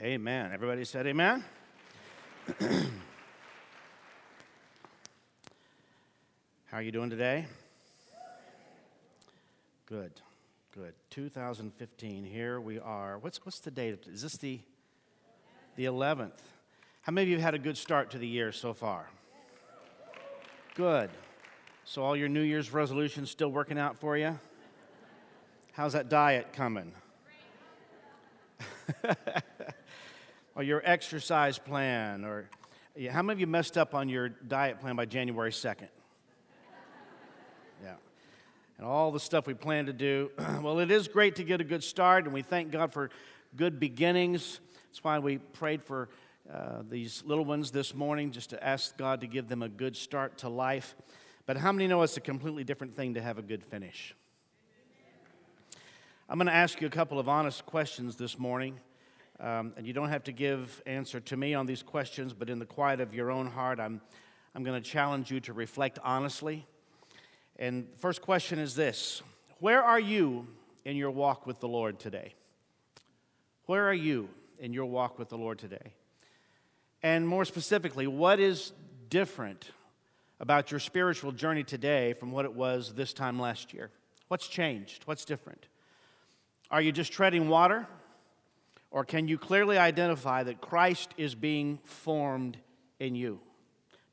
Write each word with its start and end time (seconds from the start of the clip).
Amen. 0.00 0.52
Everybody 0.54 0.84
said 0.84 1.08
amen? 1.08 1.42
How 6.66 6.76
are 6.76 6.82
you 6.82 6.92
doing 6.92 7.10
today? 7.10 7.46
Good, 9.86 10.12
good. 10.72 10.94
2015, 11.10 12.22
here 12.22 12.60
we 12.60 12.78
are. 12.78 13.18
What's, 13.18 13.44
what's 13.44 13.58
the 13.58 13.72
date? 13.72 14.06
Is 14.06 14.22
this 14.22 14.36
the, 14.36 14.60
the 15.74 15.86
11th? 15.86 16.38
How 17.02 17.10
many 17.10 17.24
of 17.24 17.28
you 17.30 17.34
have 17.34 17.42
had 17.42 17.54
a 17.54 17.58
good 17.58 17.76
start 17.76 18.12
to 18.12 18.18
the 18.18 18.28
year 18.28 18.52
so 18.52 18.72
far? 18.72 19.08
Good. 20.76 21.10
So, 21.84 22.04
all 22.04 22.16
your 22.16 22.28
New 22.28 22.42
Year's 22.42 22.72
resolutions 22.72 23.32
still 23.32 23.50
working 23.50 23.80
out 23.80 23.96
for 23.96 24.16
you? 24.16 24.38
How's 25.72 25.94
that 25.94 26.08
diet 26.08 26.52
coming? 26.52 26.92
or 30.58 30.64
your 30.64 30.82
exercise 30.84 31.56
plan, 31.56 32.24
or 32.24 32.50
how 33.12 33.22
many 33.22 33.34
of 33.34 33.40
you 33.40 33.46
messed 33.46 33.78
up 33.78 33.94
on 33.94 34.08
your 34.08 34.28
diet 34.28 34.80
plan 34.80 34.96
by 34.96 35.06
January 35.06 35.52
2nd? 35.52 35.88
Yeah. 37.80 37.94
And 38.76 38.84
all 38.84 39.12
the 39.12 39.20
stuff 39.20 39.46
we 39.46 39.54
plan 39.54 39.86
to 39.86 39.92
do. 39.92 40.32
well, 40.62 40.80
it 40.80 40.90
is 40.90 41.06
great 41.06 41.36
to 41.36 41.44
get 41.44 41.60
a 41.60 41.64
good 41.64 41.84
start, 41.84 42.24
and 42.24 42.34
we 42.34 42.42
thank 42.42 42.72
God 42.72 42.92
for 42.92 43.10
good 43.54 43.78
beginnings. 43.78 44.58
That's 44.86 45.04
why 45.04 45.20
we 45.20 45.38
prayed 45.38 45.84
for 45.84 46.08
uh, 46.52 46.82
these 46.90 47.22
little 47.24 47.44
ones 47.44 47.70
this 47.70 47.94
morning, 47.94 48.32
just 48.32 48.50
to 48.50 48.64
ask 48.64 48.96
God 48.96 49.20
to 49.20 49.28
give 49.28 49.46
them 49.46 49.62
a 49.62 49.68
good 49.68 49.96
start 49.96 50.38
to 50.38 50.48
life. 50.48 50.96
But 51.46 51.56
how 51.56 51.70
many 51.70 51.86
know 51.86 52.02
it's 52.02 52.16
a 52.16 52.20
completely 52.20 52.64
different 52.64 52.96
thing 52.96 53.14
to 53.14 53.22
have 53.22 53.38
a 53.38 53.42
good 53.42 53.62
finish? 53.62 54.12
I'm 56.28 56.36
going 56.36 56.48
to 56.48 56.52
ask 56.52 56.80
you 56.80 56.88
a 56.88 56.90
couple 56.90 57.20
of 57.20 57.28
honest 57.28 57.64
questions 57.64 58.16
this 58.16 58.40
morning. 58.40 58.80
Um, 59.40 59.72
and 59.76 59.86
you 59.86 59.92
don't 59.92 60.08
have 60.08 60.24
to 60.24 60.32
give 60.32 60.82
answer 60.84 61.20
to 61.20 61.36
me 61.36 61.54
on 61.54 61.66
these 61.66 61.82
questions, 61.82 62.32
but 62.32 62.50
in 62.50 62.58
the 62.58 62.66
quiet 62.66 63.00
of 63.00 63.14
your 63.14 63.30
own 63.30 63.46
heart, 63.46 63.78
I'm, 63.78 64.00
I'm 64.54 64.64
going 64.64 64.80
to 64.80 64.88
challenge 64.88 65.30
you 65.30 65.38
to 65.40 65.52
reflect 65.52 65.98
honestly. 66.02 66.66
And 67.56 67.86
first 67.98 68.20
question 68.20 68.58
is 68.58 68.74
this 68.74 69.22
Where 69.60 69.82
are 69.82 70.00
you 70.00 70.48
in 70.84 70.96
your 70.96 71.10
walk 71.10 71.46
with 71.46 71.60
the 71.60 71.68
Lord 71.68 72.00
today? 72.00 72.34
Where 73.66 73.86
are 73.88 73.94
you 73.94 74.28
in 74.58 74.72
your 74.72 74.86
walk 74.86 75.18
with 75.18 75.28
the 75.28 75.38
Lord 75.38 75.58
today? 75.58 75.92
And 77.02 77.28
more 77.28 77.44
specifically, 77.44 78.06
what 78.06 78.40
is 78.40 78.72
different 79.08 79.70
about 80.40 80.70
your 80.70 80.80
spiritual 80.80 81.32
journey 81.32 81.62
today 81.62 82.12
from 82.12 82.32
what 82.32 82.44
it 82.44 82.54
was 82.54 82.94
this 82.94 83.12
time 83.12 83.38
last 83.38 83.72
year? 83.72 83.90
What's 84.28 84.48
changed? 84.48 85.02
What's 85.04 85.24
different? 85.24 85.68
Are 86.70 86.80
you 86.80 86.92
just 86.92 87.12
treading 87.12 87.48
water? 87.48 87.86
Or 88.90 89.04
can 89.04 89.28
you 89.28 89.36
clearly 89.38 89.76
identify 89.76 90.42
that 90.44 90.60
Christ 90.60 91.12
is 91.16 91.34
being 91.34 91.78
formed 91.84 92.56
in 92.98 93.14
you? 93.14 93.40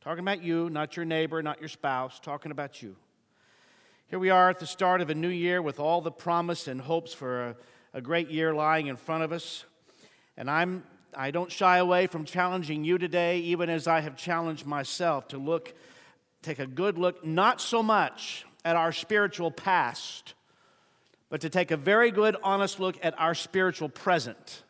Talking 0.01 0.19
about 0.19 0.43
you, 0.43 0.69
not 0.69 0.95
your 0.97 1.05
neighbor, 1.05 1.41
not 1.41 1.59
your 1.59 1.69
spouse, 1.69 2.19
talking 2.19 2.51
about 2.51 2.81
you. 2.81 2.95
Here 4.07 4.19
we 4.19 4.29
are 4.29 4.49
at 4.49 4.59
the 4.59 4.67
start 4.67 5.01
of 5.01 5.09
a 5.09 5.15
new 5.15 5.29
year 5.29 5.61
with 5.61 5.79
all 5.79 6.01
the 6.01 6.11
promise 6.11 6.67
and 6.67 6.79
hopes 6.79 7.13
for 7.13 7.47
a, 7.47 7.55
a 7.95 8.01
great 8.01 8.29
year 8.29 8.53
lying 8.53 8.87
in 8.87 8.97
front 8.97 9.23
of 9.23 9.31
us. 9.31 9.65
And 10.37 10.51
I'm, 10.51 10.83
I 11.15 11.31
don't 11.31 11.51
shy 11.51 11.77
away 11.77 12.05
from 12.05 12.25
challenging 12.25 12.83
you 12.83 12.97
today, 12.97 13.39
even 13.39 13.69
as 13.69 13.87
I 13.87 14.01
have 14.01 14.15
challenged 14.15 14.65
myself 14.65 15.29
to 15.29 15.37
look, 15.37 15.73
take 16.43 16.59
a 16.59 16.67
good 16.67 16.99
look, 16.99 17.25
not 17.25 17.61
so 17.61 17.81
much 17.81 18.45
at 18.63 18.75
our 18.75 18.91
spiritual 18.91 19.49
past, 19.49 20.33
but 21.29 21.41
to 21.41 21.49
take 21.49 21.71
a 21.71 21.77
very 21.77 22.11
good, 22.11 22.35
honest 22.43 22.79
look 22.79 22.97
at 23.01 23.19
our 23.19 23.33
spiritual 23.33 23.89
present. 23.89 24.64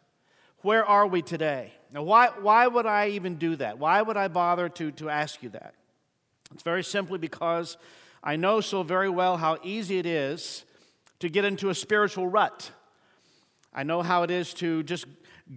Where 0.65 0.83
are 0.83 1.05
we 1.05 1.21
today? 1.21 1.71
Now, 1.93 2.01
why, 2.01 2.29
why 2.41 2.65
would 2.65 2.87
I 2.87 3.09
even 3.09 3.35
do 3.35 3.55
that? 3.57 3.77
Why 3.77 4.01
would 4.01 4.17
I 4.17 4.27
bother 4.29 4.67
to, 4.67 4.89
to 4.93 5.11
ask 5.11 5.43
you 5.43 5.49
that? 5.49 5.75
It's 6.51 6.63
very 6.63 6.83
simply 6.83 7.19
because 7.19 7.77
I 8.23 8.35
know 8.35 8.61
so 8.61 8.81
very 8.81 9.07
well 9.07 9.37
how 9.37 9.59
easy 9.61 9.99
it 9.99 10.07
is 10.07 10.65
to 11.19 11.29
get 11.29 11.45
into 11.45 11.69
a 11.69 11.75
spiritual 11.75 12.27
rut. 12.27 12.71
I 13.75 13.83
know 13.83 14.01
how 14.01 14.23
it 14.23 14.31
is 14.31 14.55
to 14.55 14.81
just 14.81 15.05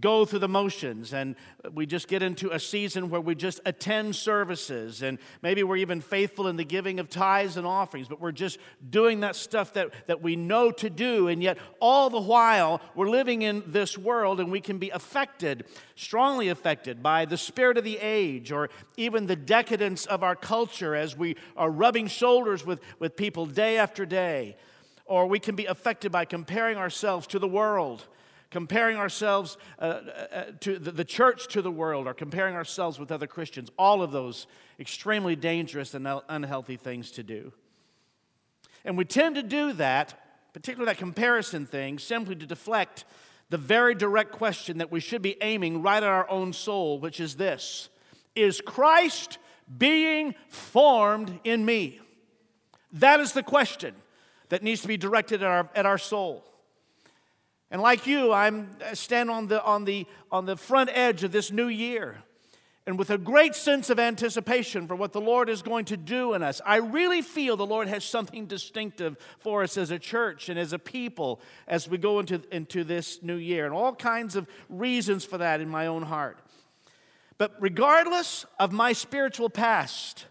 go 0.01 0.27
through 0.27 0.39
the 0.41 0.49
motions 0.49 1.15
and 1.15 1.35
we 1.73 1.87
just 1.87 2.09
get 2.09 2.23
into 2.23 2.51
a 2.51 2.61
season 2.61 3.09
where 3.09 3.23
we 3.23 3.35
just 3.35 3.59
attend 3.65 4.15
services 4.15 5.03
and 5.03 5.19
maybe 5.41 5.63
we're 5.63 5.79
even 5.79 6.03
faithful 6.03 6.47
in 6.47 6.57
the 6.57 6.65
giving 6.65 7.01
of 7.01 7.09
tithes 7.09 7.57
and 7.57 7.67
offerings, 7.67 8.07
but 8.07 8.21
we're 8.21 8.31
just 8.31 8.59
doing 8.91 9.21
that 9.21 9.35
stuff 9.35 9.73
that, 9.73 9.91
that 10.07 10.21
we 10.21 10.37
know 10.37 10.71
to 10.71 10.91
do. 10.91 11.29
And 11.29 11.43
yet, 11.43 11.57
all 11.81 12.11
the 12.11 12.21
while, 12.21 12.83
we're 12.95 13.09
living 13.09 13.41
in 13.41 13.63
this 13.67 13.97
world 13.97 14.41
and 14.41 14.53
we 14.53 14.61
can 14.61 14.77
be 14.77 14.91
affected, 14.91 15.65
strongly 15.97 16.51
affected 16.51 17.03
by 17.03 17.25
the 17.25 17.39
spirit 17.39 17.79
of 17.79 17.85
the 17.85 17.99
age 17.99 18.53
or 18.53 18.69
even 18.99 19.27
the 19.27 19.37
decadence 19.37 20.05
of 20.05 20.23
our 20.23 20.37
culture 20.37 20.95
as 20.95 21.17
we 21.17 21.35
are 21.57 21.71
rubbing 21.71 22.09
shoulders 22.09 22.65
with, 22.65 22.83
with 22.99 23.17
people 23.17 23.47
day 23.47 23.79
after 23.79 24.05
day. 24.05 24.57
Or 25.07 25.27
we 25.27 25.39
can 25.39 25.55
be 25.55 25.65
affected 25.65 26.13
by 26.13 26.27
comparing 26.27 26.77
ourselves 26.77 27.27
to 27.29 27.39
the 27.39 27.49
world 27.49 28.07
comparing 28.51 28.97
ourselves 28.97 29.57
uh, 29.79 29.83
uh, 29.83 30.45
to 30.61 30.79
the, 30.79 30.91
the 30.91 31.05
church 31.05 31.49
to 31.49 31.63
the 31.63 31.71
world, 31.71 32.07
or 32.07 32.15
comparing 32.15 32.55
ourselves 32.55 32.99
with 32.99 33.13
other 33.13 33.27
Christians. 33.27 33.71
All 33.79 34.03
of 34.03 34.13
those 34.13 34.47
extremely 34.81 35.37
dangerous 35.37 35.95
and 35.95 36.07
unhealthy 36.29 36.77
things 36.77 37.11
to 37.13 37.23
do. 37.23 37.53
And 38.85 38.97
we 38.97 39.05
tend 39.05 39.35
to 39.35 39.43
do 39.43 39.73
that, 39.75 40.15
particularly 40.53 40.91
that 40.93 40.99
comparison 40.99 41.67
thing, 41.67 41.99
simply 41.99 42.37
to 42.37 42.47
deflect 42.47 43.05
the 43.51 43.59
very 43.59 43.95
direct 43.95 44.33
question 44.33 44.79
that 44.79 44.93
we 44.93 45.01
should 45.01 45.23
be 45.23 45.37
aiming 45.43 45.83
right 45.83 46.03
at 46.03 46.09
our 46.09 46.29
own 46.31 46.53
soul, 46.53 46.99
which 46.99 47.21
is 47.21 47.37
this 47.37 47.89
Is 48.35 48.61
Christ 48.61 49.39
being 49.77 50.35
formed 50.49 51.41
in 51.45 51.65
me? 51.65 52.01
That 52.93 53.21
is 53.21 53.33
the 53.33 53.43
question 53.43 53.95
that 54.49 54.63
needs 54.63 54.81
to 54.83 54.89
be 54.89 54.97
directed 54.97 55.43
at 55.43 55.49
our, 55.49 55.69
at 55.75 55.85
our 55.85 55.99
soul. 55.99 56.45
And 57.71 57.83
like 57.83 58.07
you, 58.07 58.33
I'm 58.33 58.71
uh, 58.83 58.95
stand 58.95 59.31
on 59.31 59.49
the, 59.49 59.63
on, 59.63 59.85
the, 59.85 60.07
on 60.33 60.47
the 60.47 60.57
front 60.57 60.91
edge 60.93 61.23
of 61.23 61.33
this 61.33 61.51
new 61.51 61.69
year. 61.69 62.17
And 62.87 62.99
with 62.99 63.11
a 63.11 63.19
great 63.19 63.55
sense 63.55 63.91
of 63.91 63.99
anticipation 63.99 64.87
for 64.87 64.97
what 64.97 65.13
the 65.13 65.21
Lord 65.21 65.51
is 65.51 65.61
going 65.61 65.85
to 65.87 65.97
do 65.99 66.33
in 66.33 66.43
us, 66.43 66.63
I 66.65 66.77
really 66.77 67.21
feel 67.21 67.55
the 67.55 67.67
Lord 67.67 67.87
has 67.87 68.03
something 68.03 68.47
distinctive 68.47 69.19
for 69.39 69.63
us 69.63 69.77
as 69.77 69.91
a 69.91 69.99
church 69.99 70.49
and 70.49 70.59
as 70.59 70.73
a 70.73 70.79
people 70.79 71.43
as 71.67 71.87
we 71.87 71.99
go 71.99 72.19
into, 72.19 72.41
into 72.51 72.85
this 72.85 73.23
new 73.23 73.37
year, 73.37 73.67
and 73.67 73.75
all 73.75 73.95
kinds 73.95 74.37
of 74.37 74.47
reasons 74.71 75.27
for 75.27 75.37
that 75.37 75.61
in 75.61 75.69
my 75.69 75.87
own 75.87 76.03
heart. 76.03 76.39
But 77.37 77.55
regardless 77.61 78.47
of 78.59 78.73
my 78.73 78.95
spiritual 78.95 79.51
past, 79.51 80.25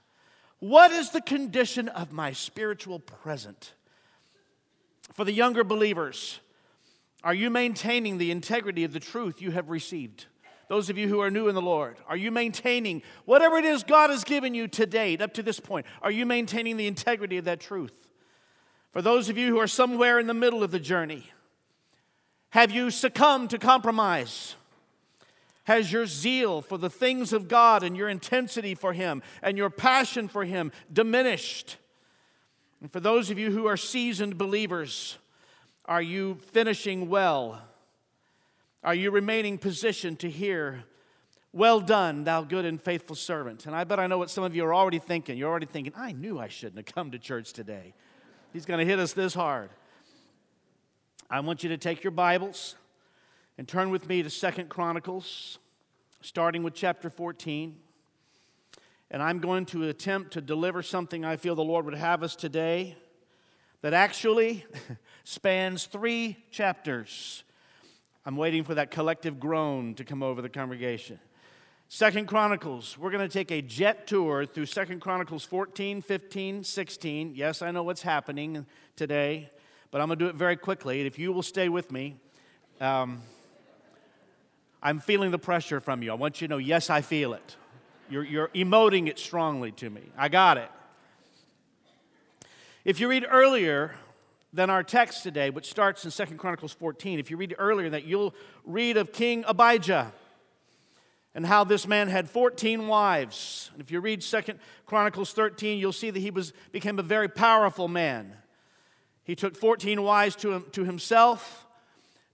what 0.57 0.91
is 0.91 1.11
the 1.11 1.21
condition 1.21 1.87
of 1.89 2.11
my 2.11 2.31
spiritual 2.31 2.97
present? 2.97 3.73
For 5.13 5.23
the 5.23 5.31
younger 5.31 5.63
believers, 5.63 6.39
are 7.23 7.33
you 7.33 7.49
maintaining 7.49 8.17
the 8.17 8.31
integrity 8.31 8.83
of 8.83 8.93
the 8.93 8.99
truth 8.99 9.41
you 9.41 9.51
have 9.51 9.69
received? 9.69 10.25
Those 10.67 10.89
of 10.89 10.97
you 10.97 11.07
who 11.07 11.21
are 11.21 11.31
new 11.31 11.47
in 11.47 11.55
the 11.55 11.61
Lord, 11.61 11.97
are 12.07 12.17
you 12.17 12.29
maintaining 12.29 13.01
whatever 13.25 13.57
it 13.57 13.65
is 13.65 13.83
God 13.83 14.09
has 14.09 14.23
given 14.23 14.53
you 14.53 14.67
to 14.69 14.85
date, 14.85 15.21
up 15.21 15.33
to 15.35 15.43
this 15.43 15.59
point? 15.59 15.85
Are 16.01 16.11
you 16.11 16.25
maintaining 16.25 16.77
the 16.77 16.87
integrity 16.87 17.37
of 17.37 17.45
that 17.45 17.61
truth? 17.61 18.07
For 18.91 19.01
those 19.01 19.29
of 19.29 19.37
you 19.37 19.47
who 19.47 19.59
are 19.59 19.67
somewhere 19.67 20.19
in 20.19 20.27
the 20.27 20.33
middle 20.33 20.63
of 20.63 20.71
the 20.71 20.79
journey, 20.79 21.29
have 22.49 22.71
you 22.71 22.91
succumbed 22.91 23.49
to 23.51 23.59
compromise? 23.59 24.55
Has 25.63 25.91
your 25.91 26.05
zeal 26.05 26.61
for 26.61 26.77
the 26.77 26.89
things 26.89 27.33
of 27.33 27.47
God 27.47 27.83
and 27.83 27.95
your 27.95 28.09
intensity 28.09 28.73
for 28.73 28.93
Him 28.93 29.21
and 29.41 29.57
your 29.57 29.69
passion 29.69 30.27
for 30.27 30.45
Him 30.45 30.71
diminished? 30.91 31.77
And 32.81 32.91
for 32.91 32.99
those 32.99 33.29
of 33.29 33.37
you 33.37 33.51
who 33.51 33.67
are 33.67 33.77
seasoned 33.77 34.37
believers, 34.37 35.17
are 35.87 36.01
you 36.01 36.35
finishing 36.51 37.09
well? 37.09 37.61
Are 38.83 38.95
you 38.95 39.09
remaining 39.11 39.57
positioned 39.57 40.19
to 40.19 40.29
hear, 40.29 40.83
Well 41.53 41.79
done, 41.79 42.25
thou 42.25 42.43
good 42.43 42.65
and 42.65 42.81
faithful 42.81 43.15
servant? 43.15 43.65
And 43.65 43.75
I 43.75 43.83
bet 43.83 43.99
I 43.99 44.07
know 44.07 44.17
what 44.17 44.29
some 44.29 44.43
of 44.43 44.55
you 44.55 44.65
are 44.65 44.73
already 44.75 44.99
thinking. 44.99 45.37
You're 45.37 45.49
already 45.49 45.65
thinking, 45.65 45.93
I 45.95 46.11
knew 46.11 46.39
I 46.39 46.49
shouldn't 46.49 46.77
have 46.77 46.93
come 46.93 47.11
to 47.11 47.19
church 47.19 47.53
today. 47.53 47.93
He's 48.53 48.65
going 48.65 48.79
to 48.79 48.85
hit 48.85 48.99
us 48.99 49.13
this 49.13 49.33
hard. 49.33 49.69
I 51.29 51.39
want 51.39 51.63
you 51.63 51.69
to 51.69 51.77
take 51.77 52.03
your 52.03 52.11
Bibles 52.11 52.75
and 53.57 53.67
turn 53.67 53.89
with 53.89 54.07
me 54.07 54.23
to 54.23 54.29
Second 54.29 54.69
Chronicles, 54.69 55.57
starting 56.21 56.63
with 56.63 56.73
chapter 56.73 57.09
14. 57.09 57.75
And 59.09 59.23
I'm 59.23 59.39
going 59.39 59.65
to 59.67 59.87
attempt 59.87 60.33
to 60.33 60.41
deliver 60.41 60.83
something 60.83 61.23
I 61.23 61.37
feel 61.37 61.55
the 61.55 61.63
Lord 61.63 61.85
would 61.85 61.95
have 61.95 62.23
us 62.23 62.35
today 62.35 62.97
that 63.81 63.93
actually 63.93 64.65
spans 65.27 65.87
three 65.87 66.37
chapters. 66.51 67.43
I'm 68.25 68.37
waiting 68.37 68.63
for 68.63 68.75
that 68.75 68.91
collective 68.91 69.41
groan 69.41 69.93
to 69.95 70.05
come 70.05 70.23
over 70.23 70.41
the 70.41 70.47
congregation. 70.47 71.19
Second 71.89 72.29
Chronicles, 72.29 72.97
we're 72.97 73.11
going 73.11 73.27
to 73.27 73.33
take 73.33 73.51
a 73.51 73.61
jet 73.61 74.07
tour 74.07 74.45
through 74.45 74.67
Second 74.67 75.01
Chronicles 75.01 75.43
14, 75.43 76.01
15, 76.01 76.63
16. 76.63 77.33
Yes, 77.35 77.61
I 77.61 77.71
know 77.71 77.83
what's 77.83 78.03
happening 78.03 78.65
today, 78.95 79.51
but 79.91 79.99
I'm 79.99 80.07
going 80.07 80.17
to 80.17 80.25
do 80.25 80.29
it 80.29 80.35
very 80.35 80.55
quickly. 80.55 81.01
If 81.01 81.19
you 81.19 81.33
will 81.33 81.43
stay 81.43 81.67
with 81.67 81.91
me, 81.91 82.15
um, 82.79 83.21
I'm 84.81 85.01
feeling 85.01 85.31
the 85.31 85.39
pressure 85.39 85.81
from 85.81 86.03
you. 86.03 86.11
I 86.11 86.15
want 86.15 86.39
you 86.39 86.47
to 86.47 86.53
know, 86.53 86.57
yes, 86.57 86.89
I 86.89 87.01
feel 87.01 87.33
it. 87.33 87.57
You're, 88.09 88.23
you're 88.23 88.47
emoting 88.55 89.09
it 89.09 89.19
strongly 89.19 89.73
to 89.73 89.89
me. 89.89 90.03
I 90.17 90.29
got 90.29 90.55
it. 90.55 90.69
If 92.85 93.01
you 93.01 93.09
read 93.09 93.25
earlier 93.29 93.93
than 94.53 94.69
our 94.69 94.83
text 94.83 95.23
today, 95.23 95.49
which 95.49 95.69
starts 95.69 96.05
in 96.05 96.11
Second 96.11 96.37
Chronicles 96.37 96.73
14, 96.73 97.19
if 97.19 97.29
you 97.29 97.37
read 97.37 97.55
earlier 97.57 97.89
that, 97.89 98.05
you'll 98.05 98.33
read 98.65 98.97
of 98.97 99.11
King 99.11 99.43
Abijah 99.47 100.13
and 101.35 101.45
how 101.45 101.63
this 101.63 101.87
man 101.87 102.07
had 102.07 102.29
14 102.29 102.87
wives. 102.87 103.69
And 103.73 103.81
if 103.81 103.91
you 103.91 103.99
read 103.99 104.23
Second 104.23 104.59
Chronicles 104.85 105.33
13, 105.33 105.77
you'll 105.77 105.93
see 105.93 106.09
that 106.09 106.19
he 106.19 106.31
was, 106.31 106.53
became 106.71 106.97
a 106.97 107.03
very 107.03 107.27
powerful 107.27 107.87
man. 107.87 108.33
He 109.23 109.35
took 109.35 109.55
14 109.55 110.01
wives 110.01 110.35
to, 110.37 110.53
him, 110.53 110.65
to 110.71 110.83
himself, 110.83 111.67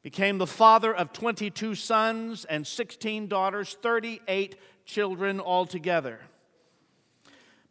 became 0.03 0.37
the 0.37 0.47
father 0.47 0.93
of 0.93 1.11
22 1.11 1.75
sons 1.75 2.45
and 2.45 2.65
16 2.65 3.27
daughters, 3.27 3.75
38 3.81 4.55
children 4.85 5.41
altogether. 5.41 6.19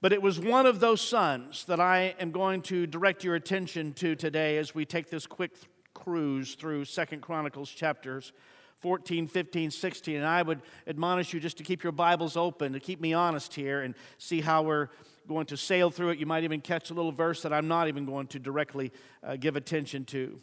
But 0.03 0.13
it 0.13 0.21
was 0.21 0.41
one 0.41 0.67
of 0.67 0.81
those 0.81 1.01
sons 1.01 1.65
that 1.67 1.79
I 1.79 2.17
am 2.19 2.33
going 2.33 2.63
to 2.63 2.89
direct 2.89 3.23
your 3.23 3.37
attention 3.37 3.93
to 3.95 4.17
today 4.17 4.59
as 4.59 4.75
we 4.75 4.85
take 4.85 5.09
this 5.09 5.29
quick 5.29 5.53
cruise 5.95 6.57
through 6.57 6.87
Second 6.87 7.23
Chronicles 7.23 7.71
chapters 7.71 8.33
14, 8.79 9.29
15, 9.29 9.71
16. 9.71 10.17
And 10.17 10.27
I 10.27 10.43
would 10.43 10.61
admonish 10.89 11.33
you 11.33 11.39
just 11.39 11.57
to 11.59 11.63
keep 11.63 11.85
your 11.85 11.93
Bibles 11.93 12.37
open, 12.37 12.73
to 12.73 12.81
keep 12.81 13.01
me 13.01 13.13
honest 13.13 13.55
here 13.55 13.83
and 13.83 13.95
see 14.19 14.41
how 14.41 14.63
we're 14.63 14.89
going 15.29 15.47
to 15.47 15.57
sail 15.57 15.89
through 15.89 16.09
it. 16.09 16.19
You 16.19 16.27
might 16.27 16.43
even 16.43 16.61
catch 16.61 16.91
a 16.91 16.95
little 16.95 17.13
verse 17.13 17.43
that 17.43 17.53
I'm 17.53 17.69
not 17.69 17.87
even 17.87 18.05
going 18.05 18.27
to 18.29 18.41
directly 18.41 18.91
uh, 19.23 19.37
give 19.37 19.55
attention 19.55 20.05
to. 20.07 20.41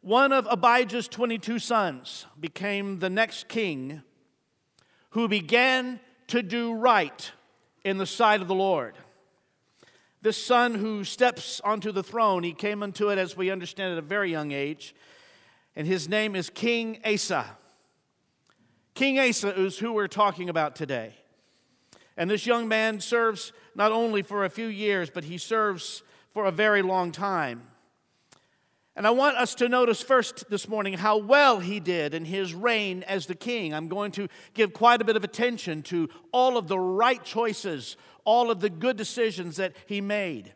One 0.00 0.32
of 0.32 0.46
Abijah's 0.48 1.08
22 1.08 1.58
sons 1.58 2.26
became 2.38 3.00
the 3.00 3.10
next 3.10 3.48
king 3.48 4.02
who 5.10 5.26
began 5.26 5.98
to 6.28 6.40
do 6.40 6.72
right 6.72 7.32
in 7.84 7.98
the 7.98 8.06
sight 8.06 8.40
of 8.40 8.48
the 8.48 8.54
Lord. 8.54 8.94
This 10.20 10.42
son 10.42 10.74
who 10.74 11.04
steps 11.04 11.60
onto 11.64 11.92
the 11.92 12.02
throne, 12.02 12.42
he 12.42 12.52
came 12.52 12.82
unto 12.82 13.10
it, 13.10 13.18
as 13.18 13.36
we 13.36 13.50
understand, 13.50 13.92
at 13.92 13.98
a 13.98 14.02
very 14.02 14.30
young 14.30 14.52
age 14.52 14.94
and 15.74 15.86
his 15.86 16.08
name 16.08 16.36
is 16.36 16.50
King 16.50 16.98
Asa. 17.04 17.56
King 18.94 19.18
Asa 19.18 19.58
is 19.58 19.78
who 19.78 19.92
we're 19.92 20.08
talking 20.08 20.48
about 20.48 20.76
today. 20.76 21.14
And 22.16 22.28
this 22.28 22.46
young 22.46 22.68
man 22.68 23.00
serves 23.00 23.52
not 23.74 23.90
only 23.90 24.20
for 24.20 24.44
a 24.44 24.50
few 24.50 24.66
years, 24.66 25.08
but 25.08 25.24
he 25.24 25.38
serves 25.38 26.02
for 26.30 26.44
a 26.44 26.50
very 26.50 26.82
long 26.82 27.10
time. 27.10 27.62
And 28.94 29.06
I 29.06 29.10
want 29.10 29.38
us 29.38 29.54
to 29.56 29.70
notice 29.70 30.02
first 30.02 30.50
this 30.50 30.68
morning 30.68 30.94
how 30.94 31.16
well 31.16 31.60
he 31.60 31.80
did 31.80 32.12
in 32.12 32.26
his 32.26 32.52
reign 32.54 33.02
as 33.04 33.24
the 33.24 33.34
king. 33.34 33.72
I'm 33.72 33.88
going 33.88 34.12
to 34.12 34.28
give 34.52 34.74
quite 34.74 35.00
a 35.00 35.04
bit 35.04 35.16
of 35.16 35.24
attention 35.24 35.82
to 35.84 36.10
all 36.30 36.58
of 36.58 36.68
the 36.68 36.78
right 36.78 37.22
choices, 37.24 37.96
all 38.24 38.50
of 38.50 38.60
the 38.60 38.68
good 38.68 38.98
decisions 38.98 39.56
that 39.56 39.74
he 39.86 40.02
made. 40.02 40.52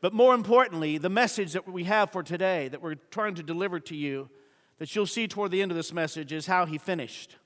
But 0.00 0.12
more 0.12 0.34
importantly, 0.34 0.98
the 0.98 1.08
message 1.08 1.52
that 1.52 1.68
we 1.70 1.84
have 1.84 2.10
for 2.10 2.24
today, 2.24 2.66
that 2.68 2.82
we're 2.82 2.96
trying 2.96 3.36
to 3.36 3.44
deliver 3.44 3.78
to 3.80 3.94
you, 3.94 4.28
that 4.78 4.96
you'll 4.96 5.06
see 5.06 5.28
toward 5.28 5.52
the 5.52 5.62
end 5.62 5.70
of 5.70 5.76
this 5.76 5.92
message, 5.92 6.32
is 6.32 6.46
how 6.46 6.66
he 6.66 6.78
finished. 6.78 7.36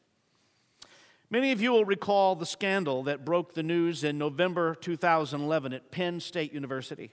Many 1.28 1.52
of 1.52 1.60
you 1.60 1.72
will 1.72 1.84
recall 1.84 2.36
the 2.36 2.46
scandal 2.46 3.02
that 3.02 3.24
broke 3.24 3.52
the 3.52 3.62
news 3.62 4.02
in 4.04 4.16
November 4.16 4.76
2011 4.76 5.72
at 5.74 5.90
Penn 5.90 6.20
State 6.20 6.54
University. 6.54 7.10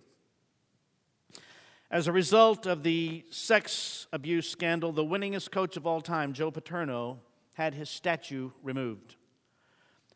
As 1.92 2.08
a 2.08 2.14
result 2.14 2.66
of 2.66 2.84
the 2.84 3.26
sex 3.32 4.08
abuse 4.14 4.50
scandal, 4.50 4.94
the 4.94 5.04
winningest 5.04 5.52
coach 5.52 5.76
of 5.76 5.86
all 5.86 6.00
time, 6.00 6.32
Joe 6.32 6.50
Paterno, 6.50 7.20
had 7.56 7.74
his 7.74 7.90
statue 7.90 8.52
removed. 8.64 9.18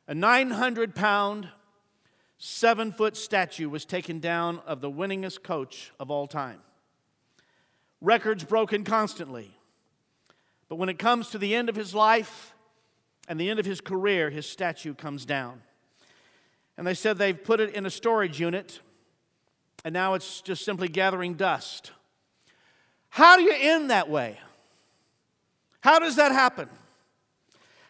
A 0.07 0.15
900 0.15 0.95
pound, 0.95 1.49
seven 2.37 2.93
foot 2.93 3.17
statue 3.17 3.67
was 3.67 3.83
taken 3.83 4.21
down 4.21 4.61
of 4.65 4.79
the 4.79 4.89
winningest 4.89 5.43
coach 5.43 5.91
of 5.99 6.09
all 6.09 6.27
time. 6.27 6.61
Records 7.99 8.45
broken 8.45 8.85
constantly. 8.85 9.51
But 10.69 10.77
when 10.77 10.87
it 10.87 10.97
comes 10.97 11.29
to 11.31 11.37
the 11.37 11.53
end 11.53 11.67
of 11.67 11.75
his 11.75 11.93
life 11.93 12.55
and 13.27 13.37
the 13.37 13.49
end 13.49 13.59
of 13.59 13.65
his 13.65 13.81
career, 13.81 14.29
his 14.29 14.45
statue 14.45 14.93
comes 14.93 15.25
down. 15.25 15.61
And 16.77 16.87
they 16.87 16.93
said 16.93 17.17
they've 17.17 17.43
put 17.43 17.59
it 17.59 17.75
in 17.75 17.85
a 17.85 17.89
storage 17.89 18.39
unit, 18.39 18.79
and 19.85 19.93
now 19.93 20.15
it's 20.15 20.41
just 20.41 20.65
simply 20.65 20.89
gathering 20.89 21.35
dust. 21.35 21.91
How 23.09 23.37
do 23.37 23.43
you 23.43 23.53
end 23.55 23.91
that 23.91 24.09
way? 24.09 24.39
How 25.79 25.99
does 25.99 26.15
that 26.17 26.33
happen? 26.33 26.67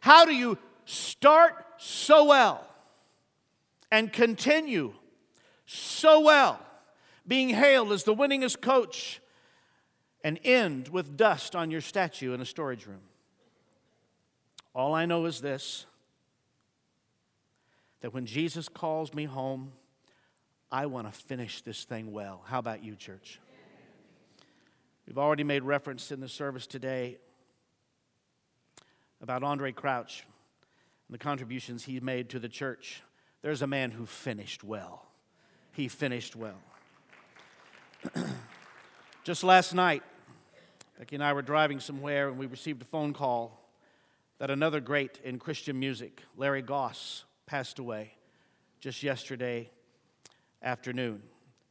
How 0.01 0.25
do 0.25 0.35
you 0.35 0.59
start 0.83 1.53
so 1.77 2.25
well 2.25 2.67
and 3.91 4.11
continue 4.11 4.93
so 5.65 6.19
well, 6.19 6.59
being 7.25 7.49
hailed 7.49 7.91
as 7.91 8.03
the 8.03 8.13
winningest 8.13 8.61
coach, 8.61 9.21
and 10.23 10.39
end 10.43 10.89
with 10.89 11.15
dust 11.15 11.55
on 11.55 11.71
your 11.71 11.81
statue 11.81 12.33
in 12.33 12.41
a 12.41 12.45
storage 12.45 12.85
room. 12.85 13.01
All 14.73 14.93
I 14.93 15.05
know 15.05 15.25
is 15.25 15.39
this 15.39 15.85
that 18.01 18.13
when 18.13 18.25
Jesus 18.25 18.67
calls 18.67 19.13
me 19.13 19.25
home, 19.25 19.71
I 20.71 20.87
want 20.87 21.11
to 21.11 21.17
finish 21.17 21.61
this 21.61 21.83
thing 21.83 22.11
well. 22.11 22.41
How 22.45 22.59
about 22.59 22.83
you, 22.83 22.95
church? 22.95 23.39
We've 25.07 25.17
already 25.17 25.43
made 25.43 25.63
reference 25.63 26.11
in 26.11 26.19
the 26.19 26.27
service 26.27 26.65
today 26.65 27.17
about 29.21 29.43
Andraé 29.43 29.73
Crouch 29.73 30.25
and 31.07 31.13
the 31.13 31.19
contributions 31.19 31.85
he 31.85 31.99
made 31.99 32.29
to 32.29 32.39
the 32.39 32.49
church. 32.49 33.03
There's 33.43 33.61
a 33.61 33.67
man 33.67 33.91
who 33.91 34.07
finished 34.07 34.63
well. 34.63 35.05
He 35.73 35.87
finished 35.87 36.35
well. 36.35 36.57
Just 39.23 39.43
last 39.43 39.73
night, 39.73 40.01
Becky 40.97 41.15
and 41.15 41.23
I 41.23 41.33
were 41.33 41.41
driving 41.43 41.79
somewhere 41.79 42.29
and 42.29 42.37
we 42.37 42.47
received 42.47 42.81
a 42.81 42.85
phone 42.85 43.13
call 43.13 43.61
that 44.39 44.49
another 44.49 44.79
great 44.79 45.19
in 45.23 45.37
Christian 45.37 45.79
music, 45.79 46.23
Lari 46.35 46.61
Goss, 46.61 47.23
passed 47.45 47.77
away 47.77 48.13
just 48.79 49.03
yesterday 49.03 49.69
afternoon. 50.65 51.21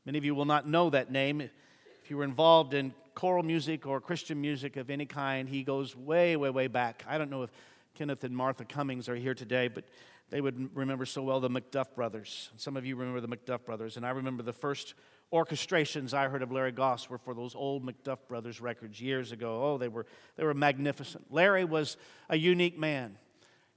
Many 0.06 0.18
of 0.18 0.24
you 0.24 0.34
will 0.34 0.44
not 0.44 0.68
know 0.68 0.88
that 0.90 1.10
name. 1.10 1.40
If 1.40 2.10
you 2.10 2.16
were 2.16 2.24
involved 2.24 2.74
in 2.74 2.94
choral 3.14 3.42
music 3.42 3.86
or 3.86 4.00
Christian 4.00 4.40
music 4.40 4.76
of 4.76 4.88
any 4.88 5.04
kind, 5.04 5.48
he 5.48 5.64
goes 5.64 5.96
way, 5.96 6.36
way, 6.36 6.50
way 6.50 6.68
back. 6.68 7.04
I 7.08 7.18
don't 7.18 7.30
know 7.30 7.42
if 7.42 7.50
Kenneth 7.94 8.22
and 8.22 8.36
Martha 8.36 8.64
Cummings 8.64 9.08
are 9.08 9.16
here 9.16 9.34
today, 9.34 9.66
but 9.66 9.84
they 10.30 10.40
would 10.40 10.74
remember 10.76 11.04
so 11.06 11.22
well 11.22 11.40
the 11.40 11.50
McDuff 11.50 11.94
brothers. 11.94 12.50
Some 12.56 12.76
of 12.76 12.86
you 12.86 12.94
remember 12.94 13.20
the 13.20 13.28
McDuff 13.28 13.64
brothers, 13.64 13.96
and 13.96 14.06
I 14.06 14.10
remember 14.10 14.42
the 14.42 14.52
first 14.52 14.94
orchestrations 15.32 16.14
I 16.14 16.28
heard 16.28 16.42
of 16.42 16.52
Lari 16.52 16.72
Goss 16.72 17.10
were 17.10 17.18
for 17.18 17.34
those 17.34 17.54
old 17.56 17.84
McDuff 17.84 18.18
brothers 18.28 18.60
records 18.60 19.00
years 19.00 19.32
ago. 19.32 19.60
Oh, 19.64 19.78
they 19.78 19.88
were, 19.88 20.06
they 20.36 20.44
were 20.44 20.54
magnificent. 20.54 21.32
Lari 21.32 21.64
was 21.64 21.96
a 22.28 22.36
unique 22.36 22.78
man. 22.78 23.18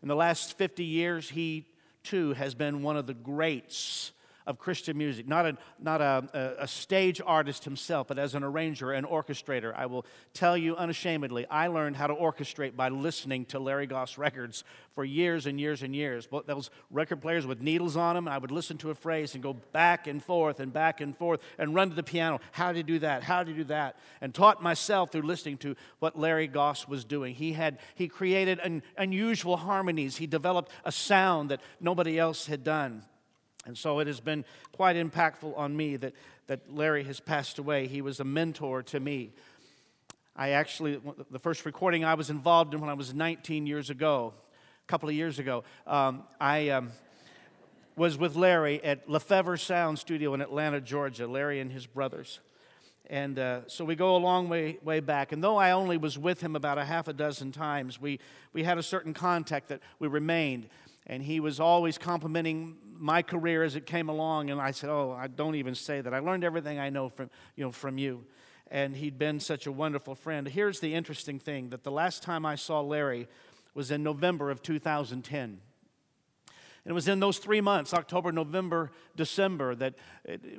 In 0.04 0.08
the 0.08 0.16
last 0.16 0.58
50 0.58 0.84
years, 0.84 1.30
he 1.30 1.66
too 2.04 2.34
has 2.34 2.54
been 2.54 2.84
one 2.84 2.98
of 2.98 3.08
the 3.08 3.16
greats 3.16 4.12
of 4.48 4.58
Christian 4.58 4.98
music, 4.98 5.28
not, 5.28 5.46
a, 5.46 5.58
not 5.78 6.02
a, 6.02 6.56
a, 6.60 6.68
stage 6.68 7.22
artist 7.24 7.66
himself, 7.66 8.08
but 8.08 8.18
as 8.18 8.34
an 8.34 8.44
arranger 8.44 8.94
and 8.94 9.06
orchestrator. 9.06 9.76
I 9.76 9.88
will 9.88 10.06
tell 10.34 10.58
you 10.58 10.76
unashamedly, 10.78 11.46
I 11.48 11.68
learned 11.68 11.98
how 11.98 12.08
to 12.08 12.16
orchestrate 12.16 12.76
by 12.76 12.88
listening 12.88 13.44
to 13.48 13.60
Lari 13.60 13.88
Goss 13.88 14.18
records 14.18 14.64
for 14.96 15.04
years 15.04 15.46
and 15.48 15.60
years 15.60 15.84
and 15.84 15.94
years. 15.94 16.30
Those 16.46 16.70
record 16.90 17.22
players 17.22 17.46
with 17.46 17.62
needles 17.62 17.98
on 17.98 18.16
them, 18.16 18.28
I 18.30 18.38
would 18.38 18.52
listen 18.52 18.78
to 18.80 18.90
a 18.90 18.96
phrase 18.96 19.34
and 19.34 19.44
go 19.44 19.54
back 19.54 20.08
and 20.08 20.24
forth 20.24 20.62
and 20.62 20.72
back 20.72 21.02
and 21.02 21.16
forth 21.16 21.42
and 21.58 21.76
run 21.76 21.90
to 21.90 21.96
the 21.96 22.02
piano. 22.02 22.40
How 22.54 22.72
to 22.72 22.84
do 22.84 23.00
that? 23.00 23.24
How 23.24 23.44
to 23.44 23.54
do 23.54 23.66
that? 23.66 23.98
And 24.22 24.34
taught 24.34 24.64
myself 24.64 25.12
through 25.12 25.24
listening 25.24 25.58
to 25.58 25.76
what 26.00 26.18
Lari 26.18 26.48
Goss 26.48 26.88
was 26.88 27.04
doing. 27.04 27.36
He 27.36 27.52
had 27.52 27.80
he 27.96 28.08
created 28.08 28.60
an 28.60 28.82
unusual 28.98 29.58
harmonies. 29.58 30.16
He 30.16 30.26
developed 30.26 30.72
a 30.86 30.92
sound 30.92 31.52
that 31.52 31.60
nobody 31.82 32.18
else 32.18 32.48
had 32.48 32.64
done. 32.64 33.04
And 33.68 33.78
so 33.78 34.00
it 34.00 34.08
has 34.08 34.22
been 34.22 34.46
quite 34.72 34.96
impactful 34.96 35.56
on 35.58 35.76
me 35.76 35.98
that, 35.98 36.14
that 36.48 36.74
Lari 36.74 37.04
has 37.04 37.20
passed 37.20 37.60
away. 37.60 37.88
He 37.88 38.02
was 38.02 38.22
a 38.22 38.24
mentor 38.24 38.82
to 38.84 39.00
me. 39.00 39.34
I 40.38 40.52
actually, 40.52 41.02
the 41.30 41.40
first 41.40 41.66
recording 41.66 42.06
I 42.06 42.14
was 42.14 42.30
involved 42.30 42.74
in 42.74 42.80
when 42.80 42.90
I 42.90 42.94
was 42.94 43.14
19 43.14 43.68
years 43.68 43.90
ago, 43.90 44.34
a 44.84 44.88
couple 44.88 45.10
of 45.10 45.16
years 45.16 45.38
ago, 45.38 45.66
um, 45.86 46.24
I 46.40 46.70
um, 46.70 46.92
was 47.98 48.18
with 48.18 48.38
Lari 48.38 48.82
at 48.86 49.10
Lefevre 49.10 49.58
Sound 49.58 50.00
Studio 50.00 50.34
in 50.34 50.40
Atlanta, 50.40 50.80
Georgia, 50.80 51.28
Lari 51.28 51.60
and 51.60 51.70
his 51.70 51.86
brothers. 51.86 52.40
And 53.10 53.38
uh, 53.38 53.62
so 53.68 53.84
we 53.84 53.96
go 53.96 54.16
a 54.16 54.18
long 54.18 54.48
way, 54.48 54.78
way 54.82 55.02
back. 55.02 55.34
And 55.34 55.44
though 55.44 55.58
I 55.58 55.72
only 55.72 55.98
was 55.98 56.18
with 56.18 56.40
him 56.40 56.56
about 56.56 56.78
a 56.78 56.86
half 56.86 57.10
a 57.10 57.14
dozen 57.14 57.52
times, 57.52 58.00
we, 58.00 58.20
we 58.54 58.64
had 58.64 58.78
a 58.78 58.84
certain 58.84 59.14
contact 59.14 59.68
that 59.70 59.82
we 60.00 60.08
remained 60.08 60.70
and 61.08 61.24
he 61.24 61.40
was 61.40 61.60
always 61.60 61.98
complimenting 61.98 62.76
my 63.00 63.22
career 63.22 63.64
as 63.64 63.76
it 63.76 63.86
came 63.86 64.10
along 64.10 64.50
and 64.50 64.60
i 64.60 64.72
said 64.72 64.90
oh 64.90 65.12
i 65.12 65.28
don't 65.28 65.56
even 65.56 65.76
say 65.76 66.02
that 66.02 66.14
i 66.14 66.20
learned 66.20 66.44
everything 66.44 66.80
i 66.80 66.90
know 66.90 67.10
from 67.10 67.30
you 67.56 67.64
know 67.64 67.72
from 67.72 67.98
you 67.98 68.26
and 68.72 68.96
he'd 68.96 69.18
been 69.18 69.40
such 69.40 69.66
a 69.66 69.72
wonderful 69.72 70.16
friend. 70.16 70.48
Here's 70.48 70.80
the 70.80 70.94
interesting 70.94 71.40
thing 71.40 71.70
that 71.70 71.84
the 71.84 71.92
last 71.92 72.24
time 72.24 72.46
I 72.46 72.56
saw 72.56 72.82
Lari 72.82 73.28
was 73.74 73.92
in 73.92 74.04
November 74.04 74.50
of 74.50 74.62
2010. 74.62 75.62
And 76.88 76.94
it 76.94 76.96
was 76.96 77.10
in 77.10 77.20
those 77.20 77.38
three 77.38 77.60
months, 77.60 77.94
October, 77.94 78.32
November, 78.32 78.92
December, 79.18 79.76
that 79.76 79.96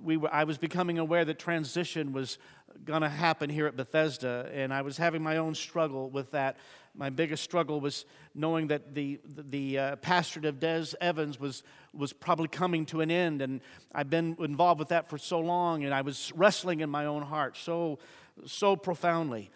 we 0.02 0.18
were, 0.18 0.28
I 0.30 0.44
was 0.44 0.58
becoming 0.58 0.98
aware 0.98 1.24
that 1.24 1.38
transition 1.38 2.12
was 2.12 2.36
going 2.84 3.00
to 3.00 3.08
happen 3.08 3.48
here 3.48 3.66
at 3.66 3.78
Bethesda, 3.78 4.50
and 4.52 4.74
I 4.74 4.82
was 4.82 4.98
having 4.98 5.22
my 5.22 5.38
own 5.38 5.54
struggle 5.54 6.10
with 6.10 6.32
that. 6.32 6.58
My 6.94 7.08
biggest 7.08 7.42
struggle 7.42 7.80
was 7.80 8.04
knowing 8.34 8.66
that 8.66 8.94
the, 8.94 9.18
the 9.24 9.78
uh, 9.78 9.96
pastorate 9.96 10.44
of 10.44 10.60
Des 10.60 10.88
Evans 11.00 11.40
was, 11.40 11.62
was 11.94 12.12
probably 12.12 12.48
coming 12.48 12.84
to 12.86 13.00
an 13.00 13.10
end, 13.10 13.40
and 13.40 13.62
I've 13.94 14.10
been 14.10 14.36
involved 14.38 14.80
with 14.80 14.88
that 14.88 15.08
for 15.08 15.16
so 15.16 15.40
long, 15.40 15.82
and 15.84 15.94
I 15.94 16.02
was 16.02 16.30
wrestling 16.36 16.80
in 16.80 16.90
my 16.90 17.06
own 17.06 17.22
heart 17.22 17.56
so, 17.56 18.00
so 18.44 18.76
profoundly. 18.76 19.50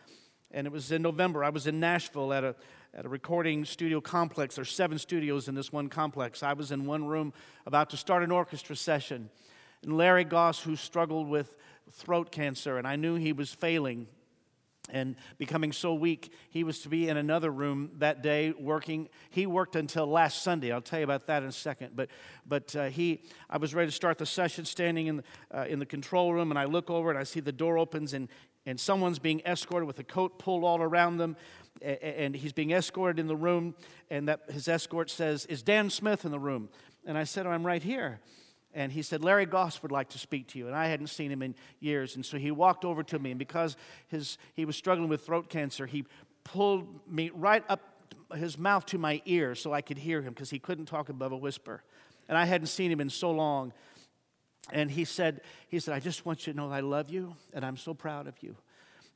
And 0.51 0.67
it 0.67 0.73
was 0.73 0.91
in 0.91 1.03
November. 1.03 1.45
I 1.45 1.51
was 1.51 1.67
in 1.67 1.81
Nashville 1.81 2.33
at 2.33 2.45
a, 2.45 2.55
at 2.95 3.07
a 3.07 3.09
recording 3.09 3.65
studio 3.65 4.01
complex. 4.01 4.57
There's 4.57 4.71
seven 4.71 4.99
studios 4.99 5.49
in 5.49 5.55
this 5.55 5.73
one 5.73 5.89
complex. 5.89 6.43
I 6.43 6.53
was 6.53 6.73
in 6.73 6.85
one 6.85 7.07
room 7.07 7.33
about 7.67 7.89
to 7.91 7.97
start 7.97 8.23
an 8.23 8.31
orchestra 8.31 8.77
session. 8.77 9.31
And 9.83 9.97
Lari 9.97 10.25
Goss, 10.25 10.61
who 10.61 10.77
struggled 10.77 11.29
with 11.29 11.57
throat 11.91 12.31
cancer, 12.31 12.77
and 12.77 12.87
I 12.87 12.97
knew 12.97 13.15
he 13.15 13.33
was 13.33 13.53
failing 13.53 14.09
and 14.91 15.17
becoming 15.39 15.73
so 15.73 15.95
weak, 15.95 16.33
he 16.51 16.65
was 16.65 16.81
to 16.81 16.91
be 16.91 17.09
in 17.09 17.17
another 17.17 17.51
room 17.51 17.93
that 17.99 18.23
day 18.23 18.53
working. 18.59 19.09
He 19.31 19.47
worked 19.47 19.75
until 19.75 20.07
last 20.07 20.43
Sunday. 20.43 20.71
I'll 20.71 20.83
tell 20.83 20.99
you 20.99 21.05
about 21.05 21.27
that 21.29 21.43
in 21.43 21.49
a 21.49 21.53
second. 21.53 21.93
But, 21.95 22.11
but 22.47 22.77
uh, 22.77 22.87
he, 22.87 23.23
I 23.49 23.57
was 23.57 23.75
ready 23.75 23.89
to 23.89 23.95
start 23.95 24.19
the 24.19 24.27
session, 24.27 24.67
standing 24.67 25.07
in, 25.07 25.23
uh, 25.55 25.65
in 25.67 25.79
the 25.79 25.87
control 25.87 26.35
room, 26.35 26.51
and 26.51 26.59
I 26.59 26.65
look 26.65 26.91
over 26.91 27.09
and 27.09 27.19
I 27.19 27.23
see 27.23 27.41
the 27.41 27.53
door 27.53 27.79
opens, 27.79 28.13
and, 28.13 28.29
and 28.67 28.79
someone's 28.79 29.19
being 29.19 29.41
escorted 29.47 29.87
with 29.87 29.99
a 29.99 30.05
coat 30.05 30.39
pulled 30.39 30.63
all 30.63 30.83
around 30.83 31.17
them, 31.17 31.37
and 31.83 32.35
he's 32.35 32.53
being 32.53 32.71
escorted 32.71 33.19
in 33.19 33.27
the 33.27 33.37
room, 33.37 33.75
and 34.11 34.29
that 34.29 34.51
his 34.51 34.69
escort 34.69 35.11
says, 35.11 35.47
"Is 35.47 35.63
Dan 35.63 35.91
Smith 35.91 36.25
in 36.25 36.31
the 36.31 36.39
room?" 36.39 36.69
And 37.05 37.19
I 37.19 37.25
said, 37.25 37.47
oh, 37.47 37.51
"I'm 37.51 37.67
right 37.67 37.83
here." 37.83 38.21
and 38.75 38.93
he 38.93 39.03
said, 39.03 39.23
Lari 39.23 39.47
Goss 39.47 39.83
would 39.83 39.93
like 39.93 40.11
to 40.11 40.19
speak 40.19 40.49
to 40.49 40.59
you. 40.59 40.67
And 40.67 40.75
I 40.75 40.87
hadn't 40.87 41.09
seen 41.09 41.31
him 41.31 41.43
in 41.43 41.55
years. 41.81 42.17
And 42.17 42.25
so 42.25 42.39
he 42.39 42.51
walked 42.51 42.85
over 42.85 43.03
to 43.05 43.19
me. 43.19 43.31
And 43.31 43.39
because 43.39 43.77
his, 44.09 44.39
he 44.55 44.65
was 44.65 44.77
struggling 44.77 45.09
with 45.09 45.27
throat 45.27 45.51
cancer, 45.51 45.87
he 45.87 46.07
pulled 46.45 47.07
me 47.07 47.31
right 47.35 47.65
up 47.69 47.81
his 48.35 48.59
mouth 48.59 48.87
to 48.87 48.99
my 48.99 49.21
ear 49.27 49.55
so 49.55 49.75
I 49.75 49.83
could 49.83 49.99
hear 49.99 50.23
him 50.23 50.33
because 50.33 50.51
he 50.51 50.59
couldn't 50.59 50.87
talk 50.87 51.11
above 51.11 51.33
a 51.33 51.37
whisper. 51.37 51.83
And 52.29 52.39
I 52.39 52.47
hadn't 52.47 52.69
seen 52.69 52.91
him 52.91 53.01
in 53.01 53.11
so 53.11 53.31
long. 53.31 53.73
And 54.73 54.91
he 54.91 55.05
said, 55.05 55.43
he 55.69 55.79
said, 55.79 55.95
I 55.95 56.01
just 56.01 56.25
want 56.25 56.47
you 56.47 56.53
to 56.53 56.57
know 56.57 56.71
I 56.71 56.81
love 56.81 57.11
you 57.11 57.37
and 57.53 57.67
I'm 57.67 57.77
so 57.77 57.93
proud 57.93 58.27
of 58.27 58.43
you. 58.43 58.57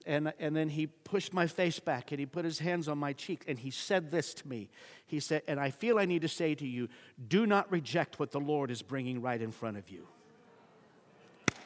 And, 0.07 0.33
and 0.39 0.55
then 0.55 0.69
he 0.69 0.87
pushed 0.87 1.35
my 1.35 1.49
face 1.49 1.81
back 1.81 2.13
and 2.13 2.21
he 2.21 2.27
put 2.27 2.45
his 2.45 2.61
hands 2.61 2.87
on 2.87 2.97
my 2.97 3.13
cheek 3.13 3.43
and 3.49 3.59
he 3.59 3.71
said 3.71 4.13
this 4.13 4.35
to 4.35 4.49
me. 4.49 4.71
He 5.05 5.19
said, 5.19 5.43
And 5.49 5.59
I 5.59 5.71
feel 5.71 5.99
I 5.99 6.05
need 6.05 6.23
to 6.23 6.29
say 6.29 6.55
to 6.55 6.67
you, 6.67 6.89
do 7.29 7.45
not 7.45 7.71
reject 7.73 8.21
what 8.21 8.31
the 8.31 8.39
Lord 8.39 8.71
is 8.71 8.83
bringing 8.83 9.21
right 9.21 9.43
in 9.43 9.51
front 9.51 9.77
of 9.77 9.91
you. 9.91 10.07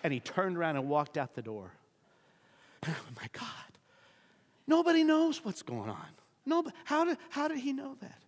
And 0.03 0.11
he 0.11 0.21
turned 0.21 0.57
around 0.57 0.77
and 0.77 0.89
walked 0.89 1.19
out 1.19 1.35
the 1.35 1.43
door. 1.43 1.73
Oh 2.89 2.95
my 3.15 3.29
God. 3.33 3.45
Nobody 4.67 5.05
knows 5.05 5.45
what's 5.45 5.61
going 5.61 5.91
on. 5.91 6.07
Nobody, 6.47 6.75
how, 6.85 7.05
did, 7.05 7.19
how 7.29 7.49
did 7.49 7.59
he 7.59 7.75
know 7.75 7.97
that? 8.01 8.23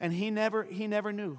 And 0.00 0.12
he 0.12 0.30
never, 0.30 0.62
he 0.62 0.86
never 0.86 1.12
knew 1.12 1.38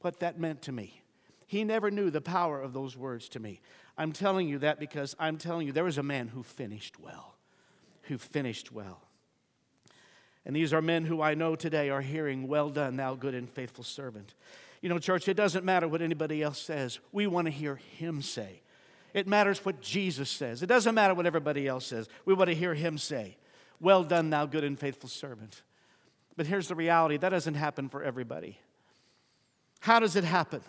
what 0.00 0.18
that 0.20 0.40
meant 0.40 0.62
to 0.62 0.72
me. 0.72 1.02
He 1.46 1.62
never 1.62 1.90
knew 1.90 2.10
the 2.10 2.20
power 2.20 2.60
of 2.60 2.72
those 2.72 2.96
words 2.96 3.28
to 3.30 3.40
me. 3.40 3.60
I'm 3.98 4.12
telling 4.12 4.48
you 4.48 4.58
that 4.58 4.78
because 4.78 5.16
I'm 5.18 5.38
telling 5.38 5.66
you 5.66 5.72
there 5.72 5.84
was 5.84 5.98
a 5.98 6.02
man 6.02 6.28
who 6.28 6.42
finished 6.42 7.00
well, 7.00 7.34
who 8.02 8.18
finished 8.18 8.70
well. 8.72 9.00
And 10.44 10.54
these 10.54 10.72
are 10.72 10.82
men 10.82 11.04
who 11.04 11.20
I 11.20 11.34
know 11.34 11.56
today 11.56 11.90
are 11.90 12.02
hearing, 12.02 12.46
Well 12.46 12.70
done, 12.70 12.96
thou 12.96 13.14
good 13.14 13.34
and 13.34 13.50
faithful 13.50 13.84
servant. 13.84 14.34
You 14.80 14.88
know, 14.88 14.98
church, 14.98 15.28
it 15.28 15.34
doesn't 15.34 15.64
matter 15.64 15.88
what 15.88 16.02
anybody 16.02 16.42
else 16.42 16.60
says. 16.60 17.00
We 17.10 17.26
want 17.26 17.46
to 17.46 17.50
hear 17.50 17.76
him 17.76 18.22
say. 18.22 18.60
It 19.14 19.26
matters 19.26 19.64
what 19.64 19.80
Jesus 19.80 20.30
says. 20.30 20.62
It 20.62 20.66
doesn't 20.66 20.94
matter 20.94 21.14
what 21.14 21.26
everybody 21.26 21.66
else 21.66 21.86
says. 21.86 22.08
We 22.26 22.34
want 22.34 22.48
to 22.50 22.54
hear 22.54 22.74
him 22.74 22.98
say, 22.98 23.38
Well 23.80 24.04
done, 24.04 24.30
thou 24.30 24.46
good 24.46 24.62
and 24.62 24.78
faithful 24.78 25.08
servant. 25.08 25.62
But 26.36 26.46
here's 26.46 26.68
the 26.68 26.74
reality 26.74 27.16
that 27.16 27.30
doesn't 27.30 27.54
happen 27.54 27.88
for 27.88 28.02
everybody. 28.02 28.58
How 29.80 30.00
does 30.00 30.16
it 30.16 30.24
happen? 30.24 30.60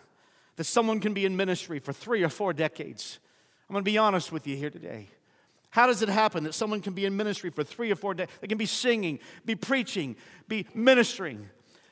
That 0.58 0.66
someone 0.66 1.00
can 1.00 1.14
be 1.14 1.26
in 1.26 1.38
ministry 1.38 1.80
for 1.80 1.94
three 1.94 2.24
or 2.24 2.30
four 2.30 2.52
decades. 2.52 3.20
I'm 3.70 3.74
going 3.74 3.86
to 3.86 3.90
be 3.90 3.98
honest 3.98 4.32
with 4.32 4.46
you 4.46 4.58
here 4.58 4.70
today. 4.70 5.08
How 5.70 5.88
does 5.88 6.02
it 6.02 6.10
happen 6.10 6.44
that 6.46 6.54
someone 6.54 6.82
can 6.82 6.94
be 6.94 7.06
in 7.06 7.16
ministry 7.16 7.50
for 7.50 7.64
three 7.64 7.92
or 7.92 7.96
four 7.96 8.14
days? 8.14 8.28
They 8.42 8.48
can 8.48 8.58
be 8.58 8.66
singing, 8.66 9.20
be 9.46 9.56
preaching, 9.56 10.16
be 10.48 10.66
ministering, 10.74 11.50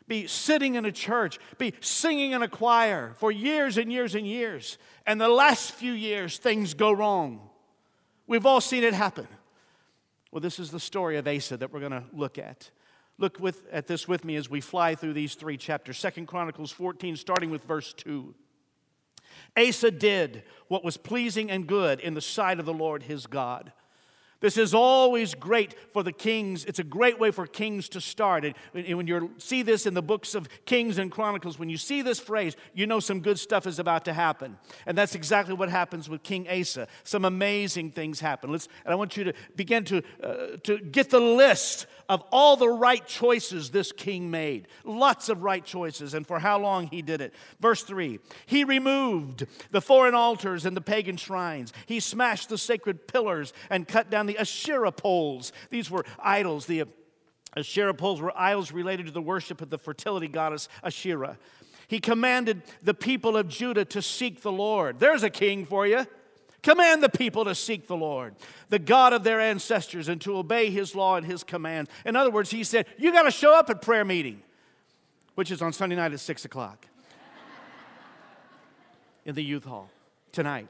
be 0.08 0.28
sitting 0.28 0.76
in 0.76 0.86
a 0.86 0.92
church, 0.92 1.40
be 1.58 1.74
singing 1.82 2.32
in 2.32 2.42
a 2.42 2.48
choir 2.48 3.14
for 3.18 3.32
years 3.32 3.78
and 3.78 3.92
years 3.92 4.16
and 4.16 4.26
years. 4.26 4.78
And 5.06 5.22
the 5.22 5.30
last 5.30 5.74
few 5.74 5.92
years, 5.92 6.38
things 6.38 6.74
go 6.74 6.92
wrong. 6.92 7.50
We've 8.28 8.46
all 8.46 8.62
seen 8.62 8.84
it 8.84 8.94
happen. 8.94 9.28
Well, 10.32 10.42
this 10.42 10.60
is 10.60 10.72
the 10.72 10.80
story 10.80 11.18
of 11.18 11.28
Asa 11.28 11.58
that 11.58 11.72
we're 11.72 11.80
going 11.80 11.92
to 11.92 12.04
look 12.12 12.40
at. 12.40 12.72
Look 13.18 13.40
with, 13.40 13.64
at 13.72 13.88
this 13.88 14.08
with 14.08 14.26
me 14.26 14.36
as 14.36 14.50
we 14.50 14.62
fly 14.62 14.96
through 14.96 15.14
these 15.14 15.36
three 15.36 15.58
chapters. 15.58 15.98
Second 15.98 16.26
Chronicles 16.26 16.72
14, 16.72 17.16
starting 17.16 17.50
with 17.50 17.64
verse 17.64 17.94
2. 17.94 18.34
Asa 19.58 19.92
did 19.92 20.44
what 20.68 20.84
was 20.84 20.98
pleasing 20.98 21.50
and 21.50 21.68
good 21.68 22.00
in 22.00 22.14
the 22.14 22.22
sight 22.22 22.60
of 22.60 22.66
the 22.66 22.74
Lord 22.74 23.04
his 23.04 23.28
God. 23.28 23.72
This 24.42 24.58
is 24.58 24.74
always 24.74 25.34
great 25.34 25.76
for 25.92 26.04
the 26.04 26.12
kings. 26.12 26.66
It's 26.66 26.80
a 26.80 26.84
great 26.84 27.20
way 27.20 27.32
for 27.32 27.48
kings 27.48 27.90
to 27.90 28.02
start. 28.02 28.46
And 28.46 28.98
when 28.98 29.08
you 29.08 29.32
see 29.38 29.62
this 29.62 29.86
in 29.86 29.94
the 29.94 30.02
books 30.02 30.36
of 30.36 30.48
Kings 30.66 30.98
and 30.98 31.12
Chronicles, 31.12 31.58
when 31.58 31.70
you 31.70 31.78
see 31.78 32.02
this 32.02 32.20
phrase, 32.20 32.56
you 32.74 32.86
know 32.86 33.00
some 33.00 33.22
good 33.22 33.40
stuff 33.40 33.66
is 33.66 33.80
about 33.80 34.06
to 34.06 34.14
happen. 34.14 34.58
And 34.86 34.98
that's 34.98 35.16
exactly 35.16 35.54
what 35.54 35.70
happens 35.70 36.10
with 36.10 36.24
King 36.24 36.48
Asa. 36.50 36.88
Some 37.04 37.26
amazing 37.26 37.92
things 37.92 38.20
happen. 38.20 38.52
Let's, 38.52 38.68
and 38.84 38.92
I 38.92 38.96
want 38.96 39.18
you 39.18 39.26
to 39.26 39.34
begin 39.56 39.84
to, 39.86 40.02
uh, 40.22 40.58
to 40.64 40.80
get 40.80 41.10
the 41.10 41.20
list 41.20 41.88
of 42.10 42.24
all 42.32 42.56
the 42.56 42.70
right 42.70 43.06
choices 43.08 43.72
this 43.72 43.92
king 43.92 44.30
made. 44.30 44.68
Lots 44.84 45.30
of 45.30 45.44
right 45.44 45.64
choices, 45.64 46.14
and 46.14 46.26
for 46.26 46.40
how 46.40 46.60
long 46.60 46.88
he 46.88 47.02
did 47.02 47.22
it. 47.22 47.34
Verse 47.60 47.84
3 47.84 48.20
He 48.46 48.64
removed 48.64 49.46
the 49.72 49.82
foreign 49.82 50.14
altars 50.14 50.66
and 50.66 50.76
the 50.76 50.82
pagan 50.82 51.18
shrines, 51.18 51.74
he 51.86 52.00
smashed 52.00 52.50
the 52.50 52.58
sacred 52.58 53.08
pillars 53.08 53.54
and 53.70 53.88
cut 53.88 54.10
down 54.10 54.25
the 54.26 54.38
Asherah 54.38 54.92
poles. 54.92 55.52
These 55.70 55.90
were 55.90 56.06
idols. 56.20 56.66
The 56.66 56.86
Asherah 57.56 57.94
poles 57.94 58.22
were 58.22 58.38
idols 58.38 58.72
related 58.72 59.06
to 59.06 59.12
the 59.12 59.22
worship 59.22 59.62
of 59.62 59.70
the 59.70 59.78
fertility 59.78 60.28
goddess 60.28 60.68
Asherah. 60.84 61.38
He 61.88 62.00
commanded 62.00 62.64
the 62.82 62.94
people 62.94 63.38
of 63.38 63.48
Judah 63.48 63.86
to 63.86 64.02
seek 64.02 64.42
the 64.42 64.52
Lord. 64.52 65.00
There's 65.00 65.24
a 65.24 65.30
king 65.30 65.66
for 65.66 65.86
you. 65.86 66.06
Command 66.64 67.04
the 67.04 67.10
people 67.10 67.46
to 67.46 67.54
seek 67.54 67.86
the 67.86 67.96
Lord, 67.96 68.34
the 68.70 68.80
God 68.80 69.14
of 69.14 69.24
their 69.24 69.40
ancestors, 69.40 70.10
and 70.10 70.20
to 70.22 70.36
obey 70.36 70.72
his 70.72 70.96
law 70.96 71.16
and 71.16 71.24
his 71.24 71.44
command. 71.44 71.90
In 72.06 72.16
other 72.16 72.32
words, 72.32 72.50
he 72.50 72.64
said, 72.64 72.88
You 72.98 73.12
got 73.12 73.24
to 73.24 73.32
show 73.32 73.54
up 73.54 73.70
at 73.70 73.84
prayer 73.84 74.04
meeting, 74.04 74.42
which 75.36 75.52
is 75.52 75.62
on 75.62 75.74
Sunday 75.74 75.96
night 75.96 76.12
at 76.12 76.20
6 76.20 76.44
o'clock 76.44 76.88
in 79.26 79.36
the 79.36 79.44
youth 79.44 79.66
hall 79.66 79.92
tonight. 80.32 80.68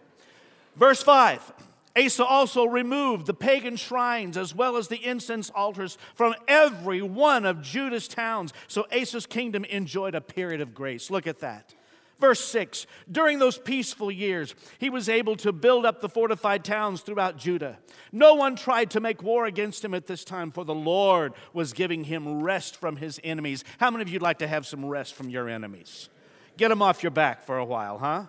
Verse 0.76 1.02
5 1.02 1.54
Asa 1.98 2.26
also 2.26 2.66
removed 2.66 3.26
the 3.26 3.34
pagan 3.34 3.78
shrines 3.78 4.38
as 4.38 4.54
well 4.54 4.76
as 4.76 4.90
the 4.90 5.04
incense 5.06 5.50
altars 5.52 5.98
from 6.14 6.36
every 6.48 7.02
one 7.02 7.46
of 7.46 7.62
Judah's 7.62 8.08
towns. 8.08 8.54
So 8.68 8.86
Asa's 8.92 9.26
kingdom 9.26 9.64
enjoyed 9.66 10.14
a 10.14 10.22
period 10.22 10.60
of 10.60 10.74
grace. 10.74 11.10
Look 11.10 11.26
at 11.26 11.40
that. 11.40 11.74
Verse 12.20 12.44
6 12.46 12.86
During 13.12 13.40
those 13.40 13.58
peaceful 13.58 14.12
years, 14.12 14.56
he 14.78 14.90
was 14.90 15.08
able 15.08 15.36
to 15.38 15.52
build 15.52 15.86
up 15.86 16.02
the 16.02 16.10
fortified 16.10 16.64
towns 16.64 17.02
throughout 17.02 17.38
Judah. 17.38 17.80
No 18.12 18.36
one 18.36 18.56
tried 18.56 18.92
to 18.92 19.00
make 19.00 19.24
war 19.24 19.46
against 19.46 19.84
him 19.84 19.94
at 19.94 20.08
this 20.08 20.24
time, 20.24 20.52
for 20.52 20.66
the 20.66 20.76
Lord 20.76 21.34
was 21.54 21.74
giving 21.74 22.06
him 22.06 22.44
rest 22.44 22.78
from 22.78 22.98
his 22.98 23.20
enemies. 23.24 23.64
How 23.80 23.92
many 23.92 24.02
of 24.02 24.10
you 24.10 24.16
would 24.16 24.22
like 24.22 24.40
to 24.40 24.48
have 24.48 24.66
some 24.66 24.86
rest 24.86 25.16
from 25.16 25.30
your 25.30 25.50
enemies? 25.50 26.10
Get 26.58 26.70
them 26.70 26.82
off 26.82 27.04
your 27.04 27.12
back 27.12 27.46
for 27.46 27.58
a 27.58 27.66
while, 27.66 28.00
huh? 28.00 28.26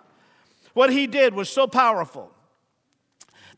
What 0.73 0.91
he 0.91 1.07
did 1.07 1.33
was 1.33 1.49
so 1.49 1.65
powerful 1.65 2.31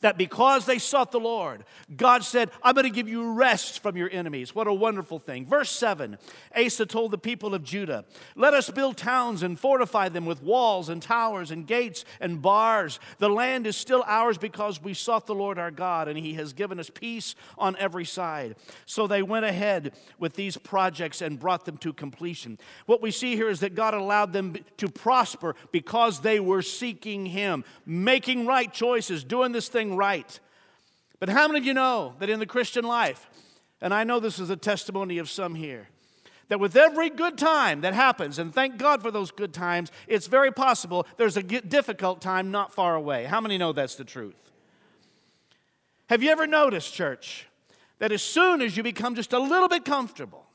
that 0.01 0.17
because 0.17 0.65
they 0.65 0.79
sought 0.79 1.11
the 1.11 1.19
Lord, 1.19 1.63
God 1.95 2.23
said, 2.23 2.51
I'm 2.63 2.73
going 2.73 2.85
to 2.85 2.89
give 2.89 3.09
you 3.09 3.31
rest 3.31 3.81
from 3.81 3.97
your 3.97 4.09
enemies. 4.11 4.55
What 4.55 4.67
a 4.67 4.73
wonderful 4.73 5.19
thing. 5.19 5.45
Verse 5.45 5.69
7 5.69 6.17
Asa 6.55 6.85
told 6.85 7.11
the 7.11 7.17
people 7.17 7.53
of 7.53 7.63
Judah, 7.63 8.05
Let 8.35 8.53
us 8.53 8.69
build 8.69 8.97
towns 8.97 9.43
and 9.43 9.59
fortify 9.59 10.09
them 10.09 10.25
with 10.25 10.41
walls 10.41 10.89
and 10.89 11.01
towers 11.01 11.51
and 11.51 11.67
gates 11.67 12.05
and 12.19 12.41
bars. 12.41 12.99
The 13.17 13.29
land 13.29 13.67
is 13.67 13.75
still 13.75 14.03
ours 14.07 14.37
because 14.37 14.81
we 14.81 14.93
sought 14.93 15.27
the 15.27 15.35
Lord 15.35 15.59
our 15.59 15.71
God, 15.71 16.07
and 16.07 16.17
he 16.17 16.33
has 16.35 16.53
given 16.53 16.79
us 16.79 16.89
peace 16.89 17.35
on 17.57 17.75
every 17.77 18.05
side. 18.05 18.55
So 18.85 19.07
they 19.07 19.21
went 19.21 19.45
ahead 19.45 19.93
with 20.17 20.33
these 20.33 20.57
projects 20.57 21.21
and 21.21 21.39
brought 21.39 21.65
them 21.65 21.77
to 21.77 21.93
completion. 21.93 22.57
What 22.85 23.01
we 23.01 23.11
see 23.11 23.35
here 23.35 23.49
is 23.49 23.59
that 23.59 23.75
God 23.75 23.93
allowed 23.93 24.33
them 24.33 24.55
to 24.77 24.87
prosper 24.87 25.55
because 25.71 26.21
they 26.21 26.39
were 26.39 26.61
seeking 26.61 27.25
him, 27.25 27.63
making 27.85 28.45
right 28.45 28.71
choices, 28.71 29.23
doing 29.23 29.51
this 29.51 29.69
thing 29.69 29.88
right. 29.95 30.39
But 31.19 31.29
how 31.29 31.47
many 31.47 31.59
of 31.59 31.65
you 31.65 31.73
know 31.73 32.15
that 32.19 32.29
in 32.29 32.39
the 32.39 32.45
Christian 32.45 32.85
life, 32.85 33.27
and 33.81 33.93
I 33.93 34.03
know 34.03 34.19
this 34.19 34.39
is 34.39 34.49
a 34.49 34.55
testimony 34.55 35.17
of 35.17 35.29
some 35.29 35.55
here, 35.55 35.89
that 36.47 36.59
with 36.59 36.75
every 36.75 37.09
good 37.09 37.37
time 37.37 37.81
that 37.81 37.93
happens, 37.93 38.39
and 38.39 38.53
thank 38.53 38.77
God 38.77 39.01
for 39.01 39.11
those 39.11 39.31
good 39.31 39.53
times, 39.53 39.91
it's 40.07 40.27
very 40.27 40.51
possible 40.51 41.05
there's 41.17 41.37
a 41.37 41.43
difficult 41.43 42.21
time 42.21 42.51
not 42.51 42.73
far 42.73 42.95
away. 42.95 43.25
How 43.25 43.39
many 43.39 43.57
know 43.57 43.71
that's 43.71 43.95
the 43.95 44.03
truth? 44.03 44.49
Have 46.09 46.23
you 46.23 46.31
ever 46.31 46.47
noticed, 46.47 46.93
church, 46.93 47.47
that 47.99 48.11
as 48.11 48.23
soon 48.23 48.61
as 48.61 48.75
you 48.75 48.81
become 48.81 49.13
just 49.13 49.31
a 49.31 49.39
little 49.39 49.67
bit 49.67 49.85
comfortable, 49.85 50.48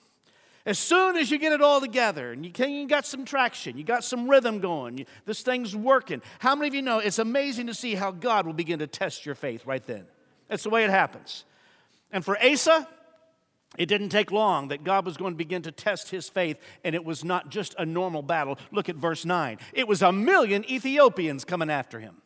as 0.67 0.79
soon 0.79 1.17
as 1.17 1.31
you 1.31 1.39
get 1.39 1.53
it 1.53 1.61
all 1.61 1.81
together 1.81 2.33
and 2.33 2.45
you, 2.45 2.51
can, 2.51 2.71
you 2.71 2.89
got 2.89 3.05
some 3.05 3.25
traction, 3.25 3.77
you 3.77 3.85
got 3.85 4.03
some 4.03 4.29
rhythm 4.29 4.61
going, 4.61 4.99
you, 4.99 5.05
this 5.27 5.43
thing's 5.43 5.77
working. 5.77 6.23
How 6.39 6.55
many 6.55 6.69
of 6.69 6.75
you 6.75 6.83
know 6.83 6.99
it's 7.01 7.19
amazing 7.19 7.67
to 7.67 7.75
see 7.75 7.95
how 7.95 8.11
God 8.11 8.47
will 8.47 8.55
begin 8.55 8.79
to 8.79 8.87
test 8.87 9.27
your 9.27 9.35
faith 9.35 9.67
right 9.67 9.87
then? 9.87 10.07
That's 10.49 10.63
the 10.63 10.71
way 10.71 10.85
it 10.85 10.91
happens. 10.91 11.45
And 12.11 12.25
for 12.25 12.43
Asa, 12.43 12.89
it 13.77 13.87
didn't 13.87 14.09
take 14.09 14.31
long 14.31 14.69
that 14.69 14.85
God 14.85 15.05
was 15.05 15.17
going 15.17 15.35
to 15.35 15.37
begin 15.37 15.63
to 15.63 15.73
test 15.73 16.11
his 16.11 16.29
faith, 16.29 16.59
and 16.83 16.95
it 16.95 17.05
was 17.05 17.25
not 17.25 17.51
just 17.51 17.75
a 17.77 17.85
normal 17.85 18.23
battle. 18.23 18.59
Look 18.71 18.89
at 18.89 18.97
verse 18.97 19.25
9. 19.25 19.59
It 19.73 19.89
was 19.89 20.01
a 20.01 20.13
million 20.13 20.65
Ethiopians 20.71 21.45
coming 21.45 21.71
after 21.71 21.99
him. 21.99 22.23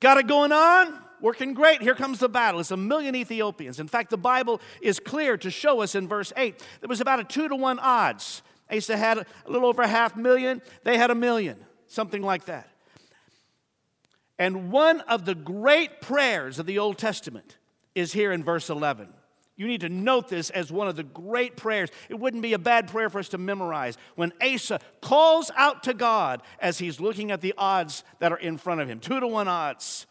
Got 0.00 0.18
it 0.18 0.26
going 0.28 0.52
on? 0.52 1.07
Working 1.20 1.54
great. 1.54 1.82
Here 1.82 1.94
comes 1.94 2.18
the 2.18 2.28
battle. 2.28 2.60
It's 2.60 2.70
a 2.70 2.76
million 2.76 3.14
Ethiopians. 3.14 3.80
In 3.80 3.88
fact, 3.88 4.10
the 4.10 4.18
Bible 4.18 4.60
is 4.80 5.00
clear 5.00 5.36
to 5.38 5.50
show 5.50 5.80
us 5.80 5.94
in 5.94 6.08
verse 6.08 6.32
8 6.36 6.62
there 6.80 6.88
was 6.88 7.00
about 7.00 7.20
a 7.20 7.24
two 7.24 7.48
to 7.48 7.56
one 7.56 7.78
odds. 7.78 8.42
Asa 8.70 8.96
had 8.96 9.18
a 9.18 9.26
little 9.46 9.68
over 9.68 9.82
a 9.82 9.88
half 9.88 10.16
million, 10.16 10.60
they 10.84 10.98
had 10.98 11.10
a 11.10 11.14
million, 11.14 11.56
something 11.86 12.22
like 12.22 12.44
that. 12.46 12.68
And 14.38 14.70
one 14.70 15.00
of 15.02 15.24
the 15.24 15.34
great 15.34 16.00
prayers 16.00 16.58
of 16.58 16.66
the 16.66 16.78
Old 16.78 16.98
Testament 16.98 17.56
is 17.94 18.12
here 18.12 18.30
in 18.30 18.44
verse 18.44 18.70
11. 18.70 19.08
You 19.56 19.66
need 19.66 19.80
to 19.80 19.88
note 19.88 20.28
this 20.28 20.50
as 20.50 20.70
one 20.70 20.86
of 20.86 20.94
the 20.94 21.02
great 21.02 21.56
prayers. 21.56 21.90
It 22.08 22.14
wouldn't 22.14 22.44
be 22.44 22.52
a 22.52 22.60
bad 22.60 22.86
prayer 22.86 23.10
for 23.10 23.18
us 23.18 23.28
to 23.30 23.38
memorize. 23.38 23.98
When 24.14 24.32
Asa 24.40 24.78
calls 25.00 25.50
out 25.56 25.82
to 25.82 25.94
God 25.94 26.42
as 26.60 26.78
he's 26.78 27.00
looking 27.00 27.32
at 27.32 27.40
the 27.40 27.54
odds 27.58 28.04
that 28.20 28.30
are 28.30 28.38
in 28.38 28.56
front 28.56 28.80
of 28.80 28.88
him, 28.88 29.00
two 29.00 29.18
to 29.18 29.26
one 29.26 29.48
odds. 29.48 30.06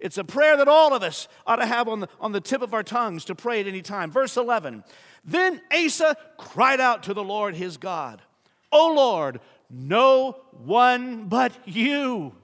It's 0.00 0.18
a 0.18 0.24
prayer 0.24 0.56
that 0.56 0.68
all 0.68 0.94
of 0.94 1.02
us 1.02 1.28
ought 1.46 1.56
to 1.56 1.66
have 1.66 1.88
on 1.88 2.00
the, 2.00 2.08
on 2.20 2.32
the 2.32 2.40
tip 2.40 2.62
of 2.62 2.74
our 2.74 2.82
tongues 2.82 3.24
to 3.26 3.34
pray 3.34 3.60
at 3.60 3.66
any 3.66 3.82
time. 3.82 4.10
Verse 4.10 4.36
11 4.36 4.84
Then 5.24 5.60
Asa 5.72 6.16
cried 6.36 6.80
out 6.80 7.02
to 7.04 7.14
the 7.14 7.24
Lord 7.24 7.54
his 7.54 7.76
God, 7.76 8.22
O 8.70 8.92
Lord, 8.94 9.40
no 9.70 10.40
one 10.52 11.24
but 11.24 11.52
you 11.64 12.34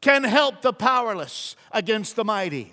can 0.00 0.24
help 0.24 0.62
the 0.62 0.72
powerless 0.72 1.56
against 1.72 2.16
the 2.16 2.24
mighty. 2.24 2.72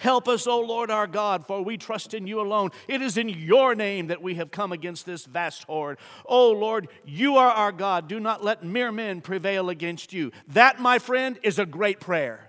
Help 0.00 0.28
us, 0.28 0.46
O 0.46 0.60
Lord 0.62 0.90
our 0.90 1.06
God, 1.06 1.46
for 1.46 1.60
we 1.60 1.76
trust 1.76 2.14
in 2.14 2.26
you 2.26 2.40
alone. 2.40 2.70
It 2.88 3.02
is 3.02 3.18
in 3.18 3.28
your 3.28 3.74
name 3.74 4.06
that 4.06 4.22
we 4.22 4.36
have 4.36 4.50
come 4.50 4.72
against 4.72 5.04
this 5.04 5.26
vast 5.26 5.64
horde. 5.64 5.98
O 6.24 6.52
Lord, 6.52 6.88
you 7.04 7.36
are 7.36 7.50
our 7.50 7.70
God. 7.70 8.08
Do 8.08 8.18
not 8.18 8.42
let 8.42 8.64
mere 8.64 8.92
men 8.92 9.20
prevail 9.20 9.68
against 9.68 10.14
you. 10.14 10.32
That, 10.48 10.80
my 10.80 10.98
friend, 10.98 11.38
is 11.42 11.58
a 11.58 11.66
great 11.66 12.00
prayer. 12.00 12.48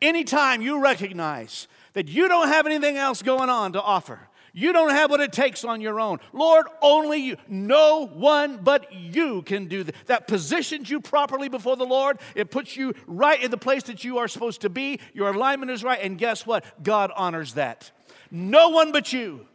Anytime 0.00 0.62
you 0.62 0.80
recognize 0.80 1.66
that 1.94 2.06
you 2.06 2.28
don't 2.28 2.46
have 2.46 2.64
anything 2.64 2.96
else 2.96 3.22
going 3.22 3.50
on 3.50 3.72
to 3.72 3.82
offer, 3.82 4.27
you 4.52 4.72
don't 4.72 4.90
have 4.90 5.10
what 5.10 5.20
it 5.20 5.32
takes 5.32 5.64
on 5.64 5.80
your 5.80 6.00
own. 6.00 6.18
Lord, 6.32 6.66
only 6.82 7.18
you. 7.18 7.36
No 7.48 8.06
one 8.06 8.58
but 8.58 8.92
you 8.92 9.42
can 9.42 9.66
do 9.66 9.84
that. 9.84 9.94
That 10.06 10.26
positions 10.26 10.90
you 10.90 11.00
properly 11.00 11.48
before 11.48 11.76
the 11.76 11.84
Lord. 11.84 12.18
It 12.34 12.50
puts 12.50 12.76
you 12.76 12.94
right 13.06 13.42
in 13.42 13.50
the 13.50 13.58
place 13.58 13.84
that 13.84 14.04
you 14.04 14.18
are 14.18 14.28
supposed 14.28 14.62
to 14.62 14.68
be. 14.68 15.00
Your 15.12 15.28
alignment 15.28 15.70
is 15.70 15.84
right. 15.84 16.00
And 16.00 16.18
guess 16.18 16.46
what? 16.46 16.64
God 16.82 17.10
honors 17.16 17.54
that. 17.54 17.90
No 18.30 18.70
one 18.70 18.92
but 18.92 19.12
you. 19.12 19.46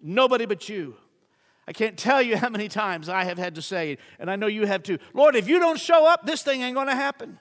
Nobody 0.00 0.46
but 0.46 0.68
you. 0.68 0.96
I 1.66 1.72
can't 1.72 1.98
tell 1.98 2.22
you 2.22 2.36
how 2.36 2.48
many 2.48 2.68
times 2.68 3.08
I 3.08 3.24
have 3.24 3.36
had 3.36 3.56
to 3.56 3.62
say, 3.62 3.92
it, 3.92 4.00
and 4.18 4.30
I 4.30 4.36
know 4.36 4.46
you 4.46 4.64
have 4.66 4.82
too, 4.82 4.98
Lord, 5.12 5.36
if 5.36 5.48
you 5.48 5.58
don't 5.58 5.78
show 5.78 6.06
up, 6.06 6.24
this 6.24 6.42
thing 6.42 6.62
ain't 6.62 6.74
going 6.74 6.86
to 6.86 6.94
happen 6.94 7.38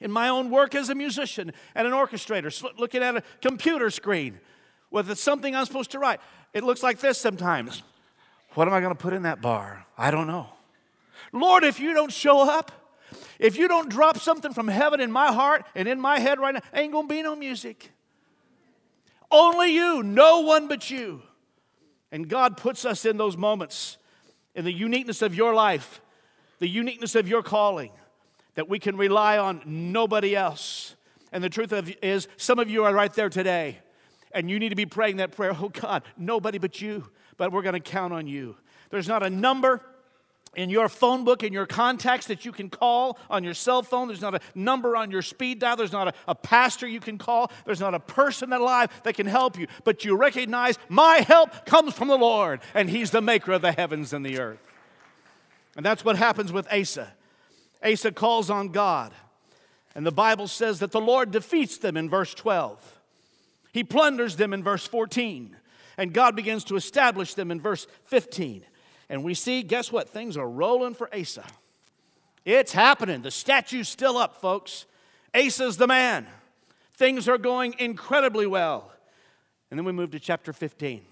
in 0.00 0.10
my 0.10 0.28
own 0.28 0.50
work 0.50 0.74
as 0.74 0.88
a 0.88 0.94
musician 0.94 1.52
and 1.74 1.86
an 1.86 1.92
orchestrator, 1.92 2.78
looking 2.78 3.02
at 3.02 3.16
a 3.16 3.22
computer 3.40 3.90
screen 3.90 4.40
with 4.92 5.18
something 5.18 5.56
I'm 5.56 5.64
supposed 5.64 5.90
to 5.92 5.98
write. 5.98 6.20
It 6.52 6.62
looks 6.62 6.82
like 6.82 7.00
this 7.00 7.18
sometimes. 7.18 7.82
What 8.54 8.68
am 8.68 8.74
I 8.74 8.80
going 8.80 8.94
to 8.94 9.00
put 9.00 9.14
in 9.14 9.22
that 9.22 9.40
bar? 9.40 9.84
I 9.96 10.10
don't 10.10 10.26
know. 10.26 10.48
Lord, 11.32 11.64
if 11.64 11.80
you 11.80 11.94
don't 11.94 12.12
show 12.12 12.48
up, 12.48 12.70
if 13.38 13.56
you 13.56 13.66
don't 13.66 13.88
drop 13.88 14.18
something 14.18 14.52
from 14.52 14.68
heaven 14.68 15.00
in 15.00 15.10
my 15.10 15.32
heart 15.32 15.64
and 15.74 15.88
in 15.88 15.98
my 15.98 16.18
head 16.18 16.38
right 16.38 16.54
now, 16.54 16.60
ain't 16.74 16.92
going 16.92 17.08
to 17.08 17.14
be 17.14 17.22
no 17.22 17.34
music. 17.34 17.90
Only 19.30 19.74
you, 19.74 20.02
no 20.02 20.40
one 20.40 20.68
but 20.68 20.90
you. 20.90 21.22
And 22.10 22.28
God 22.28 22.58
puts 22.58 22.84
us 22.84 23.06
in 23.06 23.16
those 23.16 23.38
moments, 23.38 23.96
in 24.54 24.66
the 24.66 24.72
uniqueness 24.72 25.22
of 25.22 25.34
your 25.34 25.54
life, 25.54 26.02
the 26.58 26.68
uniqueness 26.68 27.14
of 27.14 27.26
your 27.26 27.42
calling, 27.42 27.90
that 28.54 28.68
we 28.68 28.78
can 28.78 28.98
rely 28.98 29.38
on 29.38 29.62
nobody 29.64 30.36
else. 30.36 30.94
And 31.32 31.42
the 31.42 31.48
truth 31.48 31.72
of 31.72 31.90
is, 32.02 32.28
some 32.36 32.58
of 32.58 32.68
you 32.68 32.84
are 32.84 32.92
right 32.92 33.12
there 33.14 33.30
today. 33.30 33.78
And 34.34 34.50
you 34.50 34.58
need 34.58 34.70
to 34.70 34.76
be 34.76 34.86
praying 34.86 35.18
that 35.18 35.32
prayer, 35.32 35.56
oh 35.58 35.68
God, 35.68 36.02
nobody 36.16 36.58
but 36.58 36.80
you, 36.80 37.08
but 37.36 37.52
we're 37.52 37.62
going 37.62 37.74
to 37.74 37.80
count 37.80 38.12
on 38.12 38.26
you. 38.26 38.56
There's 38.90 39.08
not 39.08 39.22
a 39.22 39.30
number 39.30 39.82
in 40.54 40.68
your 40.68 40.88
phone 40.88 41.24
book, 41.24 41.42
in 41.42 41.52
your 41.52 41.66
contacts 41.66 42.26
that 42.26 42.44
you 42.44 42.52
can 42.52 42.68
call 42.68 43.18
on 43.30 43.42
your 43.42 43.54
cell 43.54 43.82
phone. 43.82 44.08
There's 44.08 44.20
not 44.20 44.34
a 44.34 44.40
number 44.54 44.96
on 44.96 45.10
your 45.10 45.22
speed 45.22 45.60
dial. 45.60 45.76
There's 45.76 45.92
not 45.92 46.08
a, 46.08 46.14
a 46.28 46.34
pastor 46.34 46.86
you 46.86 47.00
can 47.00 47.16
call. 47.16 47.50
There's 47.64 47.80
not 47.80 47.94
a 47.94 48.00
person 48.00 48.52
alive 48.52 48.90
that 49.04 49.14
can 49.14 49.26
help 49.26 49.58
you. 49.58 49.66
But 49.84 50.04
you 50.04 50.14
recognize 50.14 50.78
my 50.88 51.24
help 51.26 51.64
comes 51.64 51.94
from 51.94 52.08
the 52.08 52.18
Lord, 52.18 52.60
and 52.74 52.90
He's 52.90 53.10
the 53.10 53.22
maker 53.22 53.52
of 53.52 53.62
the 53.62 53.72
heavens 53.72 54.12
and 54.12 54.26
the 54.26 54.38
earth. 54.38 54.60
And 55.74 55.86
that's 55.86 56.04
what 56.04 56.16
happens 56.16 56.52
with 56.52 56.70
Asa. 56.70 57.12
Asa 57.82 58.12
calls 58.12 58.50
on 58.50 58.68
God, 58.68 59.12
and 59.94 60.06
the 60.06 60.12
Bible 60.12 60.48
says 60.48 60.80
that 60.80 60.92
the 60.92 61.00
Lord 61.00 61.30
defeats 61.30 61.78
them 61.78 61.96
in 61.96 62.10
verse 62.10 62.34
12. 62.34 63.00
He 63.72 63.82
plunders 63.84 64.36
them 64.36 64.52
in 64.52 64.62
verse 64.62 64.86
14, 64.86 65.56
and 65.96 66.12
God 66.12 66.36
begins 66.36 66.64
to 66.64 66.76
establish 66.76 67.34
them 67.34 67.50
in 67.50 67.60
verse 67.60 67.86
15. 68.04 68.64
And 69.08 69.24
we 69.24 69.34
see, 69.34 69.62
guess 69.62 69.90
what? 69.90 70.08
Things 70.08 70.36
are 70.36 70.48
rolling 70.48 70.94
for 70.94 71.14
Asa. 71.14 71.44
It's 72.44 72.72
happening. 72.72 73.22
The 73.22 73.30
statue's 73.30 73.88
still 73.88 74.16
up, 74.16 74.40
folks. 74.40 74.86
Asa's 75.34 75.76
the 75.76 75.86
man. 75.86 76.26
Things 76.94 77.28
are 77.28 77.38
going 77.38 77.74
incredibly 77.78 78.46
well. 78.46 78.92
And 79.70 79.78
then 79.78 79.84
we 79.84 79.92
move 79.92 80.10
to 80.10 80.20
chapter 80.20 80.52
15. 80.52 81.02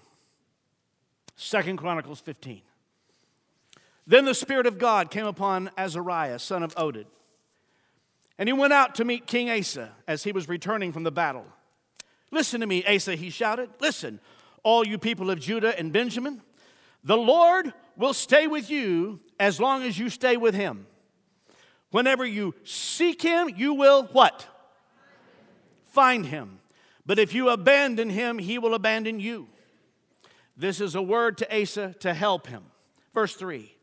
Second 1.35 1.77
Chronicles 1.77 2.19
15. 2.19 2.61
Then 4.05 4.25
the 4.25 4.35
Spirit 4.35 4.67
of 4.67 4.77
God 4.77 5.09
came 5.09 5.25
upon 5.25 5.71
Azariah, 5.77 6.37
son 6.37 6.63
of 6.63 6.75
Oded. 6.75 7.05
And 8.37 8.49
he 8.49 8.53
went 8.53 8.73
out 8.73 8.95
to 8.95 9.05
meet 9.05 9.25
King 9.25 9.49
Asa 9.49 9.91
as 10.07 10.23
he 10.23 10.31
was 10.31 10.49
returning 10.49 10.91
from 10.91 11.03
the 11.03 11.11
battle. 11.11 11.45
Listen 12.31 12.61
to 12.61 12.67
me, 12.67 12.83
Asa, 12.85 13.15
he 13.15 13.29
shouted. 13.29 13.69
Listen, 13.79 14.19
all 14.63 14.85
you 14.85 14.97
people 14.97 15.29
of 15.29 15.39
Judah 15.39 15.77
and 15.77 15.91
Benjamin, 15.91 16.41
the 17.03 17.17
Lord 17.17 17.73
will 17.97 18.13
stay 18.13 18.47
with 18.47 18.69
you 18.69 19.19
as 19.39 19.59
long 19.59 19.83
as 19.83 19.99
you 19.99 20.09
stay 20.09 20.37
with 20.37 20.55
him. 20.55 20.87
Whenever 21.91 22.25
you 22.25 22.55
seek 22.63 23.21
him, 23.21 23.49
you 23.49 23.73
will 23.73 24.03
what? 24.13 24.47
Find 25.83 26.25
him. 26.25 26.59
But 27.05 27.19
if 27.19 27.33
you 27.33 27.49
abandon 27.49 28.09
him, 28.09 28.37
he 28.39 28.57
will 28.57 28.73
abandon 28.73 29.19
you. 29.19 29.49
This 30.55 30.79
is 30.79 30.95
a 30.95 31.01
word 31.01 31.37
to 31.39 31.61
Asa 31.61 31.95
to 31.99 32.13
help 32.13 32.47
him. 32.47 32.63
Verse 33.13 33.35
3 33.35 33.73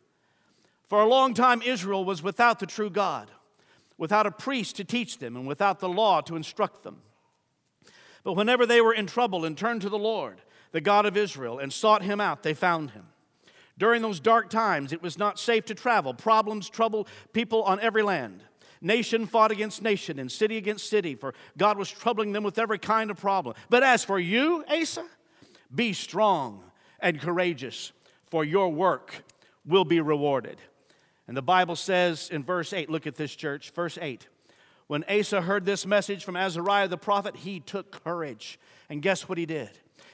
For 0.84 1.00
a 1.00 1.06
long 1.06 1.34
time, 1.34 1.60
Israel 1.60 2.04
was 2.04 2.22
without 2.22 2.60
the 2.60 2.66
true 2.66 2.88
God, 2.88 3.30
without 3.98 4.26
a 4.26 4.30
priest 4.30 4.76
to 4.76 4.84
teach 4.84 5.18
them, 5.18 5.36
and 5.36 5.46
without 5.46 5.80
the 5.80 5.88
law 5.88 6.20
to 6.22 6.36
instruct 6.36 6.84
them. 6.84 7.02
But 8.28 8.36
whenever 8.36 8.66
they 8.66 8.82
were 8.82 8.92
in 8.92 9.06
trouble 9.06 9.46
and 9.46 9.56
turned 9.56 9.80
to 9.80 9.88
the 9.88 9.96
Lord, 9.96 10.42
the 10.72 10.82
God 10.82 11.06
of 11.06 11.16
Israel, 11.16 11.58
and 11.58 11.72
sought 11.72 12.02
him 12.02 12.20
out, 12.20 12.42
they 12.42 12.52
found 12.52 12.90
him. 12.90 13.06
During 13.78 14.02
those 14.02 14.20
dark 14.20 14.50
times, 14.50 14.92
it 14.92 15.00
was 15.00 15.16
not 15.16 15.38
safe 15.38 15.64
to 15.64 15.74
travel. 15.74 16.12
Problems 16.12 16.68
troubled 16.68 17.08
people 17.32 17.62
on 17.62 17.80
every 17.80 18.02
land. 18.02 18.44
Nation 18.82 19.24
fought 19.24 19.50
against 19.50 19.80
nation 19.80 20.18
and 20.18 20.30
city 20.30 20.58
against 20.58 20.90
city, 20.90 21.14
for 21.14 21.32
God 21.56 21.78
was 21.78 21.90
troubling 21.90 22.32
them 22.32 22.44
with 22.44 22.58
every 22.58 22.78
kind 22.78 23.10
of 23.10 23.16
problem. 23.16 23.56
But 23.70 23.82
as 23.82 24.04
for 24.04 24.18
you, 24.18 24.62
Asa, 24.68 25.06
be 25.74 25.94
strong 25.94 26.62
and 27.00 27.18
courageous, 27.18 27.92
for 28.26 28.44
your 28.44 28.68
work 28.68 29.24
will 29.64 29.86
be 29.86 30.02
rewarded. 30.02 30.58
And 31.26 31.34
the 31.34 31.40
Bible 31.40 31.76
says 31.76 32.28
in 32.30 32.44
verse 32.44 32.74
8, 32.74 32.90
look 32.90 33.06
at 33.06 33.14
this, 33.14 33.34
church, 33.34 33.70
verse 33.70 33.96
8. 33.98 34.28
When 34.88 35.04
Asa 35.04 35.42
heard 35.42 35.64
this 35.64 35.86
message 35.86 36.24
from 36.24 36.36
Azariah 36.36 36.88
the 36.88 36.96
prophet, 36.96 37.36
he 37.36 37.60
took 37.60 38.02
courage. 38.02 38.58
And 38.88 39.02
guess 39.02 39.28
what 39.28 39.38
he 39.38 39.46
did? 39.46 39.70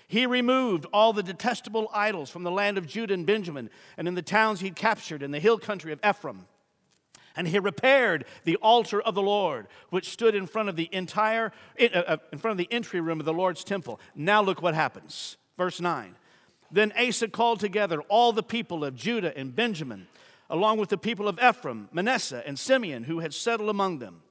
He 0.07 0.27
removed 0.27 0.87
all 0.93 1.13
the 1.13 1.23
detestable 1.23 1.89
idols 1.95 2.29
from 2.29 2.43
the 2.43 2.51
land 2.51 2.77
of 2.77 2.87
Judah 2.87 3.15
and 3.15 3.25
Benjamin 3.25 3.71
and 3.97 4.07
in 4.07 4.15
the 4.15 4.23
towns 4.23 4.61
he'd 4.61 4.77
captured 4.77 5.23
in 5.23 5.31
the 5.31 5.41
hill 5.41 5.59
country 5.59 5.93
of 5.93 6.01
Ephraim. 6.07 6.47
And 7.37 7.49
he 7.49 7.59
repaired 7.59 8.27
the 8.45 8.57
altar 8.57 9.01
of 9.01 9.15
the 9.15 9.23
Lord, 9.23 9.67
which 9.91 10.11
stood 10.11 10.35
in 10.35 10.47
front 10.47 10.69
of 10.69 10.77
the 10.77 10.89
entire, 10.93 11.53
uh, 11.81 11.85
uh, 11.85 12.17
in 12.33 12.39
front 12.39 12.53
of 12.53 12.59
the 12.59 12.73
entry 12.73 13.01
room 13.01 13.19
of 13.19 13.27
the 13.27 13.33
Lord's 13.33 13.65
temple. 13.65 13.99
Now 14.15 14.43
look 14.43 14.63
what 14.63 14.75
happens. 14.75 15.37
Verse 15.57 15.81
9. 15.81 16.15
Then 16.71 16.93
Asa 16.99 17.29
called 17.29 17.61
together 17.61 18.01
all 18.03 18.33
the 18.33 18.43
people 18.43 18.85
of 18.85 18.95
Judah 18.95 19.37
and 19.37 19.55
Benjamin, 19.55 20.07
along 20.51 20.79
with 20.79 20.91
the 20.91 20.99
people 20.99 21.29
of 21.29 21.39
Ephraim, 21.43 21.89
Manasseh, 21.93 22.43
and 22.47 22.59
Simeon, 22.59 23.05
who 23.05 23.21
had 23.21 23.35
settled 23.35 23.69
among 23.69 23.99
them. 23.99 24.23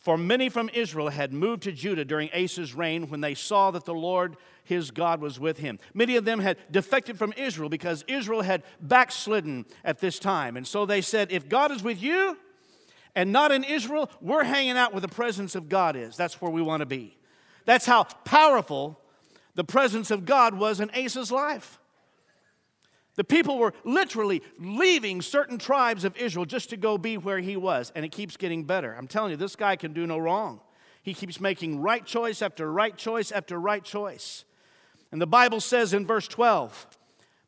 For 0.00 0.16
many 0.16 0.48
from 0.48 0.70
Israel 0.72 1.10
had 1.10 1.32
moved 1.32 1.62
to 1.64 1.72
Judah 1.72 2.06
during 2.06 2.30
Asa's 2.34 2.74
reign 2.74 3.08
when 3.08 3.20
they 3.20 3.34
saw 3.34 3.70
that 3.70 3.84
the 3.84 3.94
Lord 3.94 4.36
his 4.64 4.90
God 4.90 5.20
was 5.20 5.38
with 5.38 5.58
him. 5.58 5.78
Many 5.92 6.16
of 6.16 6.24
them 6.24 6.38
had 6.38 6.56
defected 6.70 7.18
from 7.18 7.34
Israel 7.36 7.68
because 7.68 8.04
Israel 8.08 8.42
had 8.42 8.62
backslidden 8.80 9.66
at 9.84 9.98
this 9.98 10.18
time. 10.18 10.56
And 10.56 10.66
so 10.66 10.86
they 10.86 11.02
said, 11.02 11.32
If 11.32 11.48
God 11.48 11.70
is 11.70 11.82
with 11.82 12.00
you 12.00 12.38
and 13.14 13.32
not 13.32 13.52
in 13.52 13.64
Israel, 13.64 14.08
we're 14.22 14.44
hanging 14.44 14.78
out 14.78 14.92
where 14.92 15.00
the 15.00 15.08
presence 15.08 15.54
of 15.54 15.68
God 15.68 15.96
is. 15.96 16.16
That's 16.16 16.40
where 16.40 16.50
we 16.50 16.62
want 16.62 16.80
to 16.80 16.86
be. 16.86 17.16
That's 17.66 17.84
how 17.84 18.04
powerful 18.04 19.00
the 19.54 19.64
presence 19.64 20.10
of 20.10 20.24
God 20.24 20.54
was 20.54 20.80
in 20.80 20.88
Asa's 20.90 21.32
life. 21.32 21.79
The 23.16 23.24
people 23.24 23.58
were 23.58 23.74
literally 23.84 24.42
leaving 24.58 25.20
certain 25.20 25.58
tribes 25.58 26.04
of 26.04 26.16
Israel 26.16 26.46
just 26.46 26.70
to 26.70 26.76
go 26.76 26.96
be 26.96 27.18
where 27.18 27.40
he 27.40 27.56
was, 27.56 27.92
and 27.94 28.04
it 28.04 28.12
keeps 28.12 28.36
getting 28.36 28.64
better. 28.64 28.94
I'm 28.96 29.08
telling 29.08 29.32
you, 29.32 29.36
this 29.36 29.56
guy 29.56 29.76
can 29.76 29.92
do 29.92 30.06
no 30.06 30.18
wrong. 30.18 30.60
He 31.02 31.14
keeps 31.14 31.40
making 31.40 31.80
right 31.80 32.04
choice 32.04 32.42
after 32.42 32.70
right 32.70 32.96
choice 32.96 33.32
after 33.32 33.58
right 33.58 33.82
choice. 33.82 34.44
And 35.12 35.20
the 35.20 35.26
Bible 35.26 35.60
says 35.60 35.92
in 35.92 36.06
verse 36.06 36.28
12 36.28 36.86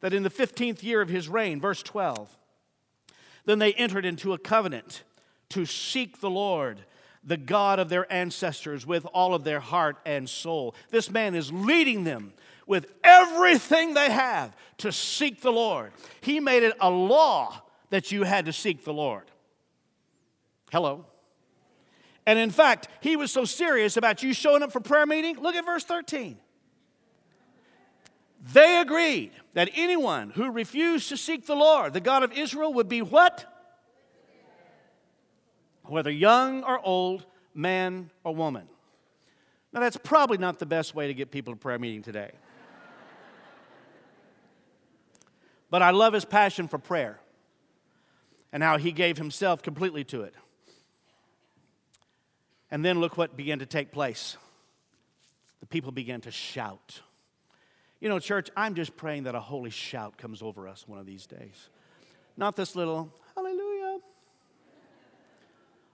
that 0.01 0.13
in 0.13 0.23
the 0.23 0.31
15th 0.31 0.83
year 0.83 1.01
of 1.01 1.09
his 1.09 1.29
reign, 1.29 1.61
verse 1.61 1.83
12, 1.83 2.37
then 3.45 3.59
they 3.59 3.73
entered 3.75 4.05
into 4.05 4.33
a 4.33 4.39
covenant 4.39 5.03
to 5.51 5.67
seek 5.67 6.21
the 6.21 6.31
Lord, 6.31 6.81
the 7.23 7.37
God 7.37 7.79
of 7.79 7.89
their 7.89 8.11
ancestors, 8.13 8.87
with 8.87 9.07
all 9.07 9.35
of 9.35 9.45
their 9.45 9.61
heart 9.61 9.97
and 10.05 10.29
soul. 10.29 10.75
This 10.91 11.11
man 11.11 11.35
is 11.35 11.53
leading 11.53 12.05
them 12.05 12.33
with 12.73 12.87
everything 13.05 13.93
they 13.93 14.11
have 14.11 14.57
to 14.79 14.91
seek 14.91 15.43
the 15.43 15.53
Lord. 15.53 15.93
He 16.23 16.41
made 16.41 16.63
it 16.63 16.75
a 16.81 16.89
law 16.89 17.61
that 17.91 18.11
you 18.11 18.23
had 18.23 18.47
to 18.47 18.53
seek 18.55 18.83
the 18.83 18.95
Lord. 18.95 19.25
Hello. 20.71 21.05
And 22.25 22.39
in 22.39 22.49
fact, 22.49 22.89
he 23.03 23.15
was 23.15 23.31
so 23.31 23.45
serious 23.45 23.99
about 23.99 24.23
you 24.23 24.33
showing 24.33 24.63
up 24.63 24.73
for 24.73 24.81
prayer 24.81 25.05
meeting. 25.05 25.39
Look 25.39 25.55
at 25.55 25.67
verse 25.67 25.85
13. 25.85 26.39
They 28.55 28.81
agreed 28.81 29.33
that 29.53 29.69
anyone 29.75 30.31
who 30.31 30.51
refused 30.51 31.11
to 31.11 31.19
seek 31.19 31.45
the 31.45 31.55
Lord, 31.55 31.93
the 31.93 32.01
God 32.01 32.23
of 32.23 32.33
Israel, 32.33 32.73
would 32.73 32.89
be 32.89 33.03
what? 33.03 33.45
Whether 35.83 36.11
young 36.11 36.65
or 36.65 36.81
old, 36.83 37.27
man 37.53 38.09
or 38.25 38.35
woman. 38.35 38.67
Now, 39.75 39.81
that's 39.81 39.99
probably 39.99 40.39
not 40.39 40.59
the 40.59 40.65
best 40.65 40.95
way 40.95 41.09
to 41.09 41.13
get 41.13 41.31
people 41.31 41.53
to 41.53 41.59
prayer 41.59 41.79
meeting 41.79 42.01
today. 42.01 42.33
But 45.73 45.81
I 45.81 45.89
love 45.89 46.13
his 46.13 46.27
passion 46.27 46.69
for 46.69 46.77
prayer 46.77 47.19
and 48.53 48.63
how 48.63 48.77
he 48.77 48.93
gave 48.93 49.17
himself 49.17 49.63
completely 49.63 50.05
to 50.05 50.21
it. 50.21 50.35
And 52.71 52.85
then 52.85 53.01
look 53.01 53.17
what 53.17 53.39
began 53.39 53.59
to 53.61 53.65
take 53.65 53.91
place. 53.91 54.37
The 55.61 55.67
people 55.67 55.91
began 55.91 56.21
to 56.21 56.31
shout. 56.31 57.01
You 58.01 58.11
know, 58.11 58.19
church, 58.19 58.51
I'm 58.55 58.75
just 58.75 58.99
praying 58.99 59.23
that 59.23 59.35
a 59.35 59.41
holy 59.41 59.71
shout 59.71 60.19
comes 60.19 60.43
over 60.43 60.69
us 60.69 60.87
one 60.87 60.99
of 60.99 61.07
these 61.07 61.27
days. 61.27 61.71
Not 62.37 62.55
this 62.55 62.77
little 62.77 63.11
hallelujah. 63.35 64.01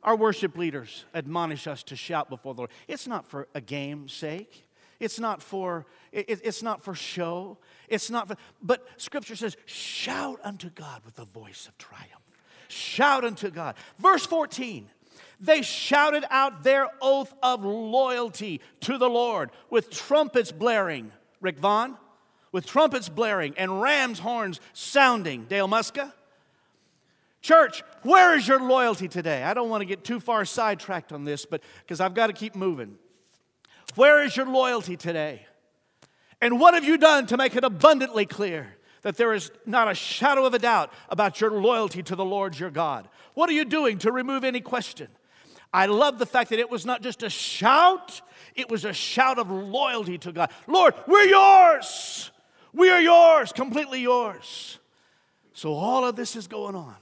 Our 0.03 0.17
worship 0.17 0.57
leaders 0.57 1.05
admonish 1.15 1.69
us 1.69 1.85
to 1.85 1.95
shout 1.95 2.29
before 2.29 2.53
the 2.55 2.63
Lord. 2.63 2.71
It's 2.89 3.07
not 3.07 3.29
for 3.29 3.47
a 3.55 3.61
game's 3.61 4.13
sake. 4.13 4.68
It's 5.01 5.21
not 5.21 5.43
for 5.43 5.87
it, 6.13 6.41
it's 6.43 6.63
not 6.63 6.83
for 6.83 6.95
show. 6.95 7.59
It's 7.89 8.11
not 8.11 8.29
for, 8.29 8.37
but 8.63 8.87
scripture 8.97 9.37
says, 9.37 9.57
shout 9.67 10.41
unto 10.43 10.71
God 10.71 11.03
with 11.05 11.15
the 11.15 11.25
voice 11.25 11.67
of 11.69 11.79
triumph. 11.79 12.13
Shout 12.69 13.25
unto 13.25 13.51
God. 13.51 13.77
Verse 13.99 14.27
14. 14.27 14.89
They 15.41 15.63
shouted 15.63 16.25
out 16.31 16.65
their 16.65 16.89
oath 17.01 17.33
of 17.43 17.65
loyalty 17.65 18.61
to 18.81 18.99
the 18.99 19.09
Lord 19.09 19.51
with 19.71 19.91
trumpets 19.91 20.53
blaring. 20.53 21.13
Rick 21.41 21.61
Vaughn, 21.61 21.97
with 22.51 22.67
trumpets 22.67 23.09
blaring 23.09 23.55
and 23.57 23.81
ram's 23.81 24.19
horns 24.19 24.61
sounding. 24.73 25.45
Dale 25.45 25.69
Muska. 25.69 26.13
Church, 27.41 27.85
where 28.03 28.37
is 28.37 28.49
your 28.49 28.61
loyalty 28.61 29.07
today? 29.07 29.45
I 29.45 29.55
don't 29.55 29.71
want 29.71 29.81
to 29.81 29.87
get 29.87 30.03
too 30.03 30.19
far 30.19 30.45
sidetracked 30.45 31.13
on 31.13 31.25
this, 31.25 31.47
but 31.47 31.63
because 31.81 32.01
I've 32.01 32.15
got 32.15 32.27
to 32.27 32.33
keep 32.33 32.57
moving. 32.57 32.99
Where 33.99 34.23
is 34.23 34.37
your 34.37 34.47
loyalty 34.47 34.97
today? 34.97 35.45
And 36.41 36.61
what 36.61 36.75
have 36.75 36.85
you 36.85 36.99
done 36.99 37.27
to 37.27 37.37
make 37.37 37.57
it 37.57 37.65
abundantly 37.65 38.27
clear 38.27 38.77
that 39.03 39.17
there 39.17 39.35
is 39.35 39.51
not 39.67 39.91
a 39.91 39.95
shadow 39.95 40.47
of 40.47 40.55
a 40.55 40.61
doubt 40.61 40.93
about 41.09 41.41
your 41.41 41.51
loyalty 41.51 42.05
to 42.05 42.15
the 42.15 42.25
Lord 42.25 42.57
your 42.57 42.71
God? 42.71 43.09
What 43.35 43.51
are 43.51 43.55
you 43.55 43.65
doing 43.65 43.99
to 43.99 44.13
remove 44.13 44.45
any 44.45 44.61
question? 44.61 45.09
I 45.73 45.87
love 45.87 46.21
the 46.21 46.27
fact 46.27 46.51
that 46.51 46.61
it 46.61 46.71
was 46.71 46.87
not 46.87 47.03
just 47.03 47.25
a 47.25 47.29
shout, 47.29 48.21
it 48.55 48.71
was 48.71 48.85
a 48.85 48.93
shout 48.93 49.37
of 49.37 49.51
loyalty 49.51 50.17
to 50.19 50.31
God. 50.31 50.53
Lord, 50.69 50.95
we're 51.09 51.25
yours. 51.25 52.31
We 52.73 52.91
are 52.91 53.01
yours, 53.01 53.51
completely 53.51 54.01
yours. 54.01 54.79
So 55.55 55.75
all 55.75 56.05
of 56.05 56.15
this 56.15 56.37
is 56.37 56.47
going 56.47 56.77
on. 56.77 56.95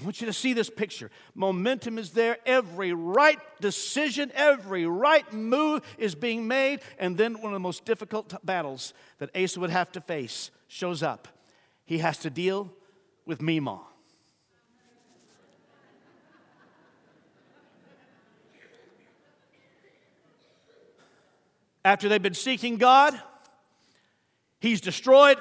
I 0.00 0.04
want 0.04 0.20
you 0.22 0.26
to 0.28 0.32
see 0.32 0.54
this 0.54 0.70
picture. 0.70 1.10
Momentum 1.34 1.98
is 1.98 2.12
there. 2.12 2.38
Every 2.46 2.94
right 2.94 3.38
decision, 3.60 4.32
every 4.34 4.86
right 4.86 5.30
move 5.30 5.82
is 5.98 6.14
being 6.14 6.48
made. 6.48 6.80
And 6.98 7.18
then 7.18 7.34
one 7.34 7.52
of 7.52 7.52
the 7.52 7.60
most 7.60 7.84
difficult 7.84 8.34
battles 8.44 8.94
that 9.18 9.30
Asa 9.36 9.60
would 9.60 9.68
have 9.68 9.92
to 9.92 10.00
face 10.00 10.50
shows 10.68 11.02
up. 11.02 11.28
He 11.84 11.98
has 11.98 12.16
to 12.18 12.30
deal 12.30 12.72
with 13.26 13.42
Mima. 13.42 13.80
After 21.84 22.08
they've 22.08 22.22
been 22.22 22.34
seeking 22.34 22.76
God, 22.76 23.20
he's 24.60 24.80
destroyed 24.80 25.38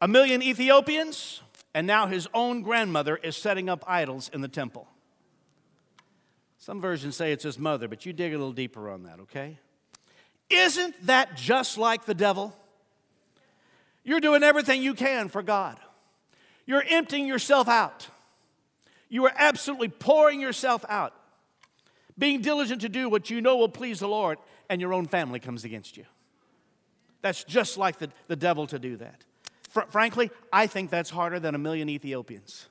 a 0.00 0.08
million 0.08 0.42
Ethiopians, 0.42 1.42
and 1.78 1.86
now 1.86 2.08
his 2.08 2.26
own 2.34 2.62
grandmother 2.62 3.14
is 3.14 3.36
setting 3.36 3.68
up 3.68 3.84
idols 3.86 4.28
in 4.34 4.40
the 4.40 4.48
temple. 4.48 4.88
Some 6.58 6.80
versions 6.80 7.14
say 7.14 7.30
it's 7.30 7.44
his 7.44 7.56
mother, 7.56 7.86
but 7.86 8.04
you 8.04 8.12
dig 8.12 8.34
a 8.34 8.36
little 8.36 8.52
deeper 8.52 8.90
on 8.90 9.04
that, 9.04 9.20
okay? 9.20 9.60
Isn't 10.50 11.06
that 11.06 11.36
just 11.36 11.78
like 11.78 12.04
the 12.04 12.14
devil? 12.14 12.52
You're 14.02 14.18
doing 14.18 14.42
everything 14.42 14.82
you 14.82 14.92
can 14.92 15.28
for 15.28 15.40
God. 15.40 15.78
You're 16.66 16.82
emptying 16.82 17.28
yourself 17.28 17.68
out. 17.68 18.08
You 19.08 19.26
are 19.26 19.32
absolutely 19.36 19.86
pouring 19.86 20.40
yourself 20.40 20.84
out, 20.88 21.14
being 22.18 22.40
diligent 22.40 22.80
to 22.80 22.88
do 22.88 23.08
what 23.08 23.30
you 23.30 23.40
know 23.40 23.56
will 23.56 23.68
please 23.68 24.00
the 24.00 24.08
Lord 24.08 24.38
and 24.68 24.80
your 24.80 24.92
own 24.92 25.06
family 25.06 25.38
comes 25.38 25.64
against 25.64 25.96
you. 25.96 26.06
That's 27.22 27.44
just 27.44 27.78
like 27.78 28.00
the, 28.00 28.10
the 28.26 28.34
devil 28.34 28.66
to 28.66 28.80
do 28.80 28.96
that. 28.96 29.22
Fr- 29.78 29.90
frankly, 29.90 30.30
I 30.52 30.66
think 30.66 30.90
that's 30.90 31.10
harder 31.10 31.38
than 31.38 31.54
a 31.54 31.58
million 31.58 31.88
Ethiopians. 31.88 32.68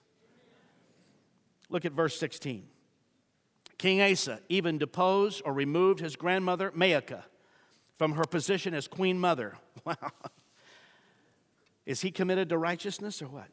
Look 1.70 1.86
at 1.86 1.93
verse 1.93 2.20
16. 2.20 2.67
King 3.78 4.02
Asa 4.02 4.41
even 4.50 4.78
deposed 4.78 5.41
or 5.46 5.54
removed 5.54 6.00
his 6.00 6.15
grandmother, 6.15 6.72
Maacah, 6.72 7.24
from 7.98 8.13
her 8.13 8.26
position 8.26 8.74
as 8.74 8.88
queen 8.88 9.20
mother. 9.20 9.56
Wow. 9.86 9.96
Is 11.86 12.02
he 12.02 12.12
committed 12.12 12.50
to 12.50 12.58
righteousness 12.58 13.22
or 13.22 13.28
what? 13.28 13.48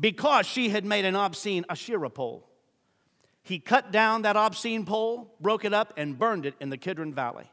Because 0.00 0.44
she 0.44 0.70
had 0.70 0.84
made 0.84 1.04
an 1.04 1.14
obscene 1.14 1.64
Asherah 1.68 2.10
pole. 2.10 2.48
He 3.44 3.60
cut 3.60 3.92
down 3.92 4.22
that 4.22 4.34
obscene 4.34 4.84
pole, 4.84 5.32
broke 5.40 5.64
it 5.64 5.72
up, 5.72 5.92
and 5.96 6.18
burned 6.18 6.44
it 6.44 6.54
in 6.58 6.70
the 6.70 6.76
Kidron 6.76 7.14
Valley 7.14 7.48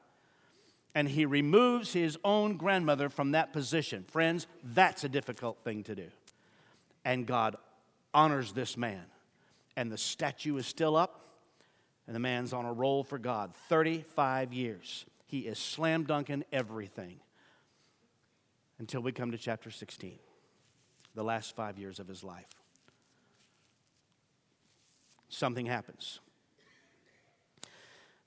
and 0.96 1.10
he 1.10 1.26
removes 1.26 1.94
his 1.94 2.18
own 2.24 2.58
grandmother 2.58 3.10
from 3.10 3.32
that 3.32 3.52
position. 3.52 4.06
Friends, 4.10 4.48
that's 4.64 5.04
a 5.04 5.10
difficult 5.10 5.60
thing 5.60 5.84
to 5.84 5.96
do. 5.96 6.08
And 7.04 7.26
God 7.26 7.56
honors 8.14 8.52
this 8.52 8.78
man. 8.78 9.04
And 9.76 9.92
the 9.92 9.98
statue 9.98 10.56
is 10.58 10.68
still 10.68 10.96
up, 10.96 11.22
and 12.06 12.16
the 12.16 12.20
man's 12.20 12.54
on 12.54 12.66
a 12.66 12.72
roll 12.74 13.04
for 13.04 13.18
God. 13.18 13.56
35 13.70 14.54
years. 14.54 15.06
He 15.26 15.40
is 15.40 15.58
slam 15.58 16.04
dunking 16.04 16.44
everything 16.52 17.20
until 18.78 19.02
we 19.02 19.12
come 19.12 19.32
to 19.32 19.38
chapter 19.38 19.72
16, 19.72 20.20
the 21.16 21.24
last 21.24 21.56
five 21.56 21.80
years 21.80 22.00
of 22.00 22.08
his 22.08 22.24
life. 22.24 22.62
Something 25.30 25.66
happens. 25.66 26.20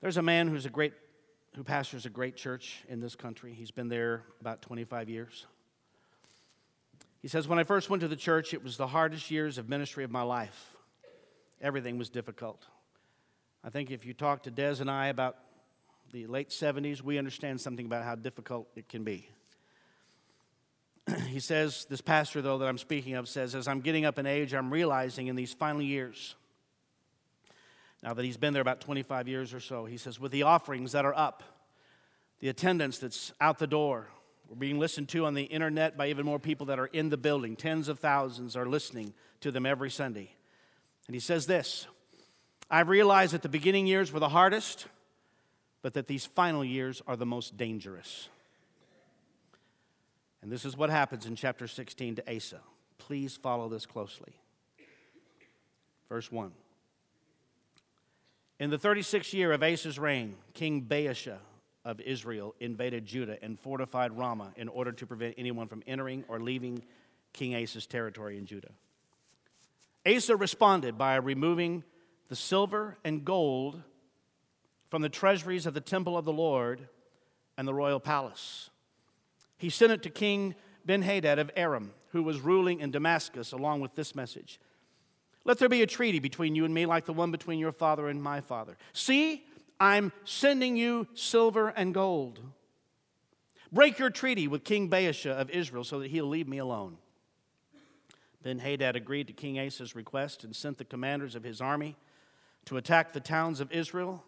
There's 0.01 0.17
a 0.17 0.21
man 0.21 0.49
who's 0.49 0.65
a 0.65 0.69
great 0.69 0.93
who 1.57 1.63
pastors 1.63 2.05
a 2.05 2.09
great 2.09 2.35
church 2.35 2.83
in 2.87 2.99
this 2.99 3.15
country. 3.15 3.51
He's 3.51 3.71
been 3.71 3.89
there 3.89 4.21
about 4.39 4.61
25 4.61 5.09
years. 5.09 5.47
He 7.19 7.27
says, 7.27 7.47
When 7.47 7.57
I 7.57 7.63
first 7.63 7.89
went 7.89 8.01
to 8.01 8.07
the 8.07 8.15
church, 8.15 8.53
it 8.53 8.63
was 8.63 8.77
the 8.77 8.85
hardest 8.85 9.31
years 9.31 9.57
of 9.57 9.67
ministry 9.67 10.03
of 10.03 10.11
my 10.11 10.21
life. 10.21 10.75
Everything 11.59 11.97
was 11.97 12.11
difficult. 12.11 12.63
I 13.63 13.71
think 13.71 13.89
if 13.89 14.05
you 14.05 14.13
talk 14.13 14.43
to 14.43 14.51
Des 14.51 14.75
and 14.79 14.89
I 14.89 15.07
about 15.07 15.35
the 16.13 16.27
late 16.27 16.49
70s, 16.49 17.01
we 17.01 17.17
understand 17.17 17.59
something 17.59 17.87
about 17.87 18.03
how 18.03 18.13
difficult 18.13 18.67
it 18.75 18.87
can 18.87 19.03
be. 19.03 19.27
he 21.27 21.39
says, 21.39 21.87
this 21.89 22.01
pastor, 22.01 22.43
though, 22.43 22.59
that 22.59 22.67
I'm 22.67 22.77
speaking 22.77 23.15
of, 23.15 23.27
says, 23.27 23.55
as 23.55 23.67
I'm 23.67 23.81
getting 23.81 24.05
up 24.05 24.19
in 24.19 24.27
age, 24.27 24.53
I'm 24.53 24.71
realizing 24.71 25.25
in 25.25 25.35
these 25.35 25.53
final 25.53 25.81
years, 25.81 26.35
now 28.07 28.13
that 28.13 28.23
he's 28.23 28.37
been 28.37 28.53
there 28.53 28.61
about 28.61 28.79
25 28.79 29.27
years 29.27 29.53
or 29.53 29.59
so, 29.59 29.83
he 29.83 29.97
says, 29.97 30.17
with 30.17 30.31
the 30.31 30.43
offerings 30.43 30.93
that 30.93 31.03
are 31.03 31.13
up, 31.13 31.43
the 32.39 32.47
attendance 32.47 32.99
that's 32.99 33.33
out 33.41 33.59
the 33.59 33.67
door, 33.67 34.07
we're 34.47 34.55
being 34.55 34.79
listened 34.79 35.09
to 35.09 35.25
on 35.25 35.33
the 35.33 35.43
internet 35.43 35.97
by 35.97 36.07
even 36.07 36.25
more 36.25 36.39
people 36.39 36.67
that 36.67 36.79
are 36.79 36.85
in 36.85 37.09
the 37.09 37.17
building. 37.17 37.57
Tens 37.57 37.89
of 37.89 37.99
thousands 37.99 38.55
are 38.55 38.65
listening 38.65 39.13
to 39.41 39.51
them 39.51 39.65
every 39.65 39.89
Sunday. 39.89 40.31
And 41.07 41.15
he 41.15 41.19
says 41.19 41.47
this 41.47 41.85
I've 42.71 42.87
realized 42.87 43.33
that 43.33 43.41
the 43.41 43.49
beginning 43.49 43.87
years 43.87 44.13
were 44.13 44.21
the 44.21 44.29
hardest, 44.29 44.85
but 45.81 45.93
that 45.95 46.07
these 46.07 46.25
final 46.25 46.63
years 46.63 47.01
are 47.07 47.17
the 47.17 47.25
most 47.25 47.57
dangerous. 47.57 48.29
And 50.41 50.49
this 50.49 50.63
is 50.63 50.77
what 50.77 50.89
happens 50.89 51.25
in 51.25 51.35
chapter 51.35 51.67
16 51.67 52.15
to 52.15 52.35
Asa. 52.35 52.61
Please 52.99 53.35
follow 53.35 53.67
this 53.67 53.85
closely. 53.85 54.31
Verse 56.07 56.31
1. 56.31 56.53
In 58.59 58.71
the 58.71 58.77
36th 58.77 59.33
year 59.33 59.51
of 59.51 59.61
Asa's 59.61 59.99
reign, 59.99 60.35
King 60.55 60.81
Baasha 60.81 61.37
of 61.85 62.01
Israel 62.01 62.55
invaded 62.59 63.05
Judah 63.05 63.37
and 63.43 63.59
fortified 63.59 64.17
Ramah 64.17 64.53
in 64.55 64.67
order 64.67 64.91
to 64.91 65.05
prevent 65.05 65.35
anyone 65.37 65.67
from 65.67 65.83
entering 65.85 66.23
or 66.27 66.39
leaving 66.39 66.83
King 67.33 67.55
Asa's 67.55 67.85
territory 67.85 68.35
in 68.35 68.47
Judah. 68.47 68.71
Asa 70.07 70.35
responded 70.35 70.97
by 70.97 71.17
removing 71.17 71.83
the 72.29 72.35
silver 72.35 72.97
and 73.03 73.23
gold 73.23 73.83
from 74.89 75.03
the 75.03 75.09
treasuries 75.09 75.67
of 75.67 75.75
the 75.75 75.81
temple 75.81 76.17
of 76.17 76.25
the 76.25 76.33
Lord 76.33 76.87
and 77.57 77.67
the 77.67 77.75
royal 77.75 77.99
palace. 77.99 78.71
He 79.59 79.69
sent 79.69 79.91
it 79.91 80.01
to 80.01 80.09
King 80.09 80.55
Benhadad 80.87 81.37
of 81.37 81.51
Aram, 81.55 81.93
who 82.09 82.23
was 82.23 82.39
ruling 82.39 82.79
in 82.79 82.89
Damascus, 82.89 83.51
along 83.51 83.81
with 83.81 83.93
this 83.93 84.15
message 84.15 84.59
Let 85.47 85.59
there 85.59 85.69
be 85.69 85.81
a 85.81 85.87
treaty 85.87 86.19
between 86.19 86.55
you 86.55 86.65
and 86.65 86.73
me, 86.73 86.85
like 86.85 87.05
the 87.05 87.13
one 87.13 87.31
between 87.31 87.57
your 87.57 87.71
father 87.71 88.09
and 88.09 88.21
my 88.21 88.41
father. 88.41 88.77
See, 88.91 89.45
I'm 89.79 90.11
sending 90.25 90.75
you 90.75 91.07
silver 91.13 91.69
and 91.69 91.93
gold. 91.93 92.41
Break 93.71 93.97
your 93.97 94.09
treaty 94.09 94.49
with 94.49 94.65
King 94.65 94.89
Baasha 94.89 95.31
of 95.31 95.49
Israel 95.49 95.85
so 95.85 95.99
that 95.99 96.11
he'll 96.11 96.27
leave 96.27 96.49
me 96.49 96.57
alone. 96.57 96.97
Then 98.43 98.59
Hadad 98.59 98.97
agreed 98.97 99.27
to 99.27 99.33
King 99.33 99.57
Asa's 99.57 99.95
request 99.95 100.43
and 100.43 100.53
sent 100.53 100.77
the 100.77 100.85
commanders 100.85 101.33
of 101.33 101.43
his 101.43 101.61
army 101.61 101.95
to 102.65 102.75
attack 102.75 103.13
the 103.13 103.21
towns 103.21 103.61
of 103.61 103.71
Israel. 103.71 104.25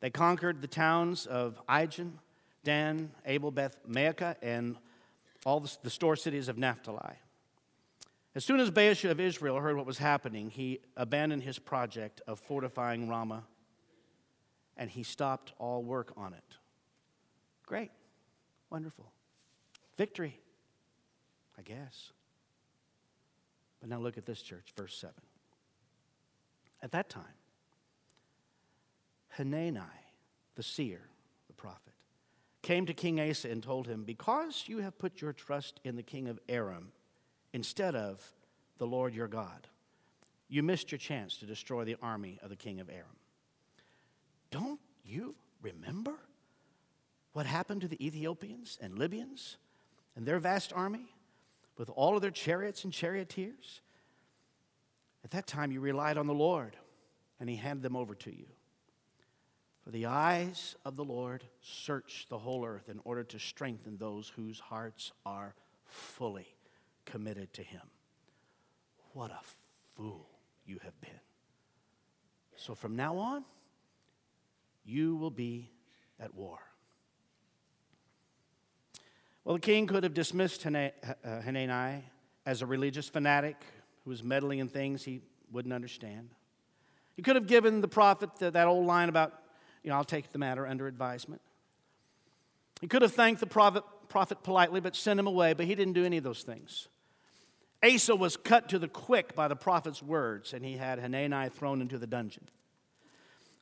They 0.00 0.10
conquered 0.10 0.60
the 0.60 0.66
towns 0.66 1.26
of 1.26 1.64
Ijon, 1.68 2.14
Dan, 2.64 3.12
Abel 3.24 3.52
Beth 3.52 3.78
Maacah, 3.88 4.34
and 4.42 4.76
all 5.46 5.60
the 5.60 5.90
store 5.90 6.16
cities 6.16 6.48
of 6.48 6.58
Naphtali. 6.58 7.14
As 8.34 8.44
soon 8.44 8.60
as 8.60 8.70
Baasha 8.70 9.10
of 9.10 9.18
Israel 9.18 9.58
heard 9.58 9.76
what 9.76 9.86
was 9.86 9.98
happening, 9.98 10.50
he 10.50 10.80
abandoned 10.96 11.42
his 11.42 11.58
project 11.58 12.20
of 12.28 12.38
fortifying 12.38 13.08
Ramah 13.08 13.44
and 14.76 14.88
he 14.88 15.02
stopped 15.02 15.52
all 15.58 15.82
work 15.82 16.12
on 16.16 16.32
it. 16.32 16.56
Great. 17.66 17.90
Wonderful. 18.70 19.12
Victory, 19.96 20.38
I 21.58 21.62
guess. 21.62 22.12
But 23.80 23.90
now 23.90 23.98
look 23.98 24.16
at 24.16 24.26
this 24.26 24.42
church, 24.42 24.72
verse 24.76 24.96
7. 24.96 25.14
At 26.82 26.92
that 26.92 27.10
time, 27.10 27.24
Hanani, 29.30 29.80
the 30.54 30.62
seer, 30.62 31.02
the 31.48 31.52
prophet, 31.52 31.92
came 32.62 32.86
to 32.86 32.94
King 32.94 33.20
Asa 33.20 33.50
and 33.50 33.62
told 33.62 33.86
him, 33.86 34.04
Because 34.04 34.64
you 34.66 34.78
have 34.78 34.98
put 34.98 35.20
your 35.20 35.32
trust 35.32 35.80
in 35.84 35.96
the 35.96 36.02
king 36.02 36.28
of 36.28 36.38
Aram 36.48 36.92
instead 37.52 37.94
of 37.94 38.32
the 38.78 38.86
Lord 38.86 39.14
your 39.14 39.28
God, 39.28 39.66
you 40.48 40.62
missed 40.62 40.90
your 40.90 40.98
chance 40.98 41.36
to 41.38 41.46
destroy 41.46 41.84
the 41.84 41.96
army 42.02 42.38
of 42.42 42.50
the 42.50 42.56
king 42.56 42.80
of 42.80 42.90
Aram. 42.90 43.06
Don't 44.50 44.80
you 45.04 45.36
remember 45.62 46.14
what 47.32 47.46
happened 47.46 47.82
to 47.82 47.88
the 47.88 48.04
Ethiopians 48.04 48.78
and 48.80 48.98
Libyans 48.98 49.58
and 50.16 50.26
their 50.26 50.40
vast 50.40 50.72
army 50.72 51.06
with 51.78 51.88
all 51.90 52.16
of 52.16 52.22
their 52.22 52.32
chariots 52.32 52.82
and 52.84 52.92
charioteers? 52.92 53.80
At 55.24 55.30
that 55.30 55.46
time, 55.46 55.70
you 55.70 55.80
relied 55.80 56.18
on 56.18 56.26
the 56.26 56.34
Lord, 56.34 56.76
and 57.38 57.48
He 57.48 57.56
handed 57.56 57.82
them 57.82 57.96
over 57.96 58.14
to 58.16 58.30
you. 58.30 58.46
For 59.84 59.90
the 59.90 60.06
eyes 60.06 60.74
of 60.84 60.96
the 60.96 61.04
Lord 61.04 61.44
search 61.62 62.26
the 62.28 62.38
whole 62.38 62.64
earth 62.64 62.88
in 62.88 63.00
order 63.04 63.22
to 63.24 63.38
strengthen 63.38 63.96
those 63.96 64.32
whose 64.34 64.58
hearts 64.58 65.12
are 65.24 65.54
fully 65.84 66.54
committed 67.10 67.52
to 67.54 67.62
Him. 67.62 67.82
What 69.12 69.30
a 69.30 69.40
fool 69.96 70.26
you 70.64 70.78
have 70.84 70.98
been. 71.00 71.20
So 72.56 72.74
from 72.74 72.96
now 72.96 73.16
on, 73.16 73.44
you 74.84 75.16
will 75.16 75.30
be 75.30 75.70
at 76.18 76.34
war. 76.34 76.58
Well, 79.44 79.56
the 79.56 79.60
king 79.60 79.86
could 79.86 80.04
have 80.04 80.14
dismissed 80.14 80.64
uh, 80.66 80.90
Hanani 81.24 82.04
as 82.46 82.62
a 82.62 82.66
religious 82.66 83.08
fanatic 83.08 83.56
who 84.04 84.10
was 84.10 84.22
meddling 84.22 84.58
in 84.58 84.68
things 84.68 85.04
he 85.04 85.20
wouldn't 85.50 85.72
understand. 85.74 86.30
He 87.16 87.22
could 87.22 87.36
have 87.36 87.46
given 87.46 87.80
the 87.80 87.88
prophet 87.88 88.30
that 88.38 88.66
old 88.66 88.86
line 88.86 89.08
about 89.08 89.34
you 89.82 89.90
know, 89.90 89.96
I'll 89.96 90.04
take 90.04 90.32
the 90.32 90.38
matter 90.38 90.66
under 90.66 90.86
advisement. 90.86 91.40
He 92.80 92.86
could 92.86 93.02
have 93.02 93.12
thanked 93.12 93.40
the 93.40 93.46
prophet, 93.46 93.82
prophet 94.08 94.42
politely, 94.42 94.80
but 94.80 94.94
sent 94.94 95.18
him 95.18 95.26
away, 95.26 95.52
but 95.52 95.66
he 95.66 95.74
didn't 95.74 95.94
do 95.94 96.04
any 96.04 96.18
of 96.18 96.24
those 96.24 96.42
things. 96.42 96.88
Asa 97.82 98.14
was 98.14 98.36
cut 98.36 98.68
to 98.70 98.78
the 98.78 98.88
quick 98.88 99.34
by 99.34 99.48
the 99.48 99.56
prophet's 99.56 100.02
words, 100.02 100.52
and 100.52 100.64
he 100.64 100.76
had 100.76 100.98
Hanani 100.98 101.48
thrown 101.48 101.80
into 101.80 101.98
the 101.98 102.06
dungeon. 102.06 102.48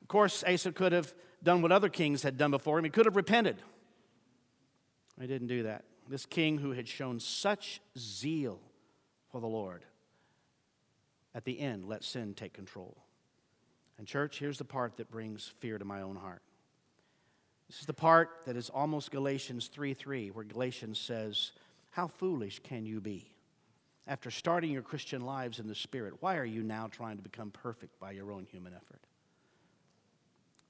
Of 0.03 0.09
course, 0.09 0.43
Asa 0.43 0.73
could 0.73 0.93
have 0.93 1.15
done 1.43 1.63
what 1.63 1.71
other 1.71 1.89
kings 1.89 2.23
had 2.23 2.37
done 2.37 2.51
before 2.51 2.79
him. 2.79 2.85
He 2.85 2.91
could 2.91 3.07
have 3.07 3.17
repented. 3.17 3.57
He 5.21 5.27
didn't 5.27 5.49
do 5.49 5.65
that. 5.65 5.85
This 6.09 6.27
king 6.27 6.59
who 6.59 6.73
had 6.73 6.89
shown 6.89 7.21
such 7.21 7.81
zeal 7.97 8.61
for 9.31 9.41
the 9.41 9.47
Lord, 9.47 9.85
at 11.35 11.45
the 11.45 11.61
end, 11.61 11.87
let 11.87 12.03
sin 12.03 12.35
take 12.35 12.55
control. 12.55 12.97
And, 13.99 14.07
church, 14.07 14.39
here's 14.39 14.59
the 14.59 14.65
part 14.65 14.97
that 14.97 15.11
brings 15.11 15.53
fear 15.59 15.79
to 15.79 15.85
my 15.85 16.03
own 16.03 16.17
heart. 16.17 16.43
This 17.69 17.81
is 17.81 17.87
the 17.87 17.95
part 17.95 18.31
that 18.47 18.57
is 18.57 18.71
almost 18.71 19.11
Galatians 19.11 19.69
3 19.69 19.93
3, 19.93 20.31
where 20.31 20.45
Galatians 20.45 20.99
says, 20.99 21.53
How 21.91 22.07
foolish 22.07 22.61
can 22.61 22.87
you 22.87 23.01
be? 23.01 23.31
After 24.09 24.31
starting 24.31 24.71
your 24.71 24.81
Christian 24.81 25.21
lives 25.21 25.59
in 25.59 25.69
the 25.69 25.75
Spirit, 25.75 26.15
why 26.21 26.39
are 26.39 26.45
you 26.45 26.63
now 26.63 26.89
trying 26.91 27.19
to 27.19 27.23
become 27.23 27.51
perfect 27.51 28.01
by 28.01 28.13
your 28.13 28.33
own 28.33 28.47
human 28.51 28.73
effort? 28.73 29.03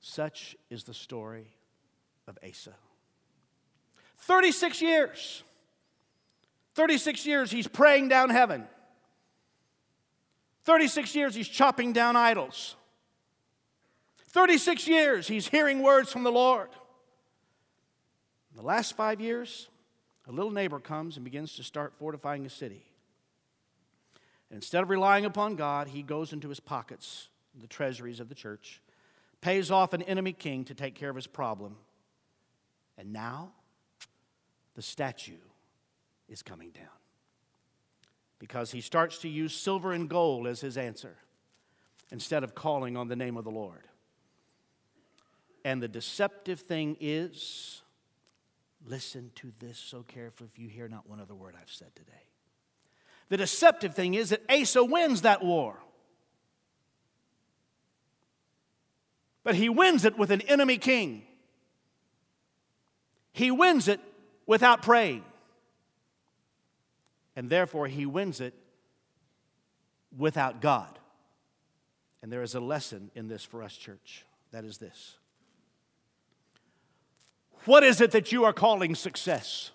Such 0.00 0.56
is 0.70 0.82
the 0.82 0.92
story 0.92 1.46
of 2.26 2.36
Asa. 2.46 2.74
36 4.18 4.82
years. 4.82 5.44
36 6.74 7.26
years 7.26 7.50
he's 7.52 7.68
praying 7.68 8.08
down 8.08 8.30
heaven. 8.30 8.66
36 10.64 11.14
years 11.14 11.36
he's 11.36 11.48
chopping 11.48 11.92
down 11.92 12.16
idols. 12.16 12.74
36 14.30 14.86
years, 14.88 15.26
he's 15.26 15.48
hearing 15.48 15.82
words 15.82 16.12
from 16.12 16.22
the 16.22 16.30
Lord. 16.30 16.68
In 18.50 18.56
the 18.56 18.62
last 18.62 18.94
five 18.94 19.20
years, 19.20 19.68
a 20.28 20.32
little 20.32 20.50
neighbor 20.50 20.78
comes 20.78 21.16
and 21.16 21.24
begins 21.24 21.54
to 21.54 21.62
start 21.62 21.94
fortifying 21.98 22.44
a 22.44 22.50
city. 22.50 22.87
Instead 24.50 24.82
of 24.82 24.90
relying 24.90 25.24
upon 25.24 25.56
God, 25.56 25.88
he 25.88 26.02
goes 26.02 26.32
into 26.32 26.48
his 26.48 26.60
pockets, 26.60 27.28
the 27.60 27.66
treasuries 27.66 28.20
of 28.20 28.28
the 28.28 28.34
church, 28.34 28.80
pays 29.40 29.70
off 29.70 29.92
an 29.92 30.02
enemy 30.02 30.32
king 30.32 30.64
to 30.64 30.74
take 30.74 30.94
care 30.94 31.10
of 31.10 31.16
his 31.16 31.26
problem. 31.26 31.76
And 32.96 33.12
now, 33.12 33.52
the 34.74 34.82
statue 34.82 35.34
is 36.28 36.42
coming 36.42 36.70
down. 36.70 36.86
Because 38.38 38.70
he 38.70 38.80
starts 38.80 39.18
to 39.18 39.28
use 39.28 39.52
silver 39.54 39.92
and 39.92 40.08
gold 40.08 40.46
as 40.46 40.60
his 40.60 40.76
answer 40.78 41.16
instead 42.10 42.44
of 42.44 42.54
calling 42.54 42.96
on 42.96 43.08
the 43.08 43.16
name 43.16 43.36
of 43.36 43.44
the 43.44 43.50
Lord. 43.50 43.86
And 45.64 45.82
the 45.82 45.88
deceptive 45.88 46.60
thing 46.60 46.96
is 47.00 47.82
listen 48.86 49.30
to 49.34 49.52
this 49.58 49.78
so 49.78 50.02
carefully 50.02 50.48
if 50.52 50.58
you 50.58 50.68
hear 50.68 50.88
not 50.88 51.08
one 51.08 51.20
other 51.20 51.34
word 51.34 51.54
I've 51.60 51.70
said 51.70 51.94
today. 51.94 52.12
The 53.28 53.36
deceptive 53.36 53.94
thing 53.94 54.14
is 54.14 54.30
that 54.30 54.42
Asa 54.50 54.84
wins 54.84 55.22
that 55.22 55.44
war. 55.44 55.76
But 59.44 59.54
he 59.54 59.68
wins 59.68 60.04
it 60.04 60.18
with 60.18 60.30
an 60.30 60.40
enemy 60.42 60.78
king. 60.78 61.22
He 63.32 63.50
wins 63.50 63.88
it 63.88 64.00
without 64.46 64.82
praying. 64.82 65.24
And 67.36 67.48
therefore, 67.48 67.86
he 67.86 68.04
wins 68.04 68.40
it 68.40 68.54
without 70.16 70.60
God. 70.60 70.98
And 72.22 72.32
there 72.32 72.42
is 72.42 72.54
a 72.54 72.60
lesson 72.60 73.10
in 73.14 73.28
this 73.28 73.44
for 73.44 73.62
us, 73.62 73.76
church. 73.76 74.24
That 74.50 74.64
is 74.64 74.78
this. 74.78 75.16
What 77.64 77.84
is 77.84 78.00
it 78.00 78.10
that 78.12 78.32
you 78.32 78.44
are 78.44 78.52
calling 78.52 78.94
success? 78.94 79.70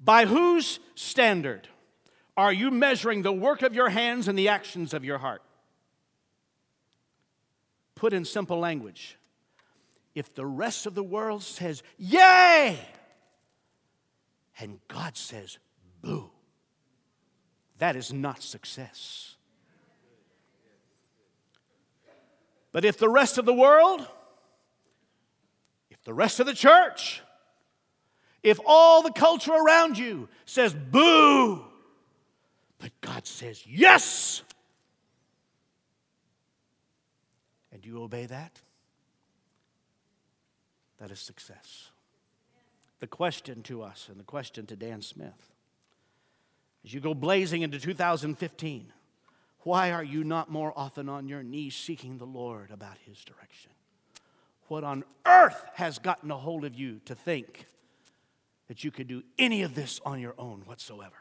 By 0.00 0.24
whose 0.24 0.80
standard 0.94 1.68
are 2.36 2.52
you 2.52 2.70
measuring 2.70 3.22
the 3.22 3.32
work 3.32 3.62
of 3.62 3.74
your 3.74 3.90
hands 3.90 4.26
and 4.26 4.38
the 4.38 4.48
actions 4.48 4.94
of 4.94 5.04
your 5.04 5.18
heart? 5.18 5.42
Put 7.94 8.14
in 8.14 8.24
simple 8.24 8.58
language, 8.58 9.18
if 10.14 10.34
the 10.34 10.46
rest 10.46 10.86
of 10.86 10.94
the 10.94 11.02
world 11.02 11.42
says, 11.42 11.82
Yay! 11.98 12.78
and 14.60 14.78
God 14.88 15.16
says, 15.16 15.58
Boo, 16.02 16.30
that 17.78 17.96
is 17.96 18.12
not 18.12 18.42
success. 18.42 19.36
But 22.72 22.84
if 22.84 22.98
the 22.98 23.08
rest 23.08 23.36
of 23.36 23.46
the 23.46 23.54
world, 23.54 24.06
if 25.90 26.02
the 26.04 26.14
rest 26.14 26.40
of 26.40 26.46
the 26.46 26.54
church, 26.54 27.22
if 28.42 28.58
all 28.64 29.02
the 29.02 29.12
culture 29.12 29.52
around 29.52 29.98
you 29.98 30.28
says 30.44 30.74
boo, 30.74 31.64
but 32.78 32.90
God 33.00 33.26
says 33.26 33.66
yes, 33.66 34.42
and 37.72 37.84
you 37.84 38.02
obey 38.02 38.26
that, 38.26 38.60
that 40.98 41.10
is 41.10 41.20
success. 41.20 41.90
The 43.00 43.06
question 43.06 43.62
to 43.64 43.82
us 43.82 44.08
and 44.10 44.20
the 44.20 44.24
question 44.24 44.66
to 44.66 44.76
Dan 44.76 45.00
Smith 45.00 45.52
as 46.84 46.92
you 46.92 47.00
go 47.00 47.14
blazing 47.14 47.62
into 47.62 47.78
2015 47.78 48.92
why 49.62 49.92
are 49.92 50.04
you 50.04 50.24
not 50.24 50.50
more 50.50 50.72
often 50.74 51.08
on 51.08 51.28
your 51.28 51.42
knees 51.42 51.76
seeking 51.76 52.16
the 52.16 52.26
Lord 52.26 52.70
about 52.70 52.96
His 53.04 53.22
direction? 53.24 53.70
What 54.68 54.84
on 54.84 55.04
earth 55.26 55.62
has 55.74 55.98
gotten 55.98 56.30
a 56.30 56.36
hold 56.36 56.64
of 56.64 56.74
you 56.74 57.00
to 57.04 57.14
think 57.14 57.66
that 58.70 58.84
you 58.84 58.92
could 58.92 59.08
do 59.08 59.20
any 59.36 59.62
of 59.62 59.74
this 59.74 60.00
on 60.06 60.20
your 60.20 60.32
own 60.38 60.62
whatsoever? 60.64 61.16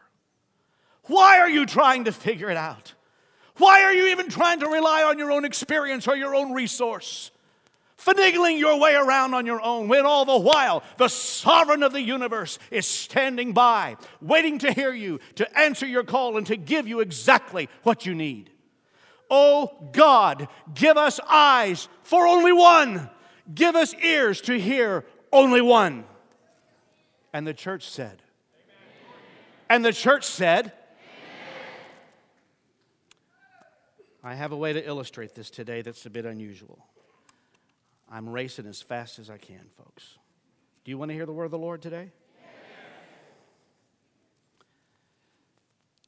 Why 1.06 1.40
are 1.40 1.50
you 1.50 1.66
trying 1.66 2.04
to 2.04 2.12
figure 2.12 2.52
it 2.52 2.58
out? 2.58 2.94
Why 3.58 3.82
are 3.86 3.92
you 3.92 4.10
even 4.10 4.30
trying 4.30 4.60
to 4.60 4.68
rely 4.68 5.02
on 5.02 5.18
your 5.18 5.32
own 5.32 5.46
experience 5.46 6.08
or 6.08 6.16
your 6.16 6.36
own 6.36 6.54
resource? 6.54 7.32
finagling 7.98 8.58
your 8.58 8.80
way 8.80 8.96
around 8.96 9.34
on 9.34 9.46
your 9.46 9.62
own, 9.62 9.90
when 9.90 10.06
all 10.06 10.24
the 10.24 10.38
while 10.38 10.84
the 10.96 11.10
sovereign 11.10 11.84
of 11.84 11.92
the 11.92 12.02
universe 12.02 12.58
is 12.72 12.88
standing 12.88 13.52
by, 13.52 13.98
waiting 14.22 14.58
to 14.60 14.72
hear 14.72 14.94
you, 14.94 15.20
to 15.36 15.60
answer 15.60 15.86
your 15.86 16.06
call, 16.06 16.38
and 16.38 16.48
to 16.48 16.56
give 16.56 16.88
you 16.88 17.02
exactly 17.02 17.68
what 17.84 18.06
you 18.06 18.16
need. 18.16 18.52
Oh 19.30 19.90
God, 19.92 20.48
give 20.74 20.96
us 20.96 21.20
eyes 21.28 21.90
for 22.04 22.26
only 22.26 22.54
one, 22.54 23.10
give 23.54 23.76
us 23.76 23.94
ears 23.96 24.40
to 24.42 24.58
hear 24.58 25.04
only 25.34 25.60
one. 25.60 26.06
And 27.34 27.46
the 27.46 27.54
church 27.54 27.88
said, 27.88 28.22
and 29.70 29.86
the 29.86 29.94
church 29.94 30.26
said, 30.26 30.72
I 34.24 34.34
have 34.34 34.52
a 34.52 34.58
way 34.58 34.74
to 34.74 34.86
illustrate 34.86 35.36
this 35.36 35.50
today 35.50 35.82
that's 35.82 36.06
a 36.06 36.10
bit 36.10 36.26
unusual. 36.26 36.86
I'm 38.12 38.28
racing 38.28 38.66
as 38.66 38.82
fast 38.82 39.20
as 39.20 39.30
I 39.30 39.38
can, 39.38 39.70
folks. 39.78 40.18
Do 40.84 40.92
you 40.92 40.98
want 40.98 41.10
to 41.10 41.16
hear 41.16 41.26
the 41.26 41.32
word 41.32 41.46
of 41.46 41.52
the 41.52 41.60
Lord 41.60 41.82
today? 41.82 42.12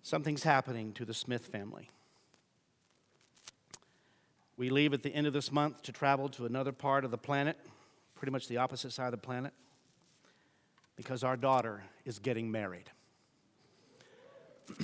Something's 0.02 0.44
happening 0.44 0.94
to 0.94 1.06
the 1.06 1.14
Smith 1.14 1.46
family. 1.46 1.90
We 4.58 4.70
leave 4.70 4.94
at 4.94 5.04
the 5.04 5.14
end 5.14 5.28
of 5.28 5.34
this 5.34 5.52
month 5.52 5.84
to 5.84 5.92
travel 5.92 6.28
to 6.30 6.46
another 6.46 6.72
part 6.72 7.06
of 7.06 7.12
the 7.12 7.18
planet, 7.18 7.58
pretty 8.16 8.32
much 8.32 8.48
the 8.48 8.58
opposite 8.58 8.92
side 8.92 9.06
of 9.06 9.12
the 9.12 9.18
planet, 9.18 9.54
because 11.02 11.24
our 11.24 11.36
daughter 11.36 11.82
is 12.06 12.20
getting 12.20 12.52
married. 12.52 12.92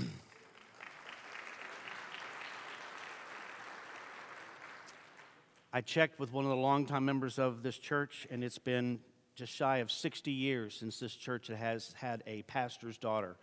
I 5.72 5.82
checked 5.82 6.20
with 6.20 6.34
one 6.34 6.44
of 6.44 6.50
the 6.50 6.56
longtime 6.56 7.06
members 7.06 7.38
of 7.38 7.62
this 7.62 7.78
church, 7.78 8.26
and 8.32 8.44
it's 8.44 8.58
been 8.58 9.00
just 9.36 9.54
shy 9.54 9.78
of 9.78 9.92
60 9.92 10.32
years 10.32 10.74
since 10.74 11.00
this 11.00 11.14
church 11.14 11.50
has 11.50 11.94
had 11.96 12.24
a 12.26 12.42
pastor's 12.44 12.98
daughter 12.98 13.38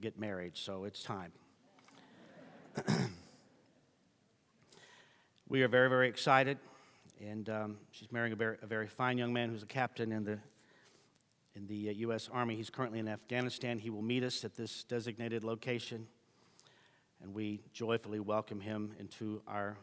get 0.00 0.16
married, 0.16 0.56
so 0.56 0.84
it's 0.84 1.02
time. 1.02 1.32
we 5.48 5.64
are 5.64 5.68
very, 5.68 5.88
very 5.88 6.08
excited, 6.08 6.58
and 7.20 7.50
um, 7.50 7.78
she's 7.90 8.12
marrying 8.12 8.32
a 8.32 8.36
very, 8.36 8.56
a 8.62 8.66
very, 8.68 8.86
fine 8.86 9.18
young 9.18 9.32
man 9.32 9.48
who's 9.50 9.64
a 9.64 9.66
captain 9.66 10.12
in 10.12 10.22
the 10.22 10.38
in 11.60 11.66
the 11.66 11.90
uh, 11.90 11.92
U.S. 11.92 12.30
Army. 12.32 12.56
He's 12.56 12.70
currently 12.70 12.98
in 12.98 13.08
Afghanistan. 13.08 13.78
He 13.78 13.90
will 13.90 14.02
meet 14.02 14.22
us 14.22 14.44
at 14.44 14.56
this 14.56 14.84
designated 14.84 15.44
location, 15.44 16.06
and 17.22 17.34
we 17.34 17.60
joyfully 17.72 18.18
welcome 18.18 18.60
him 18.60 18.94
into 18.98 19.42
our 19.46 19.76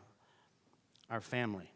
our 1.09 1.21
family. 1.21 1.71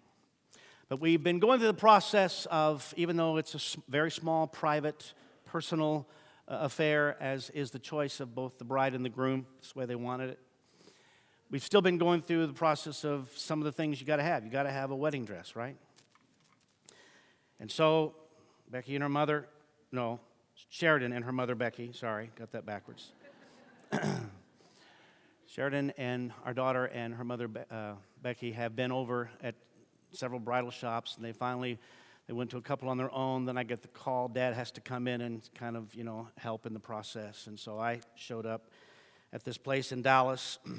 But 0.89 0.99
we've 0.99 1.23
been 1.23 1.39
going 1.39 1.59
through 1.59 1.67
the 1.67 1.73
process 1.73 2.45
of, 2.51 2.93
even 2.97 3.15
though 3.15 3.37
it's 3.37 3.55
a 3.55 3.79
very 3.89 4.11
small, 4.11 4.45
private, 4.45 5.13
personal 5.45 6.05
uh, 6.49 6.57
affair, 6.61 7.15
as 7.21 7.49
is 7.51 7.71
the 7.71 7.79
choice 7.79 8.19
of 8.19 8.35
both 8.35 8.57
the 8.57 8.65
bride 8.65 8.93
and 8.93 9.05
the 9.05 9.09
groom, 9.09 9.45
it's 9.59 9.71
the 9.71 9.79
way 9.79 9.85
they 9.85 9.95
wanted 9.95 10.31
it. 10.31 10.39
We've 11.49 11.63
still 11.63 11.81
been 11.81 11.97
going 11.97 12.21
through 12.21 12.47
the 12.47 12.53
process 12.53 13.05
of 13.05 13.29
some 13.35 13.59
of 13.59 13.65
the 13.65 13.71
things 13.71 14.01
you 14.01 14.07
got 14.07 14.17
to 14.17 14.23
have. 14.23 14.43
You 14.43 14.49
got 14.49 14.63
to 14.63 14.71
have 14.71 14.91
a 14.91 14.95
wedding 14.95 15.23
dress, 15.23 15.55
right? 15.55 15.77
And 17.59 17.71
so, 17.71 18.15
Becky 18.69 18.95
and 18.95 19.03
her 19.03 19.09
mother, 19.09 19.47
no, 19.91 20.19
Sheridan 20.69 21.11
and 21.11 21.25
her 21.25 21.31
mother, 21.31 21.55
Becky, 21.55 21.91
sorry, 21.93 22.31
got 22.37 22.51
that 22.51 22.65
backwards. 22.65 23.11
Sheridan 25.47 25.91
and 25.97 26.31
our 26.45 26.53
daughter 26.53 26.85
and 26.85 27.13
her 27.13 27.25
mother, 27.25 27.49
uh, 27.69 27.93
Becky, 28.21 28.53
have 28.53 28.75
been 28.75 28.91
over 28.91 29.29
at 29.43 29.55
several 30.11 30.39
bridal 30.39 30.71
shops, 30.71 31.15
and 31.17 31.25
they 31.25 31.33
finally 31.33 31.77
they 32.27 32.33
went 32.33 32.51
to 32.51 32.57
a 32.57 32.61
couple 32.61 32.87
on 32.87 32.97
their 32.97 33.11
own. 33.13 33.45
Then 33.45 33.57
I 33.57 33.63
get 33.63 33.81
the 33.81 33.89
call, 33.89 34.29
Dad 34.29 34.53
has 34.53 34.71
to 34.71 34.81
come 34.81 35.07
in 35.07 35.19
and 35.19 35.41
kind 35.55 35.75
of 35.75 35.93
you 35.93 36.05
know 36.05 36.29
help 36.37 36.65
in 36.65 36.73
the 36.73 36.79
process, 36.79 37.47
and 37.47 37.59
so 37.59 37.77
I 37.77 37.99
showed 38.15 38.45
up 38.45 38.69
at 39.33 39.43
this 39.43 39.57
place 39.57 39.91
in 39.91 40.01
Dallas. 40.01 40.59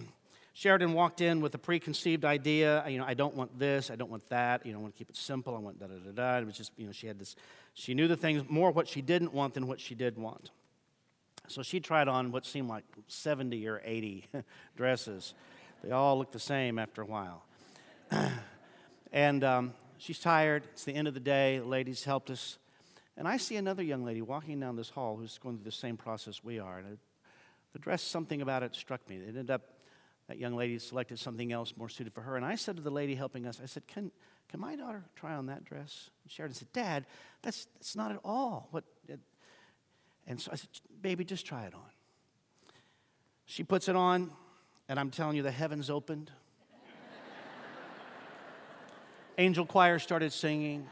Sheridan 0.54 0.92
walked 0.92 1.20
in 1.20 1.40
with 1.40 1.54
a 1.54 1.58
preconceived 1.58 2.24
idea. 2.24 2.84
You 2.86 2.98
know, 2.98 3.04
I 3.06 3.14
don't 3.14 3.34
want 3.34 3.58
this, 3.58 3.90
I 3.90 3.96
don't 3.96 4.10
want 4.10 4.28
that. 4.28 4.66
You 4.66 4.72
know, 4.72 4.78
I 4.78 4.82
want 4.82 4.94
to 4.94 4.98
keep 4.98 5.08
it 5.08 5.16
simple. 5.16 5.56
I 5.56 5.58
want 5.58 5.80
da 5.80 5.86
da 5.86 5.94
da 5.94 6.10
da. 6.10 6.38
It 6.38 6.46
was 6.46 6.56
just, 6.56 6.72
you 6.76 6.86
know, 6.86 6.92
she 6.92 7.06
had 7.06 7.18
this. 7.18 7.36
She 7.74 7.94
knew 7.94 8.08
the 8.08 8.16
things 8.16 8.44
more 8.48 8.70
what 8.70 8.86
she 8.88 9.00
didn't 9.00 9.32
want 9.32 9.54
than 9.54 9.66
what 9.66 9.80
she 9.80 9.94
did 9.94 10.18
want. 10.18 10.50
So 11.48 11.62
she 11.62 11.80
tried 11.80 12.08
on 12.08 12.32
what 12.32 12.46
seemed 12.46 12.68
like 12.68 12.84
70 13.08 13.66
or 13.66 13.80
80 13.84 14.26
dresses. 14.76 15.34
They 15.82 15.90
all 15.90 16.18
looked 16.18 16.32
the 16.32 16.38
same 16.38 16.78
after 16.78 17.02
a 17.02 17.06
while. 17.06 17.44
And 19.12 19.44
um, 19.44 19.74
she's 19.98 20.18
tired. 20.18 20.64
It's 20.72 20.84
the 20.84 20.94
end 20.94 21.06
of 21.06 21.14
the 21.14 21.20
day. 21.20 21.58
The 21.58 21.66
ladies 21.66 22.02
helped 22.02 22.30
us. 22.30 22.58
And 23.16 23.28
I 23.28 23.36
see 23.36 23.56
another 23.56 23.82
young 23.82 24.04
lady 24.04 24.22
walking 24.22 24.58
down 24.58 24.74
this 24.74 24.88
hall 24.88 25.16
who's 25.16 25.38
going 25.38 25.56
through 25.56 25.66
the 25.66 25.70
same 25.70 25.98
process 25.98 26.42
we 26.42 26.58
are. 26.58 26.78
And 26.78 26.96
the 27.74 27.78
dress, 27.78 28.02
something 28.02 28.40
about 28.40 28.62
it 28.62 28.74
struck 28.74 29.06
me. 29.08 29.16
It 29.16 29.28
ended 29.28 29.50
up, 29.50 29.62
that 30.28 30.38
young 30.38 30.54
lady 30.54 30.78
selected 30.78 31.18
something 31.18 31.52
else 31.52 31.74
more 31.76 31.88
suited 31.88 32.12
for 32.12 32.20
her. 32.22 32.37
And 32.37 32.44
I 32.44 32.54
said 32.54 32.76
to 32.76 32.82
the 32.82 32.90
lady 32.90 33.14
helping 33.14 33.46
us, 33.46 33.61
I 33.62 33.66
said, 33.66 33.87
Can, 33.87 34.11
can 34.48 34.61
my 34.61 34.76
daughter 34.76 35.04
try 35.16 35.35
on 35.35 35.46
that 35.46 35.64
dress? 35.64 36.11
And 36.24 36.30
Sheridan 36.30 36.54
said, 36.54 36.72
Dad, 36.72 37.06
that's, 37.42 37.66
that's 37.74 37.96
not 37.96 38.12
at 38.12 38.18
all. 38.24 38.68
What, 38.70 38.85
it, 39.08 39.20
and 40.26 40.40
so 40.40 40.50
I 40.52 40.56
said, 40.56 40.68
Baby, 41.00 41.24
just 41.24 41.46
try 41.46 41.64
it 41.64 41.74
on. 41.74 41.80
She 43.46 43.64
puts 43.64 43.88
it 43.88 43.96
on, 43.96 44.30
and 44.88 44.98
I'm 44.98 45.11
telling 45.11 45.37
you, 45.37 45.42
the 45.42 45.50
heavens 45.50 45.90
opened. 45.90 46.30
Angel 49.38 49.66
choir 49.66 49.99
started 49.99 50.32
singing. 50.32 50.86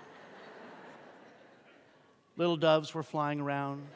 Little 2.37 2.57
doves 2.57 2.93
were 2.93 3.03
flying 3.03 3.41
around. 3.41 3.87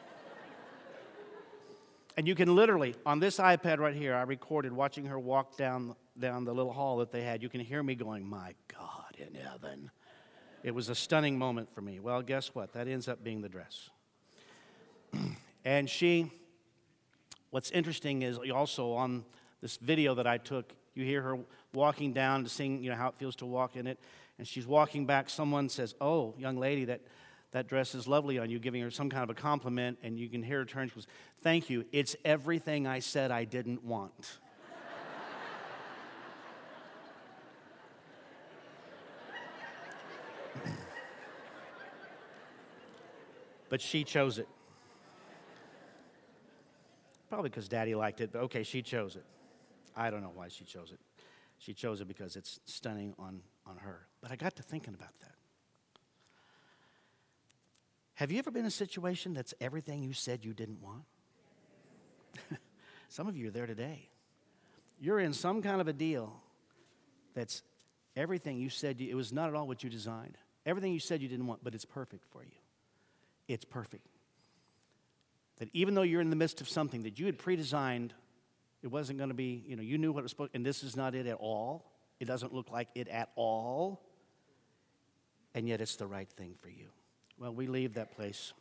And 2.17 2.27
you 2.27 2.35
can 2.35 2.55
literally, 2.55 2.95
on 3.05 3.19
this 3.19 3.37
iPad 3.37 3.79
right 3.79 3.95
here, 3.95 4.15
I 4.15 4.21
recorded 4.21 4.71
watching 4.71 5.05
her 5.05 5.19
walk 5.19 5.57
down, 5.57 5.95
down 6.17 6.45
the 6.45 6.53
little 6.53 6.71
hall 6.71 6.97
that 6.97 7.11
they 7.11 7.23
had. 7.23 7.43
You 7.43 7.49
can 7.49 7.59
hear 7.59 7.83
me 7.83 7.95
going, 7.95 8.25
My 8.25 8.53
God 8.67 9.15
in 9.17 9.35
heaven. 9.35 9.91
It 10.63 10.73
was 10.73 10.89
a 10.89 10.95
stunning 10.95 11.37
moment 11.37 11.73
for 11.73 11.81
me. 11.81 11.99
Well, 11.99 12.21
guess 12.21 12.55
what? 12.55 12.73
That 12.73 12.87
ends 12.87 13.07
up 13.07 13.23
being 13.23 13.41
the 13.41 13.49
dress. 13.49 13.89
and 15.65 15.89
she, 15.89 16.31
what's 17.51 17.69
interesting 17.71 18.23
is 18.23 18.39
also 18.53 18.93
on 18.93 19.25
this 19.61 19.77
video 19.77 20.15
that 20.15 20.25
I 20.25 20.37
took, 20.37 20.73
you 20.95 21.03
hear 21.03 21.21
her 21.21 21.37
walking 21.73 22.13
down 22.13 22.43
to 22.43 22.49
sing, 22.49 22.81
you 22.83 22.89
know, 22.89 22.95
how 22.95 23.09
it 23.09 23.15
feels 23.15 23.35
to 23.37 23.45
walk 23.45 23.75
in 23.75 23.85
it 23.85 23.99
and 24.37 24.47
she's 24.47 24.67
walking 24.67 25.05
back, 25.05 25.29
someone 25.29 25.69
says, 25.69 25.95
Oh, 26.01 26.35
young 26.37 26.57
lady, 26.57 26.85
that, 26.85 27.01
that 27.55 27.67
dress 27.69 27.95
is 27.95 28.05
lovely 28.05 28.37
on 28.37 28.49
you, 28.49 28.59
giving 28.59 28.81
her 28.81 28.91
some 28.91 29.09
kind 29.09 29.23
of 29.23 29.29
a 29.29 29.33
compliment, 29.33 29.97
and 30.03 30.19
you 30.19 30.27
can 30.27 30.43
hear 30.43 30.57
her 30.57 30.65
turn. 30.65 30.89
She 30.89 30.95
goes, 30.95 31.07
Thank 31.41 31.69
you. 31.69 31.85
It's 31.93 32.13
everything 32.25 32.85
I 32.85 32.99
said 32.99 33.31
I 33.31 33.45
didn't 33.45 33.81
want. 33.81 34.39
but 43.69 43.79
she 43.79 44.03
chose 44.03 44.37
it. 44.37 44.49
Probably 47.29 47.49
because 47.49 47.69
daddy 47.69 47.95
liked 47.95 48.19
it, 48.19 48.33
but 48.33 48.39
okay, 48.39 48.63
she 48.63 48.81
chose 48.81 49.15
it. 49.15 49.23
I 49.95 50.09
don't 50.09 50.21
know 50.21 50.33
why 50.35 50.49
she 50.49 50.65
chose 50.65 50.91
it. 50.91 50.99
She 51.57 51.73
chose 51.73 52.01
it 52.01 52.09
because 52.09 52.35
it's 52.35 52.59
stunning 52.65 53.13
on, 53.17 53.39
on 53.65 53.77
her. 53.77 54.07
But 54.19 54.33
I 54.33 54.35
got 54.35 54.57
to 54.57 54.61
thinking 54.61 54.93
about 54.93 55.17
that. 55.21 55.34
Have 58.15 58.31
you 58.31 58.39
ever 58.39 58.49
been 58.49 58.61
in 58.61 58.67
a 58.67 58.71
situation 58.71 59.33
that's 59.33 59.53
everything 59.59 60.01
you 60.01 60.13
said 60.13 60.43
you 60.45 60.53
didn't 60.53 60.81
want? 60.81 61.03
some 63.09 63.27
of 63.27 63.35
you 63.35 63.49
are 63.49 63.51
there 63.51 63.67
today. 63.67 64.09
You're 64.99 65.19
in 65.19 65.33
some 65.33 65.61
kind 65.61 65.81
of 65.81 65.87
a 65.87 65.93
deal 65.93 66.33
that's 67.33 67.61
everything 68.15 68.57
you 68.57 68.69
said, 68.69 69.01
you, 69.01 69.11
it 69.11 69.15
was 69.15 69.33
not 69.33 69.49
at 69.49 69.55
all 69.55 69.67
what 69.67 69.83
you 69.83 69.89
designed. 69.89 70.37
Everything 70.65 70.93
you 70.93 70.99
said 70.99 71.21
you 71.21 71.27
didn't 71.27 71.45
want, 71.45 71.61
but 71.63 71.75
it's 71.75 71.83
perfect 71.83 72.25
for 72.31 72.41
you. 72.41 72.57
It's 73.49 73.65
perfect. 73.65 74.07
That 75.57 75.69
even 75.73 75.93
though 75.93 76.01
you're 76.01 76.21
in 76.21 76.29
the 76.29 76.35
midst 76.37 76.61
of 76.61 76.69
something 76.69 77.03
that 77.03 77.19
you 77.19 77.25
had 77.25 77.37
pre 77.37 77.57
designed, 77.57 78.13
it 78.81 78.87
wasn't 78.87 79.17
going 79.17 79.29
to 79.29 79.35
be, 79.35 79.63
you 79.67 79.75
know, 79.75 79.83
you 79.83 79.97
knew 79.97 80.13
what 80.13 80.19
it 80.19 80.23
was 80.23 80.31
supposed 80.31 80.51
and 80.53 80.65
this 80.65 80.83
is 80.83 80.95
not 80.95 81.15
it 81.15 81.27
at 81.27 81.37
all. 81.37 81.91
It 82.21 82.25
doesn't 82.25 82.53
look 82.53 82.71
like 82.71 82.87
it 82.95 83.09
at 83.09 83.29
all. 83.35 84.01
And 85.53 85.67
yet 85.67 85.81
it's 85.81 85.97
the 85.97 86.07
right 86.07 86.29
thing 86.29 86.55
for 86.61 86.69
you. 86.69 86.87
Well, 87.37 87.53
we 87.53 87.67
leave 87.67 87.95
that 87.95 88.15
place. 88.15 88.53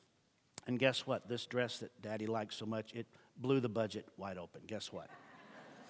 And 0.67 0.79
guess 0.79 1.07
what? 1.07 1.29
This 1.29 1.47
dress 1.47 1.79
that 1.79 1.91
daddy 2.03 2.27
likes 2.27 2.57
so 2.57 2.67
much, 2.67 2.93
it 2.95 3.07
blew 3.37 3.61
the 3.61 3.69
budget 3.69 4.07
wide 4.17 4.39
open. 4.39 4.63
Guess 4.67 4.93
what? 4.93 5.09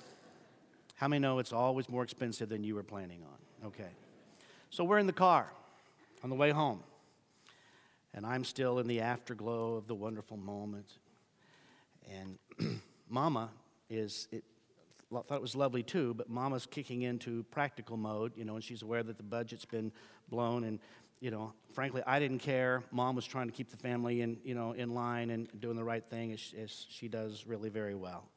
How 0.97 1.09
many 1.09 1.21
know 1.21 1.39
it's 1.39 1.53
always 1.53 1.89
more 1.89 2.03
expensive 2.03 2.49
than 2.49 2.65
you 2.65 2.75
were 2.75 2.83
planning 2.83 3.23
on? 3.23 3.69
Okay. 3.69 3.91
So 4.71 4.85
we're 4.85 4.99
in 4.99 5.07
the 5.07 5.13
car 5.13 5.53
on 6.23 6.31
the 6.31 6.37
way 6.37 6.51
home. 6.51 6.81
And 8.13 8.25
I'm 8.27 8.45
still 8.45 8.79
in 8.79 8.87
the 8.87 9.01
afterglow 9.01 9.75
of 9.75 9.87
the 9.87 9.95
wonderful 9.95 10.37
moment. 10.37 10.87
And 12.11 12.81
Mama 13.09 13.51
is, 13.89 14.29
it, 14.31 14.45
I 15.15 15.21
thought 15.23 15.37
it 15.37 15.43
was 15.43 15.57
lovely 15.57 15.83
too, 15.83 16.15
but 16.15 16.29
Mama's 16.29 16.67
kicking 16.67 17.03
into 17.03 17.45
practical 17.51 17.97
mode, 17.97 18.33
you 18.37 18.45
know, 18.45 18.55
and 18.55 18.63
she's 18.63 18.83
aware 18.83 19.03
that 19.03 19.17
the 19.17 19.23
budget's 19.23 19.65
been 19.65 19.91
blown. 20.29 20.65
And, 20.65 20.79
you 21.25 21.31
know, 21.31 21.55
frankly, 21.73 22.03
I 22.07 22.19
didn't 22.19 22.41
care. 22.41 22.83
Mom 22.91 23.17
was 23.17 23.25
trying 23.25 23.47
to 23.47 23.53
keep 23.55 23.71
the 23.71 23.79
family 23.79 24.21
in, 24.21 24.37
you 24.45 24.55
know, 24.55 24.73
in 24.73 24.93
line 24.93 25.31
and 25.31 25.49
doing 25.59 25.75
the 25.75 25.83
right 25.83 26.05
thing 26.05 26.33
as, 26.33 26.53
as 26.63 26.85
she 26.91 27.09
does 27.09 27.47
really 27.47 27.71
very 27.71 27.95
well. 27.95 28.29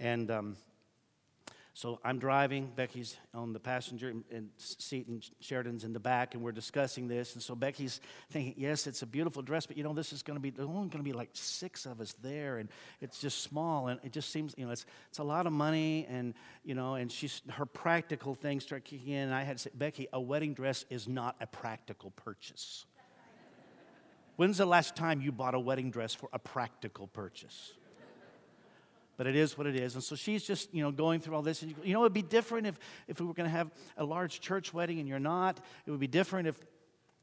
And, 0.00 0.30
um, 0.30 0.56
so 1.76 1.98
I'm 2.04 2.20
driving, 2.20 2.70
Becky's 2.76 3.16
on 3.34 3.52
the 3.52 3.58
passenger 3.58 4.14
seat, 4.58 5.08
and 5.08 5.28
Sheridan's 5.40 5.82
in 5.82 5.92
the 5.92 5.98
back, 5.98 6.34
and 6.34 6.42
we're 6.42 6.52
discussing 6.52 7.08
this. 7.08 7.34
And 7.34 7.42
so 7.42 7.56
Becky's 7.56 8.00
thinking, 8.30 8.54
yes, 8.56 8.86
it's 8.86 9.02
a 9.02 9.06
beautiful 9.06 9.42
dress, 9.42 9.66
but 9.66 9.76
you 9.76 9.82
know, 9.82 9.92
this 9.92 10.12
is 10.12 10.22
going 10.22 10.36
to 10.36 10.40
be, 10.40 10.50
there's 10.50 10.68
only 10.68 10.88
going 10.88 11.02
to 11.02 11.10
be 11.10 11.12
like 11.12 11.30
six 11.32 11.84
of 11.84 12.00
us 12.00 12.14
there, 12.22 12.58
and 12.58 12.68
it's 13.00 13.20
just 13.20 13.42
small, 13.42 13.88
and 13.88 13.98
it 14.04 14.12
just 14.12 14.30
seems, 14.30 14.54
you 14.56 14.64
know, 14.64 14.70
it's, 14.70 14.86
it's 15.08 15.18
a 15.18 15.24
lot 15.24 15.48
of 15.48 15.52
money, 15.52 16.06
and, 16.08 16.34
you 16.64 16.76
know, 16.76 16.94
and 16.94 17.10
she's, 17.10 17.42
her 17.50 17.66
practical 17.66 18.36
things 18.36 18.62
start 18.62 18.84
kicking 18.84 19.14
in. 19.14 19.24
And 19.24 19.34
I 19.34 19.42
had 19.42 19.56
to 19.56 19.62
say, 19.64 19.70
Becky, 19.74 20.06
a 20.12 20.20
wedding 20.20 20.54
dress 20.54 20.84
is 20.90 21.08
not 21.08 21.34
a 21.40 21.46
practical 21.48 22.12
purchase. 22.12 22.86
When's 24.36 24.58
the 24.58 24.66
last 24.66 24.94
time 24.94 25.20
you 25.20 25.32
bought 25.32 25.56
a 25.56 25.60
wedding 25.60 25.90
dress 25.90 26.14
for 26.14 26.28
a 26.32 26.38
practical 26.38 27.08
purchase? 27.08 27.72
But 29.16 29.26
it 29.26 29.36
is 29.36 29.56
what 29.56 29.66
it 29.66 29.76
is. 29.76 29.94
And 29.94 30.02
so 30.02 30.16
she's 30.16 30.44
just, 30.44 30.72
you 30.74 30.82
know, 30.82 30.90
going 30.90 31.20
through 31.20 31.36
all 31.36 31.42
this. 31.42 31.62
And 31.62 31.74
you 31.82 31.92
know, 31.92 32.00
it 32.00 32.02
would 32.02 32.12
be 32.12 32.22
different 32.22 32.66
if, 32.66 32.78
if 33.08 33.20
we 33.20 33.26
were 33.26 33.34
going 33.34 33.48
to 33.48 33.56
have 33.56 33.70
a 33.96 34.04
large 34.04 34.40
church 34.40 34.74
wedding 34.74 34.98
and 34.98 35.08
you're 35.08 35.18
not. 35.18 35.60
It 35.86 35.90
would 35.90 36.00
be 36.00 36.06
different 36.06 36.48
if, 36.48 36.58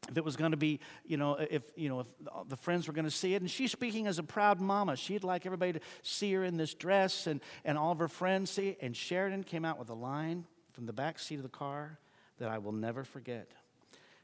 if 0.10 0.18
it 0.18 0.24
was 0.24 0.36
going 0.36 0.52
to 0.52 0.58
be, 0.58 0.80
you 1.06 1.18
know, 1.18 1.36
if, 1.36 1.64
you 1.76 1.90
know, 1.90 2.02
if 2.02 2.08
the 2.48 2.56
friends 2.56 2.88
were 2.88 2.94
going 2.94 3.06
to 3.06 3.12
see 3.12 3.34
it. 3.34 3.42
And 3.42 3.50
she's 3.50 3.72
speaking 3.72 4.08
as 4.08 4.20
a 4.20 4.24
proud 4.24 4.60
mama. 4.60 4.96
She'd 4.96 5.24
like 5.24 5.46
everybody 5.46 5.74
to 5.74 5.80
see 6.02 6.34
her 6.34 6.44
in 6.44 6.58
this 6.58 6.74
dress 6.74 7.28
and, 7.28 7.42
and 7.66 7.78
all 7.78 7.92
of 7.92 8.00
her 8.00 8.08
friends 8.08 8.52
see. 8.52 8.78
And 8.82 8.96
Sheridan 8.96 9.44
came 9.44 9.66
out 9.66 9.78
with 9.78 9.90
a 9.90 9.96
line 9.96 10.46
from 10.72 10.86
the 10.86 10.94
back 10.94 11.20
seat 11.20 11.36
of 11.36 11.44
the 11.44 11.50
car 11.50 12.00
that 12.40 12.50
I 12.50 12.58
will 12.58 12.72
never 12.72 13.04
forget. 13.04 13.52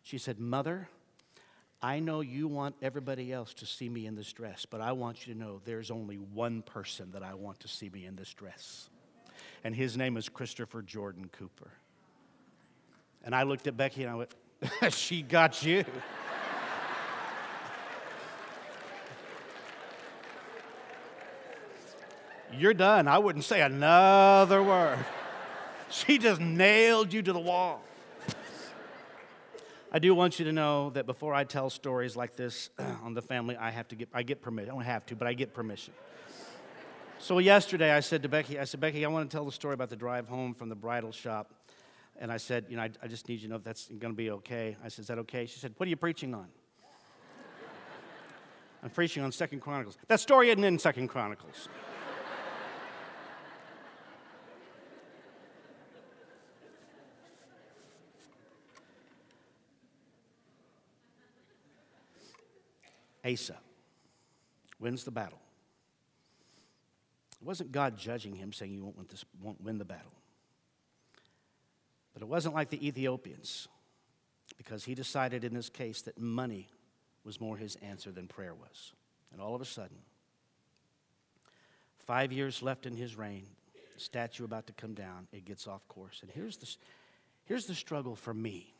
She 0.03 0.17
said, 0.17 0.39
Mother, 0.39 0.89
I 1.81 1.99
know 1.99 2.21
you 2.21 2.47
want 2.47 2.75
everybody 2.81 3.31
else 3.31 3.53
to 3.55 3.65
see 3.65 3.87
me 3.87 4.07
in 4.07 4.15
this 4.15 4.33
dress, 4.33 4.65
but 4.65 4.81
I 4.81 4.93
want 4.93 5.27
you 5.27 5.33
to 5.33 5.39
know 5.39 5.61
there's 5.63 5.91
only 5.91 6.15
one 6.15 6.63
person 6.63 7.11
that 7.11 7.21
I 7.21 7.35
want 7.35 7.59
to 7.59 7.67
see 7.67 7.89
me 7.89 8.05
in 8.05 8.15
this 8.15 8.33
dress. 8.33 8.89
And 9.63 9.75
his 9.75 9.95
name 9.95 10.17
is 10.17 10.27
Christopher 10.27 10.81
Jordan 10.81 11.29
Cooper. 11.31 11.69
And 13.23 13.35
I 13.35 13.43
looked 13.43 13.67
at 13.67 13.77
Becky 13.77 14.03
and 14.03 14.11
I 14.11 14.15
went, 14.15 14.33
She 14.93 15.21
got 15.21 15.63
you. 15.63 15.83
You're 22.53 22.73
done. 22.73 23.07
I 23.07 23.19
wouldn't 23.19 23.45
say 23.45 23.61
another 23.61 24.63
word. 24.63 24.97
She 25.89 26.17
just 26.17 26.41
nailed 26.41 27.13
you 27.13 27.21
to 27.21 27.33
the 27.33 27.39
wall. 27.39 27.83
I 29.89 29.99
do 29.99 30.13
want 30.13 30.37
you 30.37 30.45
to 30.45 30.51
know 30.51 30.89
that 30.91 31.05
before 31.05 31.33
I 31.33 31.45
tell 31.45 31.69
stories 31.69 32.17
like 32.17 32.35
this 32.35 32.69
on 33.03 33.13
the 33.13 33.21
family, 33.21 33.55
I 33.55 33.71
have 33.71 33.87
to 33.89 33.95
get, 33.95 34.09
I 34.13 34.23
get 34.23 34.41
permission. 34.41 34.69
I 34.69 34.73
don't 34.73 34.83
have 34.83 35.05
to, 35.07 35.15
but 35.15 35.27
I 35.27 35.33
get 35.33 35.53
permission. 35.53 35.93
So 37.19 37.39
yesterday 37.39 37.91
I 37.91 38.01
said 38.01 38.21
to 38.23 38.29
Becky, 38.29 38.59
I 38.59 38.65
said, 38.65 38.81
Becky, 38.81 39.05
I 39.05 39.07
want 39.07 39.29
to 39.29 39.35
tell 39.35 39.45
the 39.45 39.51
story 39.51 39.73
about 39.73 39.89
the 39.89 39.95
drive 39.95 40.27
home 40.27 40.53
from 40.53 40.67
the 40.69 40.75
bridal 40.75 41.11
shop. 41.11 41.53
And 42.19 42.31
I 42.31 42.37
said, 42.37 42.65
you 42.69 42.75
know, 42.75 42.83
I, 42.83 42.89
I 43.01 43.07
just 43.07 43.29
need 43.29 43.35
you 43.35 43.47
to 43.47 43.47
know 43.47 43.55
if 43.55 43.63
that's 43.63 43.87
going 43.87 44.13
to 44.13 44.17
be 44.17 44.29
okay. 44.31 44.75
I 44.83 44.89
said, 44.89 45.03
is 45.03 45.07
that 45.07 45.19
okay? 45.19 45.45
She 45.45 45.59
said, 45.59 45.73
what 45.77 45.87
are 45.87 45.89
you 45.89 45.95
preaching 45.95 46.35
on? 46.35 46.47
I'm 48.83 48.89
preaching 48.89 49.23
on 49.23 49.31
Second 49.31 49.61
Chronicles. 49.61 49.97
That 50.07 50.19
story 50.19 50.49
isn't 50.49 50.63
in 50.63 50.79
Second 50.79 51.07
Chronicles. 51.07 51.69
Asa 63.27 63.57
wins 64.79 65.03
the 65.03 65.11
battle. 65.11 65.39
It 67.41 67.45
wasn't 67.45 67.71
God 67.71 67.97
judging 67.97 68.35
him, 68.35 68.51
saying 68.53 68.73
you 68.73 68.83
won't 68.83 68.97
win, 68.97 69.05
this, 69.09 69.25
won't 69.41 69.61
win 69.61 69.77
the 69.77 69.85
battle. 69.85 70.11
But 72.13 72.23
it 72.23 72.27
wasn't 72.27 72.55
like 72.55 72.69
the 72.69 72.87
Ethiopians, 72.87 73.67
because 74.57 74.83
he 74.83 74.95
decided 74.95 75.43
in 75.43 75.53
this 75.53 75.69
case 75.69 76.01
that 76.03 76.19
money 76.19 76.67
was 77.23 77.39
more 77.39 77.57
his 77.57 77.75
answer 77.77 78.11
than 78.11 78.27
prayer 78.27 78.55
was. 78.55 78.93
And 79.31 79.41
all 79.41 79.53
of 79.53 79.61
a 79.61 79.65
sudden, 79.65 79.97
five 81.99 82.31
years 82.31 82.63
left 82.63 82.85
in 82.85 82.95
his 82.95 83.17
reign, 83.17 83.45
statue 83.97 84.45
about 84.45 84.67
to 84.67 84.73
come 84.73 84.93
down, 84.93 85.27
it 85.31 85.45
gets 85.45 85.67
off 85.67 85.87
course. 85.87 86.19
And 86.21 86.31
here's 86.31 86.57
the, 86.57 86.67
here's 87.45 87.65
the 87.65 87.75
struggle 87.75 88.15
for 88.15 88.33
me 88.33 88.73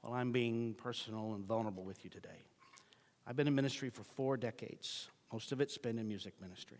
while 0.00 0.12
I'm 0.12 0.32
being 0.32 0.74
personal 0.74 1.34
and 1.34 1.44
vulnerable 1.46 1.84
with 1.84 2.04
you 2.04 2.10
today. 2.10 2.44
I've 3.26 3.36
been 3.36 3.46
in 3.46 3.54
ministry 3.54 3.90
for 3.90 4.02
four 4.02 4.36
decades. 4.36 5.08
Most 5.32 5.52
of 5.52 5.60
it's 5.60 5.78
been 5.78 5.98
in 5.98 6.08
music 6.08 6.34
ministry. 6.40 6.78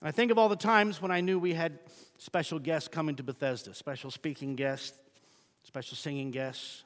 And 0.00 0.08
I 0.08 0.12
think 0.12 0.30
of 0.30 0.38
all 0.38 0.48
the 0.48 0.56
times 0.56 1.02
when 1.02 1.10
I 1.10 1.20
knew 1.20 1.38
we 1.38 1.54
had 1.54 1.78
special 2.18 2.58
guests 2.58 2.88
coming 2.88 3.16
to 3.16 3.22
Bethesda, 3.22 3.74
special 3.74 4.10
speaking 4.10 4.54
guests, 4.54 4.96
special 5.64 5.96
singing 5.96 6.30
guests, 6.30 6.84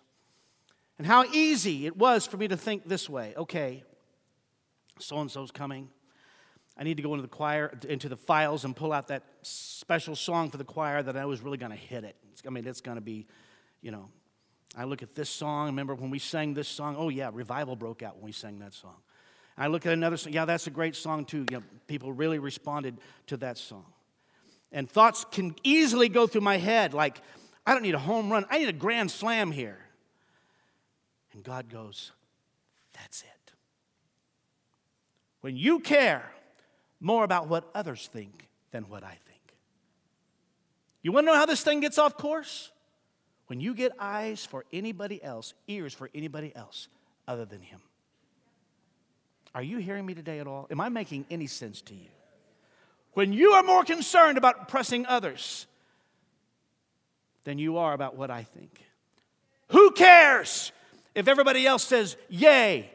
and 0.98 1.06
how 1.06 1.24
easy 1.32 1.86
it 1.86 1.96
was 1.96 2.26
for 2.26 2.36
me 2.36 2.48
to 2.48 2.56
think 2.56 2.88
this 2.88 3.08
way 3.08 3.34
okay, 3.36 3.82
so 4.98 5.18
and 5.18 5.30
so's 5.30 5.50
coming. 5.50 5.88
I 6.76 6.84
need 6.84 6.96
to 6.96 7.02
go 7.02 7.12
into 7.12 7.22
the 7.22 7.28
choir, 7.28 7.78
into 7.86 8.08
the 8.08 8.16
files, 8.16 8.64
and 8.64 8.74
pull 8.74 8.94
out 8.94 9.08
that 9.08 9.24
special 9.42 10.16
song 10.16 10.50
for 10.50 10.56
the 10.56 10.64
choir 10.64 11.02
that 11.02 11.16
I 11.16 11.26
was 11.26 11.42
really 11.42 11.58
going 11.58 11.70
to 11.70 11.76
hit 11.76 12.04
it. 12.04 12.16
I 12.46 12.50
mean, 12.50 12.66
it's 12.66 12.80
going 12.80 12.96
to 12.96 13.02
be, 13.02 13.26
you 13.82 13.90
know, 13.90 14.08
I 14.76 14.84
look 14.84 15.02
at 15.02 15.14
this 15.14 15.28
song. 15.28 15.66
Remember 15.66 15.94
when 15.94 16.10
we 16.10 16.18
sang 16.18 16.54
this 16.54 16.68
song? 16.68 16.96
Oh, 16.98 17.08
yeah, 17.08 17.30
revival 17.32 17.76
broke 17.76 18.02
out 18.02 18.16
when 18.16 18.24
we 18.24 18.32
sang 18.32 18.58
that 18.60 18.72
song. 18.72 18.96
I 19.56 19.66
look 19.66 19.84
at 19.84 19.92
another 19.92 20.16
song. 20.16 20.32
Yeah, 20.32 20.46
that's 20.46 20.66
a 20.66 20.70
great 20.70 20.96
song, 20.96 21.24
too. 21.24 21.46
You 21.50 21.58
know, 21.58 21.62
people 21.86 22.12
really 22.12 22.38
responded 22.38 22.98
to 23.26 23.36
that 23.38 23.58
song. 23.58 23.84
And 24.72 24.90
thoughts 24.90 25.26
can 25.30 25.54
easily 25.62 26.08
go 26.08 26.26
through 26.26 26.40
my 26.40 26.56
head 26.56 26.94
like, 26.94 27.20
I 27.66 27.74
don't 27.74 27.82
need 27.82 27.94
a 27.94 27.98
home 27.98 28.32
run, 28.32 28.46
I 28.50 28.58
need 28.58 28.68
a 28.68 28.72
grand 28.72 29.10
slam 29.10 29.52
here. 29.52 29.78
And 31.32 31.42
God 31.42 31.68
goes, 31.70 32.12
That's 32.94 33.22
it. 33.22 33.52
When 35.42 35.56
you 35.56 35.80
care 35.80 36.32
more 37.00 37.24
about 37.24 37.48
what 37.48 37.68
others 37.74 38.08
think 38.10 38.48
than 38.70 38.84
what 38.84 39.02
I 39.02 39.18
think. 39.26 39.40
You 41.02 41.12
want 41.12 41.26
to 41.26 41.32
know 41.32 41.38
how 41.38 41.46
this 41.46 41.62
thing 41.62 41.80
gets 41.80 41.98
off 41.98 42.16
course? 42.16 42.70
When 43.52 43.60
you 43.60 43.74
get 43.74 43.92
eyes 43.98 44.46
for 44.46 44.64
anybody 44.72 45.22
else, 45.22 45.52
ears 45.68 45.92
for 45.92 46.08
anybody 46.14 46.56
else 46.56 46.88
other 47.28 47.44
than 47.44 47.60
Him. 47.60 47.80
Are 49.54 49.62
you 49.62 49.76
hearing 49.76 50.06
me 50.06 50.14
today 50.14 50.38
at 50.38 50.46
all? 50.46 50.66
Am 50.70 50.80
I 50.80 50.88
making 50.88 51.26
any 51.30 51.46
sense 51.46 51.82
to 51.82 51.94
you? 51.94 52.08
When 53.12 53.34
you 53.34 53.50
are 53.50 53.62
more 53.62 53.84
concerned 53.84 54.38
about 54.38 54.68
pressing 54.68 55.04
others 55.04 55.66
than 57.44 57.58
you 57.58 57.76
are 57.76 57.92
about 57.92 58.16
what 58.16 58.30
I 58.30 58.42
think. 58.42 58.86
Who 59.68 59.90
cares 59.90 60.72
if 61.14 61.28
everybody 61.28 61.66
else 61.66 61.84
says 61.84 62.16
yay 62.30 62.90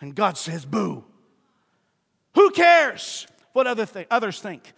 And 0.00 0.14
God 0.14 0.38
says, 0.38 0.64
boo. 0.64 1.04
Who 2.36 2.52
cares 2.52 3.26
what 3.54 3.66
other 3.66 3.86
th- 3.86 4.06
others 4.08 4.40
think? 4.40 4.72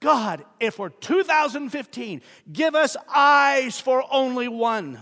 God, 0.00 0.44
if 0.60 0.74
for 0.74 0.90
2015, 0.90 2.22
give 2.52 2.74
us 2.74 2.96
eyes 3.12 3.80
for 3.80 4.04
only 4.10 4.46
one. 4.46 5.00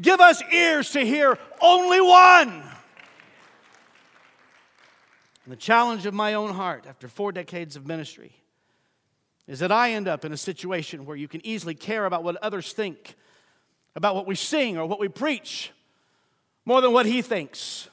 Give 0.00 0.20
us 0.20 0.42
ears 0.52 0.90
to 0.90 1.00
hear 1.00 1.38
only 1.60 2.00
one. 2.00 2.62
And 5.44 5.52
the 5.52 5.56
challenge 5.56 6.06
of 6.06 6.14
my 6.14 6.34
own 6.34 6.52
heart 6.54 6.86
after 6.88 7.06
four 7.06 7.30
decades 7.30 7.76
of 7.76 7.86
ministry 7.86 8.32
is 9.46 9.60
that 9.60 9.70
I 9.70 9.92
end 9.92 10.08
up 10.08 10.24
in 10.24 10.32
a 10.32 10.36
situation 10.36 11.06
where 11.06 11.16
you 11.16 11.28
can 11.28 11.44
easily 11.46 11.74
care 11.74 12.04
about 12.04 12.24
what 12.24 12.34
others 12.36 12.72
think, 12.72 13.14
about 13.94 14.16
what 14.16 14.26
we 14.26 14.34
sing 14.34 14.76
or 14.76 14.86
what 14.86 14.98
we 14.98 15.08
preach, 15.08 15.70
more 16.64 16.80
than 16.80 16.92
what 16.92 17.06
He 17.06 17.22
thinks. 17.22 17.88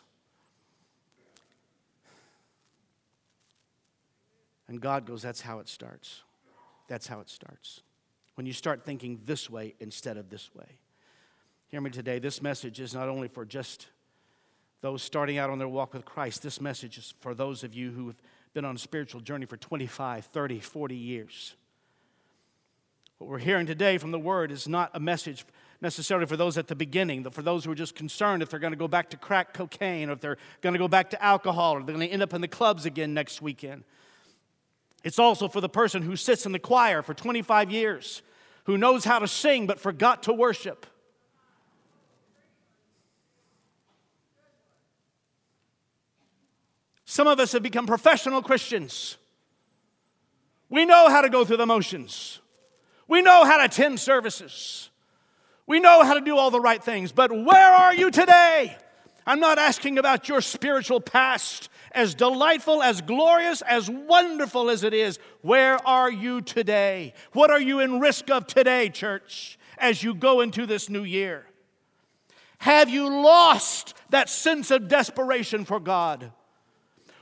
And 4.73 4.81
God 4.81 5.05
goes, 5.05 5.21
That's 5.21 5.41
how 5.41 5.59
it 5.59 5.69
starts. 5.69 6.23
That's 6.87 7.05
how 7.05 7.19
it 7.19 7.29
starts. 7.29 7.83
When 8.33 8.47
you 8.47 8.53
start 8.53 8.83
thinking 8.83 9.21
this 9.23 9.47
way 9.47 9.75
instead 9.79 10.17
of 10.17 10.31
this 10.31 10.49
way. 10.55 10.79
Hear 11.67 11.79
me 11.79 11.91
today. 11.91 12.17
This 12.17 12.41
message 12.41 12.79
is 12.79 12.95
not 12.95 13.07
only 13.07 13.27
for 13.27 13.45
just 13.45 13.85
those 14.81 15.03
starting 15.03 15.37
out 15.37 15.51
on 15.51 15.59
their 15.59 15.67
walk 15.67 15.93
with 15.93 16.05
Christ, 16.05 16.41
this 16.41 16.59
message 16.59 16.97
is 16.97 17.13
for 17.19 17.35
those 17.35 17.63
of 17.63 17.75
you 17.75 17.91
who 17.91 18.07
have 18.07 18.19
been 18.55 18.65
on 18.65 18.75
a 18.75 18.79
spiritual 18.79 19.21
journey 19.21 19.45
for 19.45 19.57
25, 19.57 20.25
30, 20.25 20.59
40 20.59 20.95
years. 20.95 21.55
What 23.19 23.29
we're 23.29 23.37
hearing 23.37 23.67
today 23.67 23.99
from 23.99 24.09
the 24.09 24.17
Word 24.17 24.51
is 24.51 24.67
not 24.67 24.89
a 24.95 24.99
message 24.99 25.45
necessarily 25.81 26.25
for 26.25 26.35
those 26.35 26.57
at 26.57 26.67
the 26.67 26.75
beginning, 26.75 27.29
for 27.29 27.43
those 27.43 27.63
who 27.63 27.71
are 27.71 27.75
just 27.75 27.93
concerned 27.93 28.41
if 28.41 28.49
they're 28.49 28.59
going 28.59 28.73
to 28.73 28.77
go 28.77 28.87
back 28.87 29.11
to 29.11 29.17
crack 29.17 29.53
cocaine 29.53 30.09
or 30.09 30.13
if 30.13 30.19
they're 30.19 30.37
going 30.61 30.73
to 30.73 30.79
go 30.79 30.87
back 30.87 31.11
to 31.11 31.23
alcohol 31.23 31.73
or 31.73 31.83
they're 31.83 31.95
going 31.95 32.07
to 32.07 32.11
end 32.11 32.23
up 32.23 32.33
in 32.33 32.41
the 32.41 32.47
clubs 32.47 32.87
again 32.87 33.13
next 33.13 33.39
weekend. 33.39 33.83
It's 35.03 35.19
also 35.19 35.47
for 35.47 35.61
the 35.61 35.69
person 35.69 36.01
who 36.01 36.15
sits 36.15 36.45
in 36.45 36.51
the 36.51 36.59
choir 36.59 37.01
for 37.01 37.13
25 37.13 37.69
years, 37.71 38.21
who 38.65 38.77
knows 38.77 39.03
how 39.03 39.19
to 39.19 39.27
sing 39.27 39.67
but 39.67 39.79
forgot 39.79 40.23
to 40.23 40.33
worship. 40.33 40.85
Some 47.05 47.27
of 47.27 47.39
us 47.39 47.51
have 47.51 47.61
become 47.61 47.85
professional 47.85 48.41
Christians. 48.41 49.17
We 50.69 50.85
know 50.85 51.09
how 51.09 51.21
to 51.21 51.29
go 51.29 51.45
through 51.45 51.57
the 51.57 51.67
motions. 51.67 52.39
We 53.07 53.21
know 53.21 53.45
how 53.45 53.57
to 53.57 53.65
attend 53.65 53.99
services. 53.99 54.89
We 55.67 55.79
know 55.79 56.03
how 56.03 56.15
to 56.15 56.21
do 56.21 56.37
all 56.37 56.49
the 56.49 56.59
right 56.59 56.83
things. 56.83 57.11
But 57.11 57.31
where 57.31 57.71
are 57.71 57.93
you 57.93 58.09
today? 58.09 58.75
I'm 59.27 59.39
not 59.39 59.59
asking 59.59 59.99
about 59.99 60.27
your 60.27 60.41
spiritual 60.41 60.99
past, 60.99 61.69
as 61.93 62.15
delightful, 62.15 62.81
as 62.81 63.01
glorious, 63.01 63.61
as 63.61 63.89
wonderful 63.89 64.69
as 64.69 64.83
it 64.83 64.93
is. 64.93 65.19
Where 65.41 65.75
are 65.87 66.11
you 66.11 66.41
today? 66.41 67.13
What 67.33 67.51
are 67.51 67.61
you 67.61 67.79
in 67.79 67.99
risk 67.99 68.29
of 68.29 68.47
today, 68.47 68.89
church, 68.89 69.57
as 69.77 70.03
you 70.03 70.13
go 70.13 70.41
into 70.41 70.65
this 70.65 70.89
new 70.89 71.03
year? 71.03 71.45
Have 72.59 72.89
you 72.89 73.09
lost 73.09 73.93
that 74.09 74.29
sense 74.29 74.71
of 74.71 74.87
desperation 74.87 75.65
for 75.65 75.79
God? 75.79 76.31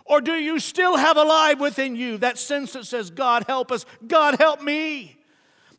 Or 0.06 0.22
do 0.22 0.34
you 0.34 0.60
still 0.60 0.98
have 0.98 1.18
alive 1.18 1.60
within 1.60 1.96
you 1.96 2.18
that 2.18 2.38
sense 2.38 2.74
that 2.74 2.86
says, 2.86 3.10
God 3.10 3.46
help 3.48 3.72
us, 3.72 3.86
God 4.06 4.36
help 4.40 4.62
me? 4.62 5.18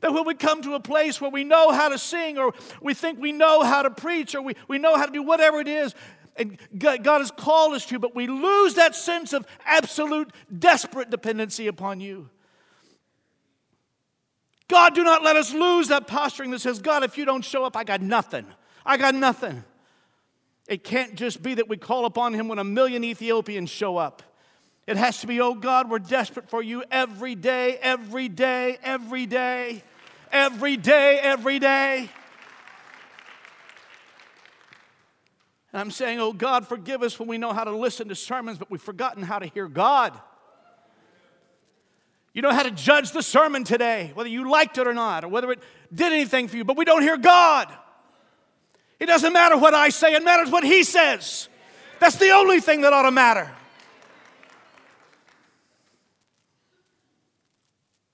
That 0.00 0.12
when 0.12 0.26
we 0.26 0.34
come 0.34 0.62
to 0.62 0.74
a 0.74 0.80
place 0.80 1.20
where 1.20 1.30
we 1.30 1.44
know 1.44 1.70
how 1.70 1.88
to 1.90 1.98
sing, 1.98 2.38
or 2.38 2.54
we 2.80 2.92
think 2.92 3.20
we 3.20 3.30
know 3.30 3.62
how 3.62 3.82
to 3.82 3.90
preach, 3.90 4.34
or 4.34 4.42
we, 4.42 4.54
we 4.66 4.78
know 4.78 4.96
how 4.96 5.06
to 5.06 5.12
do 5.12 5.22
whatever 5.22 5.60
it 5.60 5.68
is, 5.68 5.94
and 6.36 6.58
God, 6.78 7.04
has 7.04 7.30
called 7.30 7.74
us 7.74 7.84
to, 7.86 7.98
but 7.98 8.14
we 8.14 8.26
lose 8.26 8.74
that 8.74 8.96
sense 8.96 9.32
of 9.32 9.46
absolute, 9.64 10.32
desperate 10.58 11.10
dependency 11.10 11.66
upon 11.66 12.00
you. 12.00 12.30
God, 14.68 14.94
do 14.94 15.04
not 15.04 15.22
let 15.22 15.36
us 15.36 15.52
lose 15.52 15.88
that 15.88 16.06
posturing 16.06 16.50
that 16.52 16.60
says, 16.60 16.78
God, 16.78 17.04
if 17.04 17.18
you 17.18 17.26
don't 17.26 17.44
show 17.44 17.64
up, 17.64 17.76
I 17.76 17.84
got 17.84 18.00
nothing. 18.00 18.46
I 18.86 18.96
got 18.96 19.14
nothing. 19.14 19.64
It 20.66 20.84
can't 20.84 21.14
just 21.14 21.42
be 21.42 21.54
that 21.54 21.68
we 21.68 21.76
call 21.76 22.06
upon 22.06 22.32
him 22.32 22.48
when 22.48 22.58
a 22.58 22.64
million 22.64 23.04
Ethiopians 23.04 23.68
show 23.68 23.98
up. 23.98 24.22
It 24.86 24.96
has 24.96 25.20
to 25.20 25.26
be, 25.26 25.40
oh 25.40 25.54
God, 25.54 25.90
we're 25.90 25.98
desperate 25.98 26.48
for 26.48 26.62
you 26.62 26.82
every 26.90 27.34
day, 27.34 27.76
every 27.82 28.28
day, 28.28 28.78
every 28.82 29.26
day, 29.26 29.82
every 30.32 30.76
day, 30.76 31.18
every 31.20 31.58
day. 31.58 32.10
And 35.72 35.80
I'm 35.80 35.90
saying, 35.90 36.20
oh 36.20 36.32
God, 36.32 36.66
forgive 36.66 37.02
us 37.02 37.18
when 37.18 37.28
we 37.28 37.38
know 37.38 37.52
how 37.52 37.64
to 37.64 37.74
listen 37.74 38.08
to 38.08 38.14
sermons, 38.14 38.58
but 38.58 38.70
we've 38.70 38.82
forgotten 38.82 39.22
how 39.22 39.38
to 39.38 39.46
hear 39.46 39.68
God. 39.68 40.18
You 42.34 42.42
know 42.42 42.50
how 42.50 42.62
to 42.62 42.70
judge 42.70 43.12
the 43.12 43.22
sermon 43.22 43.64
today, 43.64 44.10
whether 44.14 44.28
you 44.28 44.50
liked 44.50 44.78
it 44.78 44.86
or 44.86 44.94
not, 44.94 45.24
or 45.24 45.28
whether 45.28 45.50
it 45.52 45.60
did 45.94 46.12
anything 46.12 46.48
for 46.48 46.56
you, 46.56 46.64
but 46.64 46.76
we 46.76 46.84
don't 46.84 47.02
hear 47.02 47.16
God. 47.16 47.72
It 48.98 49.06
doesn't 49.06 49.32
matter 49.32 49.56
what 49.56 49.74
I 49.74 49.88
say, 49.88 50.14
it 50.14 50.24
matters 50.24 50.50
what 50.50 50.64
He 50.64 50.84
says. 50.84 51.48
That's 52.00 52.16
the 52.16 52.30
only 52.30 52.60
thing 52.60 52.82
that 52.82 52.92
ought 52.92 53.02
to 53.02 53.10
matter. 53.10 53.50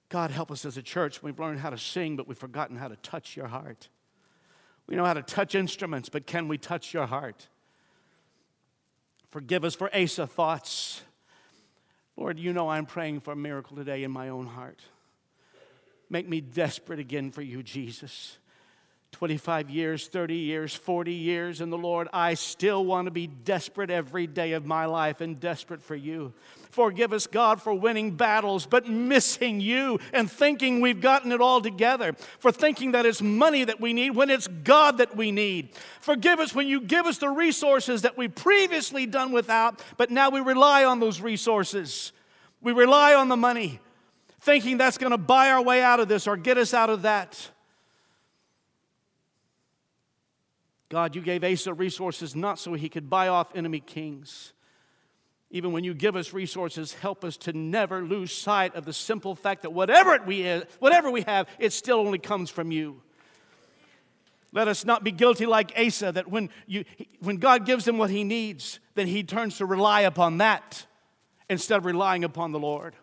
God, 0.08 0.30
help 0.30 0.50
us 0.50 0.64
as 0.64 0.76
a 0.76 0.82
church. 0.82 1.22
We've 1.22 1.38
learned 1.38 1.60
how 1.60 1.70
to 1.70 1.78
sing, 1.78 2.16
but 2.16 2.26
we've 2.26 2.38
forgotten 2.38 2.76
how 2.76 2.88
to 2.88 2.96
touch 2.96 3.36
your 3.36 3.46
heart. 3.46 3.88
We 4.88 4.96
know 4.96 5.04
how 5.04 5.14
to 5.14 5.22
touch 5.22 5.54
instruments, 5.54 6.08
but 6.08 6.26
can 6.26 6.48
we 6.48 6.58
touch 6.58 6.94
your 6.94 7.06
heart? 7.06 7.48
Forgive 9.30 9.64
us 9.64 9.74
for 9.74 9.94
Asa 9.94 10.26
thoughts. 10.26 11.02
Lord, 12.16 12.38
you 12.38 12.52
know 12.52 12.70
I'm 12.70 12.86
praying 12.86 13.20
for 13.20 13.32
a 13.32 13.36
miracle 13.36 13.76
today 13.76 14.02
in 14.02 14.10
my 14.10 14.30
own 14.30 14.46
heart. 14.46 14.80
Make 16.10 16.28
me 16.28 16.40
desperate 16.40 16.98
again 16.98 17.30
for 17.30 17.42
you, 17.42 17.62
Jesus. 17.62 18.38
25 19.12 19.68
years, 19.70 20.06
30 20.06 20.36
years, 20.36 20.74
40 20.74 21.12
years 21.12 21.60
in 21.60 21.70
the 21.70 21.78
Lord, 21.78 22.08
I 22.12 22.34
still 22.34 22.84
want 22.84 23.06
to 23.06 23.10
be 23.10 23.26
desperate 23.26 23.90
every 23.90 24.28
day 24.28 24.52
of 24.52 24.64
my 24.64 24.84
life 24.84 25.20
and 25.20 25.40
desperate 25.40 25.82
for 25.82 25.96
you. 25.96 26.32
Forgive 26.70 27.12
us, 27.12 27.26
God, 27.26 27.60
for 27.60 27.74
winning 27.74 28.12
battles, 28.12 28.66
but 28.66 28.86
missing 28.86 29.60
you 29.60 29.98
and 30.12 30.30
thinking 30.30 30.80
we've 30.80 31.00
gotten 31.00 31.32
it 31.32 31.40
all 31.40 31.60
together, 31.60 32.12
for 32.38 32.52
thinking 32.52 32.92
that 32.92 33.06
it's 33.06 33.20
money 33.20 33.64
that 33.64 33.80
we 33.80 33.92
need 33.92 34.10
when 34.10 34.30
it's 34.30 34.46
God 34.46 34.98
that 34.98 35.16
we 35.16 35.32
need. 35.32 35.70
Forgive 36.00 36.38
us 36.38 36.54
when 36.54 36.68
you 36.68 36.80
give 36.80 37.06
us 37.06 37.18
the 37.18 37.30
resources 37.30 38.02
that 38.02 38.16
we 38.16 38.28
previously 38.28 39.06
done 39.06 39.32
without, 39.32 39.82
but 39.96 40.10
now 40.10 40.30
we 40.30 40.40
rely 40.40 40.84
on 40.84 41.00
those 41.00 41.20
resources. 41.20 42.12
We 42.60 42.72
rely 42.72 43.14
on 43.14 43.28
the 43.28 43.36
money, 43.36 43.80
thinking 44.40 44.76
that's 44.76 44.98
going 44.98 45.12
to 45.12 45.18
buy 45.18 45.50
our 45.50 45.62
way 45.62 45.82
out 45.82 45.98
of 45.98 46.06
this 46.08 46.28
or 46.28 46.36
get 46.36 46.58
us 46.58 46.72
out 46.72 46.90
of 46.90 47.02
that. 47.02 47.50
God, 50.88 51.14
you 51.14 51.20
gave 51.20 51.44
Asa 51.44 51.74
resources 51.74 52.34
not 52.34 52.58
so 52.58 52.72
he 52.74 52.88
could 52.88 53.10
buy 53.10 53.28
off 53.28 53.54
enemy 53.54 53.80
kings. 53.80 54.52
Even 55.50 55.72
when 55.72 55.84
you 55.84 55.94
give 55.94 56.16
us 56.16 56.32
resources, 56.32 56.94
help 56.94 57.24
us 57.24 57.36
to 57.38 57.52
never 57.52 58.02
lose 58.02 58.32
sight 58.32 58.74
of 58.74 58.84
the 58.84 58.92
simple 58.92 59.34
fact 59.34 59.62
that 59.62 59.70
whatever 59.70 60.18
we, 60.26 60.42
is, 60.42 60.64
whatever 60.78 61.10
we 61.10 61.22
have, 61.22 61.48
it 61.58 61.72
still 61.72 61.98
only 61.98 62.18
comes 62.18 62.50
from 62.50 62.70
you. 62.70 63.02
Let 64.52 64.68
us 64.68 64.84
not 64.84 65.04
be 65.04 65.10
guilty 65.10 65.46
like 65.46 65.72
Asa, 65.78 66.12
that 66.12 66.28
when, 66.28 66.50
you, 66.66 66.84
when 67.20 67.36
God 67.36 67.66
gives 67.66 67.86
him 67.86 67.98
what 67.98 68.10
he 68.10 68.24
needs, 68.24 68.80
then 68.94 69.06
he 69.06 69.22
turns 69.22 69.58
to 69.58 69.66
rely 69.66 70.02
upon 70.02 70.38
that 70.38 70.86
instead 71.50 71.78
of 71.78 71.84
relying 71.84 72.24
upon 72.24 72.52
the 72.52 72.58
Lord. 72.58 72.94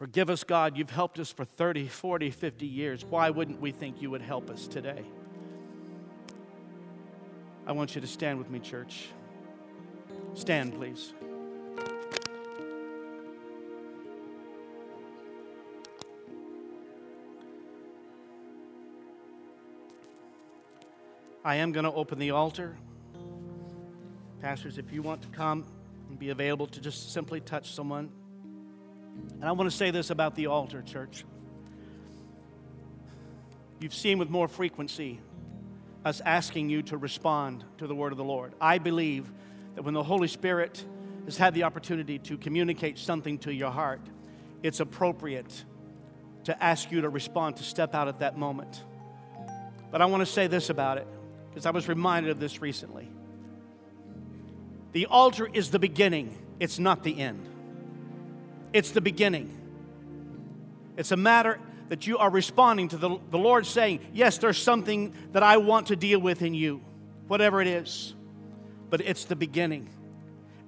Forgive 0.00 0.30
us, 0.30 0.44
God. 0.44 0.78
You've 0.78 0.88
helped 0.88 1.18
us 1.18 1.30
for 1.30 1.44
30, 1.44 1.86
40, 1.86 2.30
50 2.30 2.64
years. 2.64 3.04
Why 3.04 3.28
wouldn't 3.28 3.60
we 3.60 3.70
think 3.70 4.00
you 4.00 4.08
would 4.10 4.22
help 4.22 4.48
us 4.48 4.66
today? 4.66 5.04
I 7.66 7.72
want 7.72 7.94
you 7.94 8.00
to 8.00 8.06
stand 8.06 8.38
with 8.38 8.48
me, 8.48 8.60
church. 8.60 9.08
Stand, 10.32 10.72
please. 10.72 11.12
I 21.44 21.56
am 21.56 21.72
going 21.72 21.84
to 21.84 21.92
open 21.92 22.18
the 22.18 22.30
altar. 22.30 22.74
Pastors, 24.40 24.78
if 24.78 24.90
you 24.94 25.02
want 25.02 25.20
to 25.20 25.28
come 25.28 25.66
and 26.08 26.18
be 26.18 26.30
available 26.30 26.66
to 26.68 26.80
just 26.80 27.12
simply 27.12 27.42
touch 27.42 27.74
someone, 27.74 28.10
and 29.40 29.44
I 29.44 29.52
want 29.52 29.70
to 29.70 29.76
say 29.76 29.90
this 29.90 30.10
about 30.10 30.34
the 30.34 30.46
altar, 30.46 30.82
church. 30.82 31.24
You've 33.78 33.94
seen 33.94 34.18
with 34.18 34.28
more 34.28 34.48
frequency 34.48 35.20
us 36.04 36.20
asking 36.24 36.70
you 36.70 36.82
to 36.82 36.96
respond 36.96 37.64
to 37.78 37.86
the 37.86 37.94
word 37.94 38.12
of 38.12 38.18
the 38.18 38.24
Lord. 38.24 38.54
I 38.60 38.78
believe 38.78 39.30
that 39.74 39.82
when 39.82 39.94
the 39.94 40.02
Holy 40.02 40.28
Spirit 40.28 40.84
has 41.24 41.36
had 41.36 41.54
the 41.54 41.64
opportunity 41.64 42.18
to 42.20 42.36
communicate 42.36 42.98
something 42.98 43.38
to 43.38 43.52
your 43.52 43.70
heart, 43.70 44.00
it's 44.62 44.80
appropriate 44.80 45.64
to 46.44 46.62
ask 46.62 46.90
you 46.90 47.02
to 47.02 47.08
respond, 47.08 47.56
to 47.56 47.62
step 47.62 47.94
out 47.94 48.08
at 48.08 48.20
that 48.20 48.36
moment. 48.36 48.82
But 49.90 50.00
I 50.00 50.06
want 50.06 50.20
to 50.20 50.26
say 50.26 50.46
this 50.46 50.70
about 50.70 50.98
it, 50.98 51.06
because 51.50 51.66
I 51.66 51.70
was 51.70 51.88
reminded 51.88 52.30
of 52.30 52.40
this 52.40 52.60
recently. 52.60 53.08
The 54.92 55.06
altar 55.06 55.48
is 55.52 55.70
the 55.70 55.78
beginning, 55.78 56.36
it's 56.58 56.78
not 56.78 57.02
the 57.02 57.20
end. 57.20 57.46
It's 58.72 58.90
the 58.90 59.00
beginning. 59.00 59.56
It's 60.96 61.12
a 61.12 61.16
matter 61.16 61.58
that 61.88 62.06
you 62.06 62.18
are 62.18 62.30
responding 62.30 62.88
to 62.88 62.96
the, 62.96 63.18
the 63.30 63.38
Lord 63.38 63.66
saying, 63.66 64.00
Yes, 64.12 64.38
there's 64.38 64.58
something 64.58 65.12
that 65.32 65.42
I 65.42 65.56
want 65.56 65.88
to 65.88 65.96
deal 65.96 66.20
with 66.20 66.42
in 66.42 66.54
you, 66.54 66.80
whatever 67.26 67.60
it 67.60 67.66
is. 67.66 68.14
But 68.88 69.00
it's 69.00 69.24
the 69.24 69.36
beginning. 69.36 69.88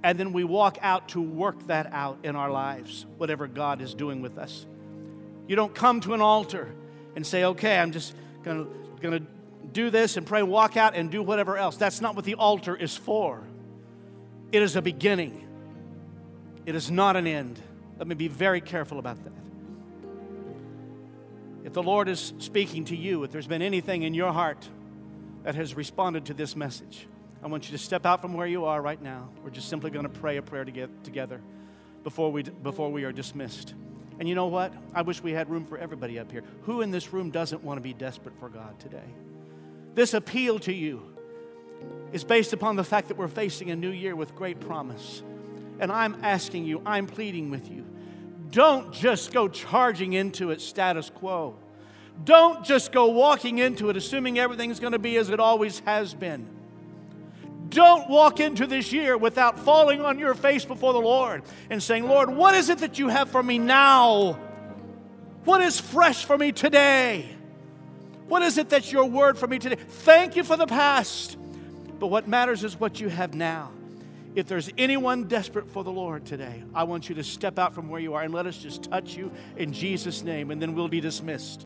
And 0.03 0.19
then 0.19 0.33
we 0.33 0.43
walk 0.43 0.79
out 0.83 1.11
to 1.11 1.23
work 1.23 1.69
that 1.69 1.93
out 1.93 2.19
in 2.25 2.35
our 2.35 2.51
lives, 2.51 3.07
whatever 3.19 3.47
God 3.47 3.81
is 3.81 3.95
doing 3.95 4.21
with 4.21 4.37
us. 4.37 4.67
You 5.47 5.55
don't 5.55 5.75
come 5.75 6.01
to 6.01 6.15
an 6.15 6.21
altar 6.21 6.75
and 7.15 7.27
say, 7.27 7.45
Okay, 7.45 7.79
I'm 7.79 7.93
just 7.93 8.15
going 8.43 8.67
to 9.01 9.23
do 9.73 9.91
this 9.91 10.17
and 10.17 10.27
pray, 10.27 10.43
walk 10.43 10.77
out 10.77 10.95
and 10.97 11.11
do 11.11 11.23
whatever 11.23 11.57
else. 11.57 11.77
That's 11.77 12.01
not 12.01 12.17
what 12.17 12.25
the 12.25 12.35
altar 12.35 12.75
is 12.75 12.97
for. 12.97 13.43
It 14.51 14.63
is 14.63 14.77
a 14.77 14.83
beginning, 14.83 15.47
it 16.67 16.75
is 16.75 16.91
not 16.91 17.17
an 17.17 17.27
end. 17.27 17.61
Let 17.99 18.09
me 18.09 18.15
be 18.15 18.29
very 18.29 18.61
careful 18.61 18.99
about 18.99 19.23
that. 19.25 19.33
If 21.65 21.73
the 21.73 21.83
Lord 21.83 22.09
is 22.09 22.33
speaking 22.39 22.85
to 22.87 22.97
you, 22.97 23.23
if 23.25 23.31
there's 23.31 23.47
been 23.47 23.63
anything 23.63 24.03
in 24.03 24.15
your 24.15 24.33
heart 24.33 24.69
that 25.45 25.55
has 25.55 25.75
responded 25.75 26.27
to 26.27 26.35
this 26.35 26.57
message, 26.57 27.07
I 27.43 27.47
want 27.47 27.71
you 27.71 27.77
to 27.77 27.83
step 27.83 28.07
out 28.07 28.21
from 28.21 28.35
where 28.35 28.47
you 28.47 28.65
are 28.65 28.81
right 28.81 29.01
now. 29.01 29.29
We're 29.43 29.51
just 29.51 29.69
simply 29.69 29.91
going 29.91 30.05
to 30.05 30.09
pray 30.21 30.37
a 30.37 30.43
prayer 30.43 30.65
to 30.65 30.71
get 30.71 31.05
together 31.05 31.41
before 32.05 32.31
we, 32.33 32.43
before 32.43 32.91
we 32.91 33.05
are 33.05 33.13
dismissed. 33.13 33.75
And 34.19 34.29
you 34.29 34.35
know 34.35 34.47
what? 34.47 34.73
I 34.95 35.03
wish 35.03 35.23
we 35.23 35.33
had 35.33 35.49
room 35.49 35.65
for 35.65 35.79
everybody 35.79 36.19
up 36.19 36.31
here. 36.31 36.45
Who 36.63 36.81
in 36.81 36.91
this 36.91 37.13
room 37.13 37.31
doesn't 37.31 37.65
want 37.65 37.79
to 37.79 37.83
be 37.83 37.95
desperate 37.95 38.39
for 38.39 38.49
God 38.49 38.79
today? 38.79 39.03
This 39.95 40.15
appeal 40.15 40.59
to 40.61 40.73
you 40.73 41.03
is 42.13 42.25
based 42.25 42.53
upon 42.53 42.77
the 42.77 42.85
fact 42.85 43.09
that 43.09 43.17
we're 43.17 43.29
facing 43.29 43.71
a 43.71 43.77
new 43.77 43.91
year 43.91 44.15
with 44.15 44.35
great 44.35 44.61
promise. 44.61 45.23
And 45.83 45.91
I'm 45.91 46.17
asking 46.23 46.65
you, 46.65 46.81
I'm 46.87 47.09
pleading 47.09 47.51
with 47.51 47.69
you, 47.69 47.85
don't 48.51 48.93
just 48.93 49.33
go 49.33 49.49
charging 49.49 50.13
into 50.13 50.53
it 50.53 50.61
status 50.61 51.11
quo. 51.11 51.57
Don't 52.23 52.65
just 52.65 52.93
go 52.93 53.07
walking 53.09 53.59
into 53.59 53.91
it 53.91 53.97
assuming 53.97 54.39
everything's 54.39 54.79
going 54.79 54.93
to 54.93 55.01
be 55.01 55.17
as 55.17 55.29
it 55.29 55.41
always 55.41 55.81
has 55.81 56.15
been. 56.15 56.49
Don't 57.69 58.09
walk 58.09 58.39
into 58.39 58.67
this 58.69 58.93
year 58.93 59.17
without 59.17 59.59
falling 59.59 60.03
on 60.03 60.21
your 60.21 60.35
face 60.35 60.65
before 60.65 60.93
the 60.93 61.01
Lord 61.01 61.43
and 61.69 61.83
saying, 61.83 62.07
Lord, 62.07 62.31
what 62.31 62.55
is 62.55 62.69
it 62.69 62.79
that 62.79 63.01
you 63.01 63.09
have 63.09 63.29
for 63.29 63.43
me 63.43 63.59
now? 63.59 64.35
What 65.45 65.63
is 65.63 65.81
fresh 65.81 66.25
for 66.25 66.39
me 66.39 66.53
today? 66.53 67.29
What 68.29 68.43
is 68.43 68.57
it 68.57 68.69
that's 68.69 68.93
your 68.93 69.07
word 69.07 69.37
for 69.37 69.49
me 69.49 69.59
today? 69.59 69.83
Thank 69.89 70.37
you 70.37 70.45
for 70.45 70.57
the 70.57 70.67
past. 70.67 71.37
But 71.99 72.07
what 72.07 72.29
matters 72.29 72.63
is 72.63 72.79
what 72.79 73.01
you 73.01 73.09
have 73.09 73.35
now. 73.35 73.73
If 74.35 74.47
there's 74.47 74.71
anyone 74.79 75.25
desperate 75.25 75.69
for 75.69 75.85
the 75.85 75.93
Lord 75.93 76.25
today, 76.25 76.63
I 76.75 76.85
want 76.85 77.11
you 77.11 77.15
to 77.17 77.25
step 77.25 77.59
out 77.59 77.75
from 77.75 77.91
where 77.91 78.01
you 78.01 78.15
are 78.15 78.23
and 78.23 78.33
let 78.33 78.47
us 78.47 78.57
just 78.57 78.85
touch 78.85 79.15
you 79.15 79.31
in 79.57 79.75
Jesus' 79.75 80.23
name, 80.23 80.51
and 80.51 80.61
then 80.61 80.75
we'll 80.75 80.89
be 80.89 81.03
dismissed. 81.03 81.61